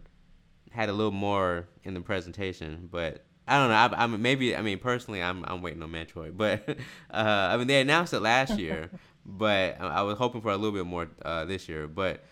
had 0.70 0.88
a 0.88 0.92
little 0.92 1.12
more 1.12 1.68
in 1.84 1.94
the 1.94 2.00
presentation. 2.00 2.88
But 2.90 3.24
I 3.46 3.58
don't 3.58 3.68
know. 3.68 3.96
I, 3.96 4.04
I 4.04 4.06
maybe 4.06 4.56
I 4.56 4.62
mean 4.62 4.78
personally, 4.78 5.22
I'm 5.22 5.44
I'm 5.46 5.62
waiting 5.62 5.82
on 5.82 5.90
Metroid, 5.90 6.36
but 6.36 6.68
uh, 7.10 7.48
I 7.50 7.56
mean 7.56 7.66
they 7.66 7.80
announced 7.80 8.12
it 8.12 8.20
last 8.20 8.58
year, 8.58 8.90
but 9.26 9.80
I, 9.80 9.86
I 9.86 10.02
was 10.02 10.16
hoping 10.18 10.40
for 10.40 10.50
a 10.50 10.56
little 10.56 10.76
bit 10.76 10.86
more 10.86 11.08
uh, 11.22 11.44
this 11.44 11.68
year. 11.68 11.86
But 11.88 12.24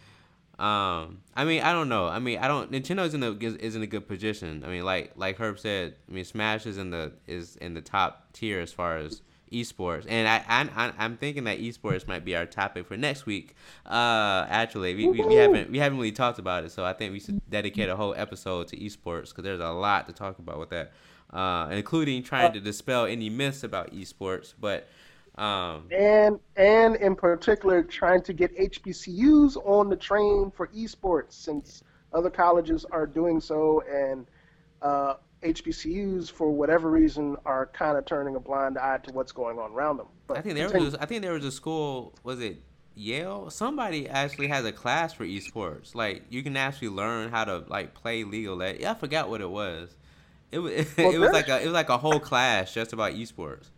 um, 0.63 1.23
I 1.35 1.45
mean 1.45 1.63
I 1.63 1.73
don't 1.73 1.89
know. 1.89 2.07
I 2.07 2.21
mean 2.21 2.39
I 2.39 2.47
don't. 2.47 2.71
Nintendo's 2.71 3.15
in 3.15 3.23
a 3.25 3.33
is, 3.33 3.57
is 3.57 3.75
in 3.75 3.83
a 3.83 3.87
good 3.87 4.07
position. 4.07 4.63
I 4.65 4.69
mean 4.69 4.85
like 4.85 5.13
like 5.17 5.37
Herb 5.37 5.59
said. 5.59 5.97
I 6.09 6.13
mean 6.13 6.25
Smash 6.25 6.67
is 6.67 6.79
in 6.79 6.91
the 6.91 7.13
is 7.27 7.57
in 7.57 7.75
the 7.75 7.81
top 7.81 8.33
tier 8.33 8.61
as 8.61 8.73
far 8.73 8.97
as 8.99 9.23
esports, 9.51 10.07
and 10.09 10.29
I, 10.29 10.43
I 10.49 10.93
I'm 10.99 11.17
thinking 11.17 11.45
that 11.45 11.59
esports 11.59 12.07
might 12.07 12.25
be 12.25 12.37
our 12.37 12.47
topic 12.47 12.87
for 12.87 12.97
next 12.97 13.27
week. 13.27 13.57
Uh, 13.85 14.47
actually, 14.49 14.95
we, 14.95 15.09
we, 15.09 15.21
we 15.23 15.35
haven't 15.35 15.71
we 15.71 15.79
haven't 15.79 15.99
really 15.99 16.13
talked 16.13 16.39
about 16.39 16.65
it, 16.65 16.71
so 16.71 16.85
I 16.85 16.93
think 16.93 17.13
we 17.13 17.19
should 17.19 17.41
dedicate 17.51 17.89
a 17.89 17.97
whole 17.97 18.15
episode 18.17 18.69
to 18.69 18.77
esports 18.77 19.31
because 19.31 19.43
there's 19.43 19.61
a 19.61 19.71
lot 19.71 20.07
to 20.07 20.13
talk 20.13 20.39
about 20.39 20.61
with 20.61 20.71
that, 20.71 20.93
uh, 21.33 21.69
including 21.73 22.23
trying 22.23 22.53
to 22.53 22.61
dispel 22.61 23.05
any 23.07 23.31
myths 23.31 23.65
about 23.65 23.93
esports, 23.93 24.55
but. 24.61 24.89
Um, 25.39 25.89
and 25.91 26.39
and 26.57 26.97
in 26.97 27.17
particular, 27.17 27.83
trying 27.83 28.23
to 28.23 28.33
get 28.33 28.57
HBCUs 28.57 29.57
on 29.67 29.89
the 29.89 29.97
train 29.97 30.53
for 30.55 30.69
esports, 30.69 31.33
since 31.33 31.83
other 32.13 32.31
colleges 32.31 32.85
are 32.85 33.07
doing 33.07 33.41
so, 33.41 33.83
and 33.91 34.27
uh, 34.83 35.15
HBCUs, 35.43 36.31
for 36.31 36.51
whatever 36.51 36.91
reason, 36.91 37.37
are 37.47 37.67
kind 37.67 37.97
of 37.97 38.05
turning 38.05 38.37
a 38.37 38.41
blind 38.41 38.79
eye 38.79 38.99
to 38.99 39.13
what's 39.13 39.33
going 39.33 39.59
on 39.59 39.73
around 39.73 39.97
them. 39.97 40.07
But 40.27 40.39
I 40.39 40.41
think 40.43 40.57
there 40.57 40.69
was 40.69 40.95
a, 40.95 41.03
I 41.03 41.07
think 41.07 41.23
there 41.23 41.33
was 41.33 41.45
a 41.45 41.53
school. 41.53 42.15
Was 42.23 42.41
it 42.41 42.59
Yale? 42.95 43.51
Somebody 43.51 44.09
actually 44.09 44.49
has 44.49 44.65
a 44.65 44.73
class 44.73 45.13
for 45.13 45.25
esports. 45.25 45.95
Like 45.95 46.25
you 46.29 46.43
can 46.43 46.57
actually 46.57 46.91
learn 46.91 47.31
how 47.31 47.45
to 47.45 47.65
like 47.69 47.95
play 47.95 48.25
League 48.25 48.49
of 48.49 48.59
Legends. 48.59 48.85
I 48.85 48.95
forgot 48.95 49.29
what 49.29 49.41
it 49.41 49.51
was. 49.51 49.97
It 50.51 50.59
was 50.59 50.73
it, 50.73 50.89
well, 50.99 51.11
it 51.11 51.19
was 51.19 51.33
like 51.33 51.49
a 51.49 51.61
it 51.61 51.65
was 51.65 51.75
like 51.75 51.89
a 51.89 51.99
whole 51.99 52.21
class 52.21 52.73
just 52.73 52.93
about 52.93 53.15
esports. 53.15 53.71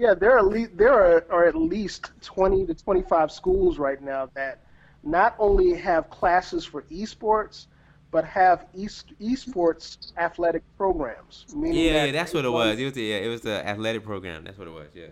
Yeah, 0.00 0.14
there 0.14 0.32
are 0.34 0.42
le- 0.42 0.68
there 0.68 0.94
are, 0.94 1.26
are 1.30 1.44
at 1.44 1.54
least 1.54 2.10
twenty 2.22 2.64
to 2.64 2.72
twenty 2.72 3.02
five 3.02 3.30
schools 3.30 3.78
right 3.78 4.00
now 4.00 4.30
that 4.34 4.60
not 5.02 5.34
only 5.38 5.74
have 5.74 6.08
classes 6.08 6.64
for 6.64 6.82
esports, 6.84 7.66
but 8.10 8.24
have 8.24 8.64
east, 8.74 9.12
esports 9.20 10.12
athletic 10.16 10.62
programs. 10.78 11.44
Yeah, 11.54 11.92
that 11.92 12.06
yeah, 12.06 12.12
that's 12.12 12.32
what 12.32 12.46
it 12.46 12.48
was. 12.48 12.78
It 12.78 12.84
was 12.84 12.94
the, 12.94 13.02
yeah, 13.02 13.16
it 13.16 13.28
was 13.28 13.42
the 13.42 13.66
athletic 13.68 14.02
program. 14.02 14.42
That's 14.42 14.56
what 14.56 14.68
it 14.68 14.72
was. 14.72 14.88
Yeah. 14.94 15.08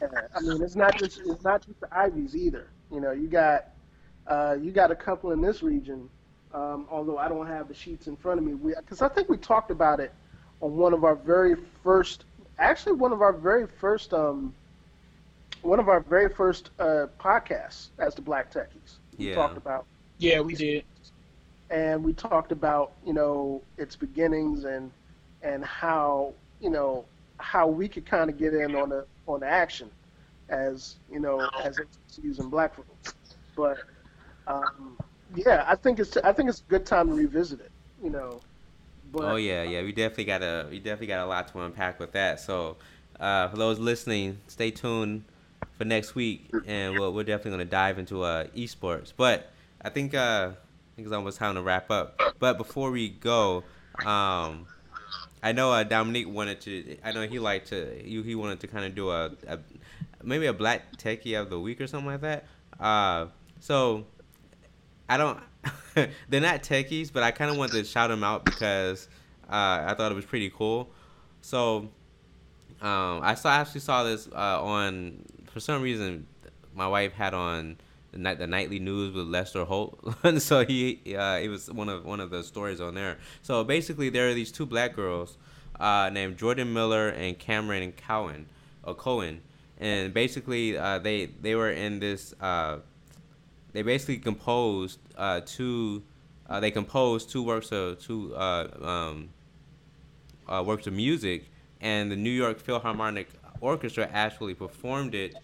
yeah. 0.00 0.08
I 0.36 0.40
mean, 0.40 0.62
it's 0.62 0.76
not 0.76 0.96
just 0.96 1.20
it's 1.26 1.42
not 1.42 1.66
just 1.66 1.80
the 1.80 1.88
Ivies 1.92 2.36
either. 2.36 2.68
You 2.92 3.00
know, 3.00 3.10
you 3.10 3.26
got 3.26 3.70
uh, 4.28 4.56
you 4.62 4.70
got 4.70 4.92
a 4.92 4.96
couple 4.96 5.32
in 5.32 5.40
this 5.40 5.60
region. 5.60 6.08
Um, 6.54 6.86
although 6.88 7.18
I 7.18 7.28
don't 7.28 7.48
have 7.48 7.66
the 7.66 7.74
sheets 7.74 8.06
in 8.06 8.16
front 8.16 8.38
of 8.38 8.46
me, 8.46 8.54
because 8.76 9.02
I 9.02 9.08
think 9.08 9.28
we 9.28 9.38
talked 9.38 9.72
about 9.72 9.98
it 9.98 10.12
on 10.60 10.76
one 10.76 10.92
of 10.92 11.02
our 11.04 11.16
very 11.16 11.56
first, 11.82 12.24
actually 12.60 12.92
one 12.92 13.12
of 13.12 13.22
our 13.22 13.32
very 13.32 13.66
first, 13.66 14.14
um, 14.14 14.54
one 15.62 15.80
of 15.80 15.88
our 15.88 16.00
very 16.00 16.28
first 16.28 16.70
uh, 16.78 17.06
podcasts 17.18 17.88
as 17.98 18.14
the 18.14 18.22
Black 18.22 18.52
Techies. 18.52 18.98
We 19.18 19.28
yeah. 19.28 19.34
talked 19.34 19.56
about. 19.56 19.86
Yeah, 20.18 20.40
we 20.40 20.54
did 20.54 20.84
and 21.70 22.02
we 22.02 22.12
talked 22.12 22.52
about 22.52 22.92
you 23.06 23.12
know 23.12 23.62
its 23.78 23.96
beginnings 23.96 24.64
and 24.64 24.90
and 25.42 25.64
how 25.64 26.34
you 26.60 26.68
know 26.68 27.04
how 27.38 27.66
we 27.66 27.88
could 27.88 28.04
kind 28.04 28.28
of 28.28 28.36
get 28.36 28.52
in 28.52 28.76
on 28.76 28.90
the 28.90 29.06
on 29.26 29.40
the 29.40 29.46
action 29.46 29.90
as 30.48 30.96
you 31.10 31.20
know 31.20 31.48
as 31.62 31.78
using 32.22 32.50
black 32.50 32.74
folks. 32.74 33.14
But 33.56 33.78
um, 34.46 34.98
yeah, 35.34 35.64
I 35.66 35.76
think 35.76 36.00
it's 36.00 36.16
I 36.18 36.32
think 36.32 36.48
it's 36.48 36.60
a 36.60 36.70
good 36.70 36.84
time 36.84 37.08
to 37.08 37.14
revisit 37.14 37.60
it. 37.60 37.70
You 38.02 38.10
know. 38.10 38.40
But, 39.12 39.22
oh 39.24 39.36
yeah, 39.36 39.62
yeah, 39.62 39.82
we 39.82 39.92
definitely 39.92 40.24
got 40.24 40.42
a 40.42 40.66
we 40.70 40.78
definitely 40.78 41.08
got 41.08 41.24
a 41.24 41.26
lot 41.26 41.48
to 41.48 41.60
unpack 41.60 41.98
with 41.98 42.12
that. 42.12 42.40
So 42.40 42.76
uh, 43.18 43.48
for 43.48 43.56
those 43.56 43.78
listening, 43.78 44.38
stay 44.46 44.70
tuned 44.70 45.24
for 45.76 45.84
next 45.84 46.14
week, 46.14 46.50
and 46.66 46.98
we're, 46.98 47.10
we're 47.10 47.24
definitely 47.24 47.52
gonna 47.52 47.64
dive 47.64 47.98
into 47.98 48.22
uh, 48.22 48.46
esports. 48.56 49.12
But 49.16 49.50
I 49.82 49.88
think 49.88 50.14
uh, 50.14 50.50
I 50.52 50.96
think 50.96 51.06
it's 51.06 51.14
almost 51.14 51.38
time 51.38 51.54
to 51.54 51.62
wrap 51.62 51.90
up. 51.90 52.20
But 52.38 52.56
before 52.56 52.90
we 52.90 53.08
go, 53.08 53.64
um, 54.04 54.66
I 55.42 55.52
know 55.52 55.72
uh, 55.72 55.82
Dominique 55.82 56.28
wanted 56.28 56.60
to. 56.62 56.96
I 57.02 57.12
know 57.12 57.26
he 57.26 57.38
liked 57.38 57.68
to. 57.68 58.00
He, 58.04 58.22
he 58.22 58.34
wanted 58.34 58.60
to 58.60 58.66
kind 58.66 58.84
of 58.84 58.94
do 58.94 59.10
a, 59.10 59.32
a, 59.48 59.58
maybe 60.22 60.46
a 60.46 60.52
black 60.52 60.96
techie 60.96 61.40
of 61.40 61.50
the 61.50 61.58
week 61.58 61.80
or 61.80 61.86
something 61.86 62.10
like 62.10 62.20
that. 62.20 62.46
Uh, 62.78 63.26
so 63.58 64.06
I 65.08 65.16
don't. 65.16 65.40
they're 66.28 66.40
not 66.40 66.62
techies, 66.62 67.12
but 67.12 67.22
I 67.22 67.30
kind 67.30 67.50
of 67.50 67.56
wanted 67.56 67.74
to 67.74 67.84
shout 67.84 68.10
them 68.10 68.24
out 68.24 68.44
because 68.44 69.08
uh, 69.48 69.84
I 69.86 69.94
thought 69.94 70.12
it 70.12 70.14
was 70.14 70.24
pretty 70.24 70.50
cool. 70.50 70.90
So 71.42 71.88
um, 72.80 73.20
I 73.22 73.34
saw 73.34 73.50
actually 73.50 73.80
saw 73.80 74.04
this 74.04 74.28
uh, 74.28 74.62
on 74.62 75.24
for 75.50 75.60
some 75.60 75.82
reason 75.82 76.26
my 76.74 76.86
wife 76.86 77.12
had 77.12 77.34
on 77.34 77.76
the, 78.12 78.18
night, 78.18 78.38
the 78.38 78.46
nightly 78.46 78.78
news 78.78 79.14
with 79.14 79.26
Lester 79.26 79.64
Holt. 79.64 79.98
so 80.38 80.64
he 80.64 81.00
uh, 81.16 81.38
it 81.38 81.48
was 81.48 81.70
one 81.70 81.88
of 81.88 82.04
one 82.04 82.20
of 82.20 82.30
the 82.30 82.42
stories 82.42 82.80
on 82.80 82.94
there. 82.94 83.18
So 83.42 83.64
basically, 83.64 84.08
there 84.10 84.28
are 84.28 84.34
these 84.34 84.52
two 84.52 84.66
black 84.66 84.94
girls 84.94 85.36
uh, 85.78 86.10
named 86.12 86.36
Jordan 86.38 86.72
Miller 86.72 87.08
and 87.08 87.38
Cameron 87.38 87.92
Cowan 87.92 88.46
or 88.82 88.94
Cohen, 88.94 89.42
and 89.78 90.12
basically 90.14 90.76
uh, 90.76 90.98
they 90.98 91.26
they 91.26 91.54
were 91.54 91.70
in 91.70 92.00
this. 92.00 92.34
Uh, 93.70 93.72
they 93.72 93.82
basically 93.82 94.18
composed 94.18 94.98
uh, 95.16 95.40
two. 95.44 96.02
Uh, 96.48 96.60
they 96.60 96.70
composed 96.70 97.30
two 97.30 97.42
works 97.42 97.70
of 97.72 98.00
two 98.00 98.36
um, 98.36 99.28
works 100.64 100.86
of 100.86 100.92
music, 100.92 101.50
and 101.80 102.10
the 102.10 102.16
New 102.16 102.30
York 102.30 102.58
Philharmonic 102.58 103.28
Orchestra 103.60 104.08
actually 104.12 104.54
performed 104.54 105.14
it 105.14 105.34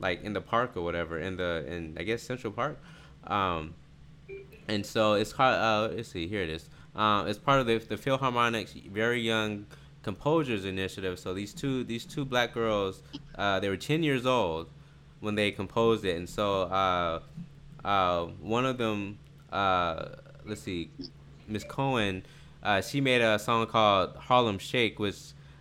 like 0.00 0.24
in 0.24 0.32
the 0.32 0.40
park 0.40 0.76
or 0.76 0.82
whatever 0.82 1.18
in 1.18 1.36
the 1.36 1.64
in 1.68 1.96
I 1.98 2.02
guess 2.02 2.22
Central 2.22 2.52
Park. 2.52 2.78
Um, 3.26 3.74
and 4.68 4.84
so 4.84 5.14
it's 5.14 5.32
called. 5.32 5.54
Uh, 5.54 5.94
let's 5.94 6.08
see. 6.08 6.26
Here 6.26 6.42
it 6.42 6.48
is. 6.48 6.68
It's 6.96 7.38
part 7.38 7.60
of 7.60 7.66
the 7.66 7.78
the 7.78 7.96
Philharmonic's 7.96 8.72
Very 8.72 9.20
Young 9.20 9.66
Composers 10.02 10.64
Initiative. 10.64 11.18
So 11.18 11.34
these 11.34 11.52
two 11.52 11.84
these 11.84 12.06
two 12.06 12.24
black 12.24 12.54
girls, 12.54 13.02
uh, 13.36 13.60
they 13.60 13.68
were 13.68 13.76
10 13.76 14.02
years 14.02 14.24
old 14.24 14.68
when 15.24 15.34
they 15.34 15.50
composed 15.50 16.04
it, 16.04 16.16
and 16.16 16.28
so 16.28 16.62
uh, 16.62 17.20
uh, 17.84 18.26
one 18.40 18.64
of 18.64 18.78
them, 18.78 19.18
uh, 19.52 20.10
let's 20.44 20.62
see, 20.62 20.90
Miss 21.48 21.64
Cohen, 21.64 22.24
uh, 22.62 22.80
she 22.80 23.00
made 23.00 23.20
a 23.20 23.38
song 23.38 23.66
called 23.66 24.16
Harlem 24.16 24.58
Shake, 24.58 24.98
which 24.98 25.16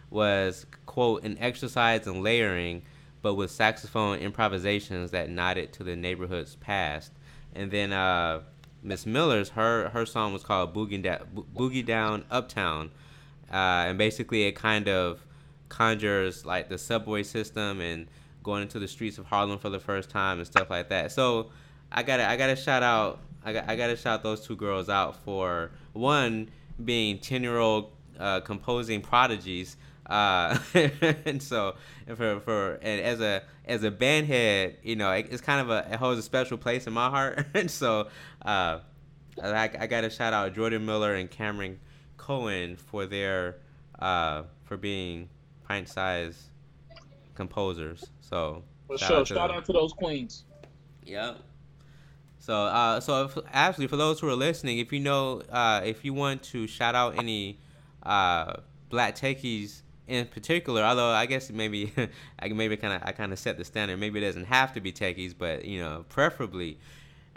was 0.09 0.65
quote 0.85 1.23
an 1.23 1.37
exercise 1.39 2.05
in 2.05 2.21
layering 2.21 2.83
but 3.23 3.35
with 3.35 3.49
saxophone 3.49 4.19
improvisations 4.19 5.11
that 5.11 5.29
nodded 5.29 5.71
to 5.71 5.83
the 5.83 5.95
neighborhood's 5.95 6.55
past. 6.57 7.11
And 7.55 7.71
then 7.71 7.93
uh, 7.93 8.41
Miss 8.83 9.05
Miller's 9.05 9.49
her 9.49 9.89
her 9.89 10.05
song 10.05 10.33
was 10.33 10.43
called 10.43 10.75
Boogie 10.75 11.01
Down, 11.01 11.45
Boogie 11.55 11.85
Down 11.85 12.25
Uptown, 12.29 12.91
uh, 13.49 13.87
and 13.87 13.97
basically 13.97 14.43
it 14.43 14.51
kind 14.55 14.87
of 14.89 15.25
conjures 15.69 16.45
like 16.45 16.69
the 16.69 16.77
subway 16.77 17.23
system 17.23 17.79
and 17.79 18.07
going 18.43 18.61
into 18.61 18.79
the 18.79 18.87
streets 18.87 19.17
of 19.17 19.25
Harlem 19.25 19.57
for 19.57 19.69
the 19.69 19.79
first 19.79 20.09
time 20.09 20.37
and 20.37 20.45
stuff 20.45 20.69
like 20.69 20.89
that. 20.89 21.11
So 21.11 21.49
I 21.91 22.03
gotta 22.03 22.27
I 22.27 22.37
gotta 22.37 22.55
shout 22.55 22.83
out 22.83 23.19
I 23.43 23.53
got 23.53 23.69
I 23.69 23.75
gotta 23.75 23.95
shout 23.95 24.23
those 24.23 24.45
two 24.45 24.55
girls 24.55 24.89
out 24.89 25.15
for 25.23 25.71
one 25.93 26.49
being 26.83 27.19
ten 27.19 27.41
year 27.43 27.57
old 27.57 27.91
uh, 28.19 28.41
composing 28.41 29.01
prodigies 29.01 29.77
uh, 30.05 30.57
and 31.25 31.41
so 31.41 31.75
for 32.15 32.39
for 32.41 32.73
and 32.81 33.01
as 33.01 33.21
a 33.21 33.43
as 33.65 33.83
a 33.83 33.91
band 33.91 34.27
head, 34.27 34.77
you 34.83 34.95
know, 34.95 35.11
it, 35.11 35.27
it's 35.31 35.41
kind 35.41 35.61
of 35.61 35.69
a 35.69 35.87
it 35.91 35.95
holds 35.95 36.19
a 36.19 36.23
special 36.23 36.57
place 36.57 36.87
in 36.87 36.93
my 36.93 37.09
heart. 37.09 37.45
and 37.53 37.69
so 37.69 38.07
uh, 38.43 38.79
I, 39.41 39.69
I 39.79 39.87
got 39.87 40.01
to 40.01 40.09
shout 40.09 40.33
out 40.33 40.53
Jordan 40.53 40.85
Miller 40.85 41.15
and 41.15 41.29
Cameron 41.29 41.79
Cohen 42.17 42.75
for 42.75 43.05
their 43.05 43.57
uh, 43.99 44.43
for 44.65 44.77
being 44.77 45.29
pint 45.67 45.87
size 45.87 46.49
composers. 47.35 48.09
So 48.23 48.63
for 48.87 48.97
shout 48.97 49.07
sure, 49.07 49.17
out 49.17 49.27
shout 49.27 49.47
them. 49.49 49.57
out 49.57 49.65
to 49.65 49.73
those 49.73 49.93
queens. 49.93 50.45
Yep. 51.05 51.37
So, 52.39 52.53
uh, 52.53 52.99
so 52.99 53.25
if, 53.25 53.37
actually, 53.53 53.87
for 53.87 53.95
those 53.95 54.19
who 54.19 54.27
are 54.27 54.35
listening, 54.35 54.79
if 54.79 54.91
you 54.91 54.99
know, 54.99 55.41
uh, 55.49 55.81
if 55.85 56.03
you 56.03 56.13
want 56.13 56.43
to 56.43 56.67
shout 56.67 56.95
out 56.95 57.17
any 57.17 57.59
uh, 58.03 58.55
black 58.89 59.15
techies 59.15 59.81
in 60.07 60.25
particular, 60.27 60.81
although 60.81 61.11
I 61.11 61.25
guess 61.25 61.49
maybe 61.51 61.93
I 62.39 62.49
maybe 62.49 62.75
kind 62.75 62.93
of 62.93 63.01
I 63.03 63.11
kind 63.11 63.31
of 63.31 63.39
set 63.39 63.57
the 63.57 63.65
standard. 63.65 63.97
Maybe 63.97 64.19
it 64.19 64.25
doesn't 64.25 64.45
have 64.45 64.73
to 64.73 64.81
be 64.81 64.91
techies, 64.91 65.33
but 65.37 65.65
you 65.65 65.79
know, 65.79 66.05
preferably, 66.09 66.79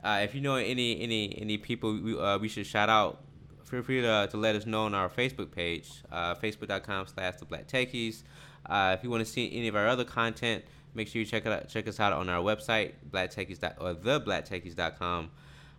uh, 0.03 0.21
if 0.23 0.35
you 0.35 0.41
know 0.41 0.57
any 0.57 1.01
any 1.01 1.39
any 1.41 1.59
people 1.59 2.01
we, 2.01 2.19
uh, 2.19 2.39
we 2.39 2.49
should 2.49 2.67
shout 2.67 2.89
out, 2.89 3.21
feel 3.65 3.83
free 3.83 4.01
to, 4.01 4.29
to 4.31 4.37
let 4.37 4.57
us 4.57 4.67
know 4.67 4.85
on 4.85 4.95
our 4.95 5.09
Facebook 5.09 5.51
page, 5.51 6.03
uh, 6.11 6.35
facebook.com 6.35 7.07
slash 7.07 7.37
the 7.37 7.45
Black 7.45 7.67
Techies. 7.69 8.23
Uh, 8.69 8.97
if 8.99 9.05
you 9.05 9.11
want 9.11 9.25
to 9.25 9.31
see 9.31 9.57
any 9.57 9.69
of 9.69 9.77
our 9.77 9.87
other 9.87 10.05
content, 10.05 10.65
make 10.97 11.09
sure 11.09 11.21
you 11.21 11.27
check 11.27 11.47
it 11.47 11.53
out, 11.53 11.69
check 11.69 11.87
us 11.87 12.01
out 12.01 12.13
on 12.13 12.29
our 12.29 12.43
website, 12.43 12.93
blacktechies 13.11 13.63
or 13.79 13.95
theblacktechies.com. 13.95 15.31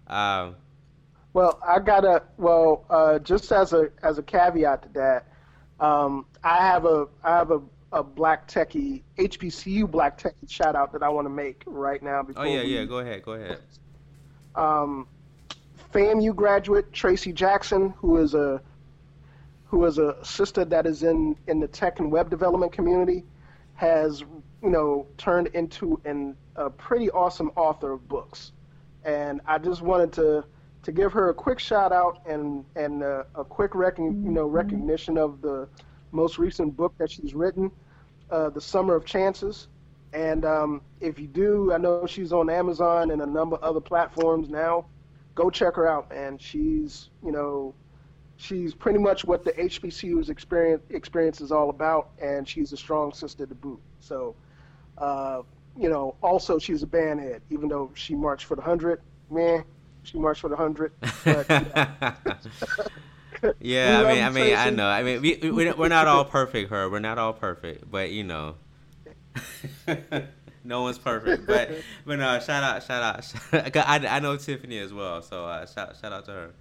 Uh, 0.08 0.52
well, 1.34 1.60
I 1.68 1.80
gotta 1.80 2.24
well 2.38 2.86
uh, 2.90 3.20
just 3.20 3.52
as 3.52 3.74
a 3.74 3.90
as 4.04 4.18
a 4.18 4.24
caveat 4.24 4.84
to 4.84 4.90
that 4.94 5.28
Um, 5.80 6.26
I 6.44 6.58
have 6.58 6.86
a 6.86 7.08
I 7.24 7.38
have 7.38 7.52
a, 7.52 7.62
a 7.92 8.04
black 8.04 8.48
techie 8.48 9.04
HBCU 9.18 9.90
black 9.90 10.20
techie 10.20 10.50
shout 10.50 10.76
out 10.76 10.94
that 10.94 11.04
I 11.04 11.10
want 11.10 11.26
to 11.26 11.30
make 11.30 11.64
right 11.66 12.02
now. 12.02 12.26
oh 12.36 12.44
yeah, 12.44 12.64
we, 12.64 12.78
yeah. 12.78 12.86
Go 12.86 13.00
ahead. 13.00 13.24
Go 13.24 13.34
ahead. 13.34 13.60
Um, 14.56 15.08
FAMU 15.94 16.36
graduate 16.36 16.92
Tracy 16.92 17.32
Jackson, 17.32 17.94
who 17.98 18.18
is 18.18 18.34
a 18.34 18.62
who 19.66 19.86
is 19.86 19.98
a 19.98 20.24
sister 20.24 20.66
that 20.66 20.86
is 20.86 21.04
in 21.04 21.36
in 21.48 21.60
the 21.60 21.68
tech 21.68 22.00
and 22.00 22.12
web 22.12 22.30
development 22.30 22.72
community, 22.72 23.24
has 23.76 24.24
you 24.64 24.70
know 24.70 25.08
turned 25.18 25.48
into 25.48 26.00
an, 26.06 26.36
a 26.56 26.70
pretty 26.70 27.10
awesome 27.12 27.52
author 27.56 27.92
of 27.92 28.08
books, 28.08 28.52
and 29.04 29.42
I 29.46 29.58
just 29.58 29.82
wanted 29.82 30.14
to 30.14 30.44
to 30.84 30.92
give 30.92 31.12
her 31.14 31.30
a 31.30 31.34
quick 31.34 31.60
shout 31.60 31.92
out 31.92 32.22
and 32.26 32.64
and 32.76 33.04
uh, 33.04 33.24
a 33.36 33.44
quick 33.44 33.76
rec- 33.76 33.98
you 33.98 34.12
know 34.14 34.48
recognition 34.48 35.18
of 35.18 35.42
the 35.42 35.68
most 36.12 36.38
recent 36.38 36.76
book 36.76 36.94
that 36.98 37.12
she's 37.12 37.34
written, 37.34 37.70
uh, 38.32 38.50
The 38.50 38.62
Summer 38.62 38.96
of 38.96 39.06
Chances. 39.06 39.68
And 40.14 40.46
um, 40.46 40.82
if 41.02 41.20
you 41.20 41.28
do, 41.28 41.74
I 41.74 41.78
know 41.78 42.06
she's 42.08 42.32
on 42.32 42.50
Amazon 42.50 43.12
and 43.12 43.22
a 43.22 43.26
number 43.26 43.58
of 43.58 43.64
other 43.64 43.82
platforms 43.82 44.50
now. 44.50 44.86
Go 45.36 45.50
check 45.50 45.76
her 45.76 45.88
out, 45.88 46.12
and 46.12 46.42
she's 46.42 47.10
you 47.24 47.32
know 47.32 47.76
she's 48.38 48.74
pretty 48.74 49.00
much 49.00 49.26
what 49.26 49.44
the 49.44 49.52
HBCU's 49.52 50.30
experience 50.30 50.82
experience 50.90 51.42
is 51.42 51.52
all 51.52 51.70
about, 51.70 52.10
and 52.22 52.48
she's 52.48 52.72
a 52.72 52.78
strong 52.78 53.14
sister 53.14 53.46
to 53.46 53.56
boot. 53.56 53.80
So, 54.00 54.36
uh, 54.98 55.42
you 55.78 55.90
know, 55.90 56.16
also 56.22 56.60
she's 56.60 56.84
a 56.84 56.88
bandhead, 56.88 57.42
even 57.50 57.70
though 57.70 57.92
she 57.94 58.16
marched 58.16 58.46
for 58.46 58.56
the 58.56 58.62
hundred. 58.62 59.02
Man, 59.30 59.64
she 60.04 60.18
marched 60.18 60.42
for 60.42 60.50
the 60.50 60.56
hundred. 60.56 60.92
yeah, 63.60 64.02
I 64.06 64.14
mean, 64.14 64.24
I 64.24 64.30
mean, 64.30 64.56
I 64.56 64.70
know. 64.70 64.88
I 64.88 65.04
mean, 65.04 65.22
we 65.22 65.52
we're 65.52 65.88
not 65.88 66.08
all 66.08 66.26
perfect, 66.26 66.72
her. 66.72 66.90
We're 66.90 67.00
not 67.00 67.18
all 67.18 67.34
perfect, 67.34 67.90
but 67.90 68.12
you 68.12 68.24
know, 68.24 68.56
no 70.64 70.82
one's 70.82 70.98
perfect. 70.98 71.46
But 71.46 71.72
but 72.06 72.20
no, 72.20 72.40
shout 72.40 72.64
out, 72.64 72.84
shout 72.84 73.04
out. 73.04 73.24
Shout 73.24 73.78
out. 73.78 73.88
I 73.88 74.18
I 74.18 74.20
know 74.20 74.38
Tiffany 74.38 74.80
as 74.80 74.94
well, 74.94 75.22
so 75.22 75.46
uh, 75.46 75.66
shout 75.66 75.96
shout 76.02 76.12
out 76.12 76.26
to 76.26 76.32
her. 76.32 76.52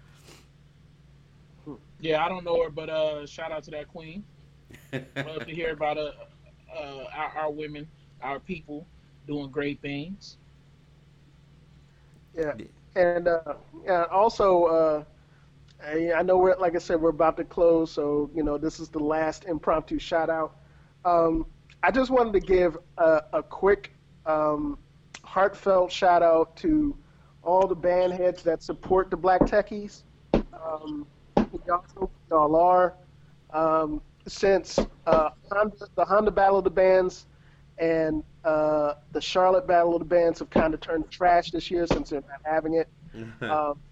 Yeah, 2.01 2.25
I 2.25 2.29
don't 2.29 2.45
know 2.45 2.63
her, 2.63 2.71
but 2.71 2.91
uh, 2.91 3.27
shout 3.27 3.53
out 3.53 3.65
to 3.65 3.71
that 3.73 3.89
queen. 3.89 4.25
Love 4.93 5.47
to 5.47 5.55
hear 5.55 5.73
about 5.73 5.97
uh, 5.97 6.13
uh, 6.75 7.05
our, 7.15 7.33
our 7.39 7.51
women, 7.51 7.89
our 8.23 8.41
people 8.41 8.87
doing 9.27 9.51
great 9.51 9.81
things. 9.81 10.37
Yeah, 12.37 12.53
and 12.95 13.29
uh, 13.29 13.55
yeah, 13.85 14.05
also, 14.11 14.65
uh, 14.65 15.05
I, 15.83 16.13
I, 16.13 16.23
know 16.23 16.37
we're 16.37 16.57
like 16.57 16.75
I 16.75 16.79
said, 16.79 17.01
we're 17.01 17.11
about 17.11 17.37
to 17.39 17.45
close, 17.45 17.91
so 17.91 18.31
you 18.35 18.43
know 18.43 18.59
this 18.59 18.79
is 18.79 18.89
the 18.89 18.99
last 18.99 19.45
impromptu 19.45 19.99
shout 19.99 20.29
out. 20.29 20.57
Um, 21.05 21.47
I 21.83 21.91
just 21.91 22.11
wanted 22.11 22.33
to 22.35 22.41
give 22.41 22.77
a, 22.99 23.23
a 23.33 23.43
quick, 23.43 23.93
um, 24.27 24.79
heartfelt 25.23 25.93
shout 25.93 26.23
out 26.23 26.57
to 26.57 26.97
all 27.43 27.67
the 27.67 27.77
band 27.77 28.13
heads 28.13 28.43
that 28.43 28.63
support 28.63 29.11
the 29.11 29.17
Black 29.17 29.43
Techies. 29.43 30.03
Um, 30.35 31.07
y'all, 31.67 32.11
y'all 32.29 32.57
are. 32.57 32.95
Um, 33.51 34.03
since 34.27 34.79
uh, 35.07 35.31
Honda, 35.51 35.87
the 35.95 36.05
Honda 36.05 36.31
Battle 36.31 36.59
of 36.59 36.65
the 36.65 36.71
Bands 36.71 37.27
and 37.79 38.25
uh, 38.45 38.95
the 39.13 39.21
Charlotte 39.21 39.67
Battle 39.67 39.95
of 39.95 40.01
the 40.01 40.07
Bands 40.07 40.39
have 40.41 40.51
kind 40.51 40.75
of 40.75 40.81
turned 40.81 41.05
to 41.05 41.11
trash 41.11 41.51
this 41.51 41.71
year 41.71 41.87
since 41.87 42.11
they're 42.11 42.23
not 42.23 42.41
having 42.45 42.75
it. 42.75 42.89
um, 43.49 43.83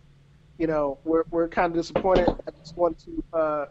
you 0.59 0.67
know, 0.67 1.01
we're, 1.05 1.25
we're 1.31 1.49
kind 1.49 1.73
of 1.73 1.75
disappointed. 1.77 2.31
I 2.47 2.53
just 2.53 2.77
want 2.77 2.99
to 3.01 3.25
uh, 3.33 3.67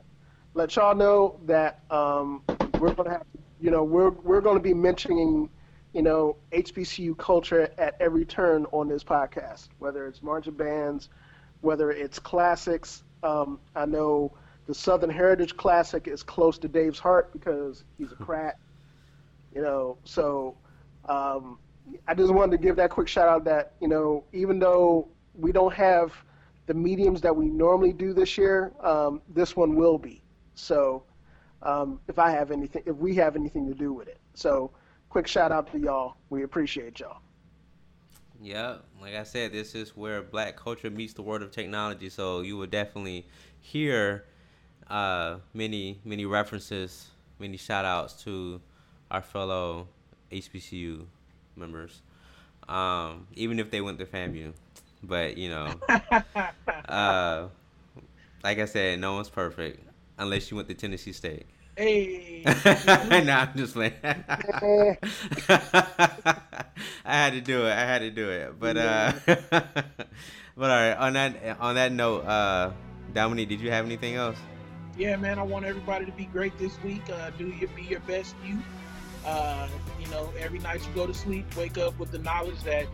let 0.54 0.76
y'all 0.76 0.96
know 0.96 1.40
that 1.46 1.84
um, 1.90 2.46
we're 2.78 2.92
going 2.94 3.08
to 3.10 3.12
have, 3.14 3.28
you 3.60 3.72
know, 3.72 3.84
we're, 3.84 4.12
we're 4.12 4.42
going 4.42 4.58
to 4.58 4.64
be 4.64 4.74
mentioning, 4.74 5.50
you 5.94 6.02
know, 6.02 6.40
HBCU 6.52 7.18
culture 7.18 7.74
at 7.78 7.96
every 8.00 8.26
turn 8.26 8.66
on 8.72 8.88
this 8.90 9.04
podcast, 9.04 9.70
whether 9.78 10.08
it's 10.08 10.22
marching 10.22 10.56
bands, 10.56 11.10
whether 11.62 11.92
it's 11.92 12.20
classics, 12.20 13.04
um, 13.24 13.62
I 13.76 13.86
know 13.86 14.38
the 14.66 14.74
Southern 14.76 15.10
Heritage 15.10 15.56
Classic 15.56 16.08
is 16.08 16.24
close 16.24 16.60
to 16.60 16.68
Dave's 16.68 17.00
heart 17.00 17.32
because 17.34 17.86
he's 17.98 18.12
a 18.12 18.16
Pratt. 18.18 18.56
You 19.54 19.62
know, 19.62 19.98
so 20.04 20.58
um, 21.06 21.60
I 22.08 22.14
just 22.14 22.34
wanted 22.34 22.52
to 22.52 22.58
give 22.58 22.76
that 22.78 22.90
quick 22.90 23.08
shout 23.08 23.28
out 23.28 23.44
that 23.46 23.74
you 23.82 23.88
know 23.88 24.24
even 24.34 24.60
though 24.60 25.08
we 25.36 25.52
don't 25.52 25.74
have 25.74 26.14
the 26.66 26.74
mediums 26.74 27.22
that 27.22 27.36
we 27.36 27.48
normally 27.48 27.94
do 27.94 28.14
this 28.14 28.38
year, 28.38 28.72
um, 28.82 29.22
this 29.30 29.56
one 29.56 29.76
will 29.76 29.98
be. 29.98 30.24
So 30.56 31.04
um, 31.62 32.00
if 32.08 32.20
I 32.20 32.32
have 32.32 32.52
anything, 32.52 32.84
if 32.86 32.96
we 32.96 33.16
have 33.16 33.36
anything 33.36 33.68
to 33.68 33.74
do 33.74 33.94
with 33.94 34.08
it, 34.08 34.20
so 34.34 34.72
quick 35.10 35.28
shout 35.28 35.52
out 35.52 35.72
to 35.72 35.80
y'all. 35.80 36.16
We 36.30 36.44
appreciate 36.44 37.00
y'all. 37.00 37.20
Yeah, 38.42 38.78
like 39.02 39.16
I 39.16 39.24
said, 39.24 39.54
this 39.54 39.74
is 39.74 39.96
where 39.96 40.22
black 40.22 40.58
culture 40.58 40.90
meets 40.90 41.14
the 41.14 41.22
world 41.22 41.44
of 41.44 41.52
technology. 41.52 42.10
So 42.10 42.42
you 42.42 42.58
will 42.58 42.68
definitely 42.68 43.26
hear 43.62 44.26
uh, 44.90 45.38
many, 45.54 46.02
many 46.04 46.26
references, 46.26 47.10
many 47.40 47.56
shout 47.56 47.86
outs 47.86 48.22
to 48.24 48.60
our 49.14 49.22
fellow 49.22 49.88
HBCU 50.32 51.06
members, 51.56 52.02
um, 52.68 53.28
even 53.36 53.60
if 53.60 53.72
they 53.72 53.80
went 53.80 54.00
to 54.00 54.06
FAMU. 54.06 54.54
But, 55.04 55.38
you 55.38 55.50
know, 55.50 55.74
uh, 56.90 57.48
like 58.44 58.60
I 58.60 58.66
said, 58.66 59.00
no 59.00 59.14
one's 59.14 59.30
perfect 59.30 59.88
unless 60.18 60.50
you 60.50 60.58
went 60.58 60.68
to 60.70 60.74
Tennessee 60.74 61.14
State. 61.14 61.46
Hey. 61.76 62.44
nah, 62.46 63.48
I'm 63.48 63.54
just 63.56 63.74
playing. 63.74 63.94
I 64.04 64.98
had 67.06 67.34
to 67.34 67.42
do 67.42 67.66
it. 67.66 67.72
I 67.72 67.80
had 67.80 68.00
to 68.00 68.12
do 68.12 68.30
it. 68.30 68.60
But 68.60 68.78
uh 68.78 69.14
but 69.26 69.90
all 70.58 70.68
right, 70.68 70.94
on 70.94 71.14
that 71.14 71.58
on 71.60 71.76
that 71.76 71.92
note, 71.92 72.26
uh 72.26 72.72
Dominique, 73.14 73.50
did 73.50 73.60
you 73.60 73.72
have 73.72 73.86
anything 73.86 74.14
else? 74.16 74.38
Yeah, 74.98 75.16
man, 75.16 75.40
I 75.40 75.44
want 75.44 75.66
everybody 75.66 76.06
to 76.06 76.12
be 76.12 76.26
great 76.26 76.56
this 76.60 76.80
week. 76.84 77.02
Uh 77.12 77.32
do 77.40 77.48
your 77.48 77.70
be 77.70 77.82
your 77.84 78.02
best 78.02 78.36
you. 78.46 78.60
Uh, 79.26 79.68
you 80.00 80.08
know, 80.08 80.30
every 80.40 80.60
night 80.60 80.86
you 80.86 80.94
go 80.94 81.08
to 81.08 81.14
sleep, 81.14 81.46
wake 81.56 81.78
up 81.78 81.98
with 81.98 82.12
the 82.12 82.20
knowledge 82.20 82.62
that 82.64 82.88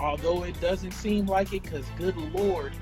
although 0.00 0.44
it 0.44 0.60
doesn't 0.60 0.92
seem 0.92 1.26
like 1.26 1.52
it, 1.52 1.62
because 1.62 1.84
good 1.96 2.16
lord, 2.16 2.72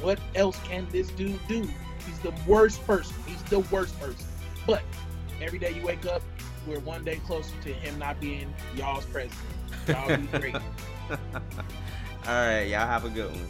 what 0.00 0.18
else 0.34 0.58
can 0.64 0.86
this 0.90 1.08
dude 1.10 1.38
do? 1.48 1.68
He's 2.06 2.18
the 2.20 2.32
worst 2.46 2.84
person. 2.86 3.14
He's 3.26 3.42
the 3.44 3.60
worst 3.60 3.98
person. 4.00 4.26
But 4.66 4.82
every 5.40 5.58
day 5.58 5.74
you 5.74 5.84
wake 5.84 6.06
up, 6.06 6.22
we're 6.66 6.80
one 6.80 7.04
day 7.04 7.20
closer 7.26 7.54
to 7.62 7.72
him 7.72 7.98
not 7.98 8.20
being 8.20 8.52
y'all's 8.76 9.04
president. 9.06 9.40
Y'all 9.88 10.16
be 10.16 10.26
great. 10.38 10.54
All 10.54 11.16
right, 12.26 12.64
y'all 12.64 12.86
have 12.86 13.04
a 13.04 13.10
good 13.10 13.30
one. 13.30 13.46